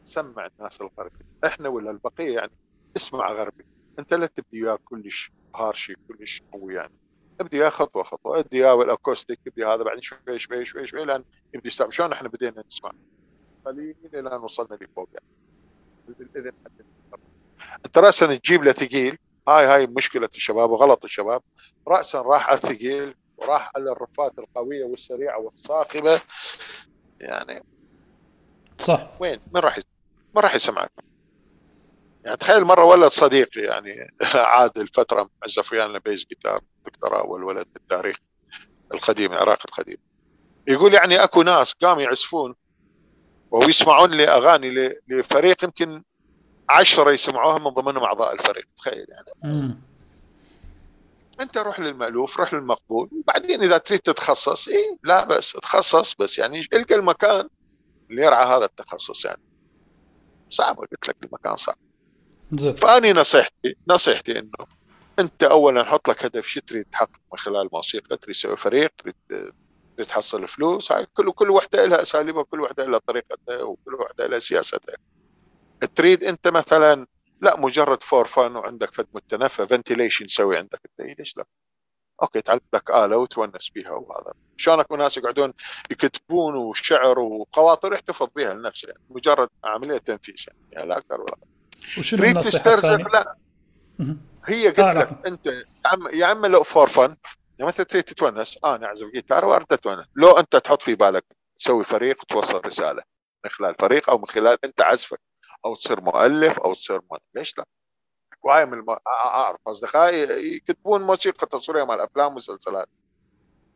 سمع 0.04 0.46
الناس 0.46 0.80
الغربي. 0.80 1.24
إحنا 1.46 1.68
ولا 1.68 1.90
البقية 1.90 2.34
يعني 2.34 2.52
اسمع 2.96 3.32
غربي. 3.32 3.64
انت 3.98 4.14
لا 4.14 4.26
تبدي 4.26 4.64
وياه 4.64 4.78
كلش 4.84 5.32
harsh 5.56 5.94
كلش 6.08 6.42
قوي 6.52 6.74
يعني. 6.74 6.94
ابدي 7.40 7.60
وياه 7.60 7.68
خطوة 7.68 8.02
خطوة. 8.02 8.38
ابدي 8.38 8.62
وياه 8.62 8.82
ال 8.82 8.89
acoustic 8.89 9.40
ابدي 9.46 9.64
هذا 9.64 9.82
بعدين 9.84 10.02
شوي 10.02 10.38
شوي 10.38 10.64
شوي 10.64 10.86
شوي 10.86 11.04
لأن 11.04 11.24
يبدي 11.54 11.68
يستوعب 11.68 11.90
شلون 11.90 12.12
إحنا 12.12 12.28
بدينا 12.28 12.64
نسمع؟ 12.66 12.92
قليل 13.64 13.96
إلى 14.14 14.36
أن 14.36 14.40
وصلنا 14.40 14.78
لفوق 14.80 15.08
يعني. 15.12 15.26
بالإذن 16.08 16.52
انت 17.86 17.98
راسا 17.98 18.36
تجيب 18.36 18.64
له 18.64 18.72
ثقيل. 18.72 19.18
هاي 19.48 19.66
هاي 19.66 19.86
مشكلة 19.86 20.28
الشباب 20.34 20.70
وغلط 20.70 21.04
الشباب. 21.04 21.42
راسا 21.88 22.22
راح 22.22 22.48
على 22.48 22.56
الثقيل. 22.56 23.14
وراح 23.44 23.70
على 23.76 23.92
الرفات 23.92 24.38
القوية 24.38 24.84
والسريعة 24.84 25.38
والصاخبه 25.38 26.20
يعني 27.20 27.62
صح. 28.78 29.10
وين؟ 29.20 29.40
من 29.54 29.60
راح 29.60 29.78
ما 30.34 30.40
راح 30.40 30.54
يسمعك. 30.54 30.92
يعني 32.24 32.36
تخيل 32.36 32.64
مرة 32.64 32.84
ولد 32.84 33.08
صديقي 33.08 33.60
يعني 33.60 34.14
عاد 34.34 34.78
الفترة 34.78 35.30
عزف 35.42 35.72
ويانا 35.72 35.98
بيز 35.98 36.24
جيتار 36.24 36.60
دكتوراه 36.86 37.20
أول 37.20 37.44
ولد 37.44 37.66
بالتاريخ 37.74 38.16
القديم 38.94 39.32
العراق 39.32 39.58
القديم. 39.68 39.96
يقول 40.68 40.94
يعني 40.94 41.24
أكو 41.24 41.42
ناس 41.42 41.72
قاموا 41.72 42.02
يعزفون 42.02 42.54
ويسمعون 43.50 44.10
لي 44.10 44.28
اغاني 44.28 44.94
لفريق 45.08 45.64
يمكن 45.64 46.02
عشرة 46.68 47.10
يسمعوها 47.10 47.58
من 47.58 47.68
ضمنهم 47.68 48.04
أعضاء 48.04 48.34
الفريق. 48.34 48.66
تخيل 48.76 49.06
يعني. 49.08 49.74
أنت 51.40 51.58
روح 51.58 51.80
للمألوف 51.80 52.36
روح 52.36 52.54
للمقبول. 52.54 53.08
وبعدين 53.12 53.62
إذا 53.62 53.78
تريد 53.78 54.00
تتخصص 54.00 54.68
اي 54.68 54.98
لا 55.04 55.24
بس 55.24 55.52
تخصص 55.52 56.14
بس 56.14 56.38
يعني 56.38 56.68
القى 56.72 56.94
المكان 56.94 57.48
اللي 58.10 58.22
يرعى 58.22 58.46
هذا 58.46 58.64
التخصص 58.64 59.24
يعني. 59.24 59.42
صعب 60.50 60.76
قلت 60.76 61.08
لك 61.08 61.16
المكان 61.24 61.56
صعب. 61.56 61.76
زي. 62.52 62.72
فأني 62.72 63.12
نصيحتي 63.12 63.76
نصيحتي 63.88 64.38
إنه 64.38 64.66
أنت 65.18 65.42
اولا 65.42 65.84
حط 65.84 66.08
لك 66.08 66.24
هدف 66.24 66.46
شو 66.46 66.60
تريد 66.60 66.84
تحقق 66.84 67.20
من 67.32 67.38
خلال 67.38 67.66
الموسيقى 67.66 68.16
تريد 68.16 68.36
تسوي 68.36 68.56
فريق؟ 68.56 68.92
تريد 68.98 69.14
تريد 69.96 70.08
تحصل 70.08 70.48
فلوس؟ 70.48 70.92
هاي 70.92 71.06
كل 71.14 71.32
كل 71.32 71.50
وحدة 71.50 71.84
لها 71.84 72.02
أساليبها 72.02 72.40
وكل 72.40 72.60
وحدة 72.60 72.84
لها 72.84 72.98
طريقتها 72.98 73.62
وكل 73.62 73.94
وحدة 73.94 74.26
لها 74.26 74.38
سياستها. 74.38 74.96
تريد 75.94 76.24
أنت 76.24 76.48
مثلا 76.48 77.06
لا 77.44 77.60
مجرد 77.60 78.02
فور 78.02 78.26
فان 78.26 78.56
وعندك 78.56 78.94
فد 78.94 79.06
متنفه 79.14 79.66
فنتيليشن 79.66 80.26
تسوي 80.26 80.56
عندك. 80.58 80.80
انت 81.00 81.18
ليش 81.18 81.36
لا؟ 81.36 81.44
أوكي 82.22 82.40
تعلم 82.40 82.60
لك 82.74 82.90
آلة 82.90 83.16
وتونس 83.16 83.70
بها 83.74 83.90
وهذا. 83.90 84.32
شلونك 84.56 84.92
ناس 84.92 85.16
يقعدون 85.16 85.52
يكتبون 85.90 86.54
وشعر 86.54 87.18
وقواطر 87.18 87.92
يحتفظ 87.92 88.28
بها 88.36 88.54
لنفسه؟ 88.54 88.88
يعني 88.88 89.00
مجرد 89.10 89.48
عملية 89.64 89.98
تنفيذ 89.98 90.34
يعني, 90.46 90.58
يعني 90.72 90.88
لا 90.88 90.98
أكثر 90.98 91.20
ولا 91.20 91.36
وشنو 91.98 92.20
تريد 92.20 92.38
تسترزق 92.38 93.14
لا. 93.14 93.36
هي 94.48 94.66
قلت 94.66 94.80
لك 94.80 95.26
أنت 95.26 95.46
يا 96.14 96.32
اما 96.32 96.46
لو 96.46 96.62
فور 96.62 96.86
فن 96.86 97.02
يعني 97.02 97.16
مثلا 97.68 97.86
تريد 97.86 98.04
تتونس 98.04 98.58
أنا 98.64 98.86
اعزف 98.86 99.06
جيتار 99.06 99.44
وارد 99.44 99.72
أتونس. 99.72 100.06
لو 100.16 100.38
أنت 100.38 100.56
تحط 100.56 100.82
في 100.82 100.94
بالك 100.94 101.24
تسوي 101.56 101.84
فريق 101.84 102.22
وتوصل 102.22 102.60
رسالة 102.66 103.02
من 103.44 103.50
خلال 103.50 103.74
فريق 103.78 104.10
أو 104.10 104.18
من 104.18 104.26
خلال 104.26 104.58
أنت 104.64 104.80
عزفك. 104.80 105.20
أو 105.64 105.74
تصير 105.74 106.00
مؤلف 106.00 106.58
أو 106.58 106.74
تصير 106.74 107.00
مؤلف. 107.10 107.22
ليش 107.34 107.58
لا؟ 107.58 107.64
وهاي 108.42 108.66
من 108.66 108.72
الم... 108.72 108.96
أعرف 109.06 109.60
أصدقائي 109.66 110.54
يكتبون 110.54 111.02
موسيقى 111.02 111.46
تصويرية 111.46 111.84
مال 111.84 112.00
افلام 112.00 112.32
ومسلسلات 112.32 112.88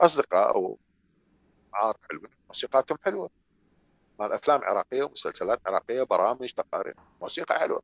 أصدقاء 0.00 0.54
أو 0.54 0.78
عارف 1.74 1.96
حلوين 2.10 2.32
موسيقاتهم 2.48 2.98
حلوة. 3.04 3.30
مال 4.20 4.32
افلام 4.32 4.64
عراقية 4.64 5.02
ومسلسلات 5.02 5.60
عراقية 5.66 6.02
برامج 6.02 6.52
تقارير. 6.52 6.94
موسيقى 7.20 7.58
حلوة. 7.58 7.82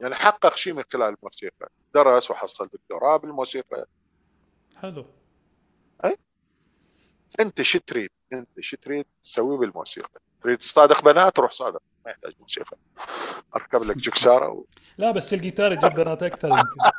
يعني 0.00 0.14
حقق 0.14 0.56
شيء 0.56 0.72
من 0.72 0.82
خلال 0.92 1.14
الموسيقى. 1.14 1.68
درس 1.94 2.30
وحصل 2.30 2.66
دكتوراه 2.66 3.16
بالموسيقى. 3.16 3.86
حلو. 4.76 5.06
اي 6.04 6.16
أنت 7.40 7.62
شو 7.62 7.78
تريد؟ 7.78 8.10
أنت 8.32 8.60
شو 8.60 8.76
تريد 8.76 9.06
تسوي 9.22 9.58
بالموسيقى؟ 9.58 10.20
تريد 10.40 10.58
تصادق 10.58 11.04
بنات؟ 11.04 11.38
روح 11.38 11.50
صادق. 11.52 11.82
ما 12.04 12.10
يحتاج 12.10 12.32
موسيقى 12.40 12.76
أركب 13.56 13.82
لك 13.82 13.96
جكساره 13.96 14.48
و... 14.48 14.64
لا 14.98 15.10
بس 15.10 15.34
الجيتار 15.34 15.72
يجيب 15.72 15.90
بنات 15.90 16.22
أكثر 16.22 16.48
يمكن. 16.48 16.94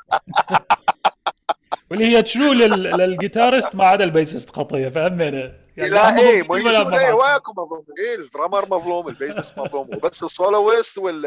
واللي 1.91 2.05
هي 2.05 2.21
تشلو 2.21 2.53
للجيتارست 2.53 3.75
ما 3.75 3.85
عدا 3.85 4.03
البيسست 4.03 4.49
خطيه 4.49 4.89
فهمنا 4.89 5.53
يعني 5.77 5.89
لا 5.89 6.19
إيه 6.19 6.43
ما 6.43 6.55
إيه 6.99 7.13
وياكم 7.13 7.51
مظلوم. 7.51 7.85
إيه 7.99 8.15
الدرامر 8.15 8.65
مظلوم 8.69 9.07
البيسست 9.07 9.57
مظلوم 9.57 9.89
وبس 9.95 10.23
السولويست 10.23 10.97
وال 10.97 11.25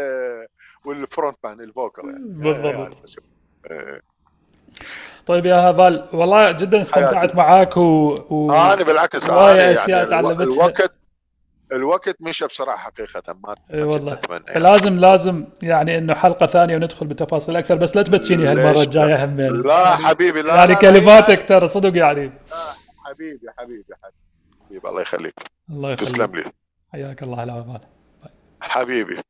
والفرونت 0.84 1.36
مان 1.44 1.60
الفوكال 1.60 2.04
يعني. 2.04 2.24
بالضبط. 2.24 3.18
يعني 3.70 4.02
طيب 5.26 5.46
يا 5.46 5.54
هافال 5.56 6.08
والله 6.12 6.50
جدا 6.50 6.80
استمتعت 6.82 7.34
معاك 7.34 7.76
و, 7.76 7.80
و... 8.30 8.50
آه 8.52 8.72
أنا 8.74 8.84
بالعكس 8.84 9.24
أشياء 9.24 9.88
يعني 9.88 10.10
تعلمتها. 10.10 10.44
الوقت 10.44 10.92
الوقت 11.72 12.16
مشى 12.20 12.46
بسرعة 12.46 12.76
حقيقة 12.76 13.36
ما 13.44 13.54
اي 13.74 13.82
والله. 13.82 14.20
يعني. 14.30 14.60
لازم 14.60 15.00
لازم 15.00 15.46
يعني 15.62 15.98
إنه 15.98 16.14
حلقة 16.14 16.46
ثانية 16.46 16.76
وندخل 16.76 17.06
بتفاصيل 17.06 17.56
أكثر 17.56 17.74
بس 17.74 17.96
لا 17.96 18.02
تبتشيني 18.02 18.46
هالمرة 18.46 18.82
الجاية 18.82 19.24
هم 19.24 19.40
يعني. 19.40 19.56
لا 19.56 19.96
حبيبي 19.96 20.42
لا 20.42 20.54
يعني 20.54 20.74
كلماتك 20.74 21.48
ترى 21.48 21.68
صدق 21.68 21.96
يعني. 21.96 22.26
لا 22.26 22.32
حبيبي 23.04 23.46
حبيبي 23.58 23.94
حبيبي. 24.02 24.88
الله 24.88 25.00
يخليك. 25.00 25.34
الله 25.70 25.90
يخليك. 25.90 26.10
تسلم 26.10 26.36
لي. 26.36 26.44
حياك 26.92 27.22
الله 27.22 27.40
على 27.40 27.52
عمان 27.52 27.80
حبيبي. 28.60 29.20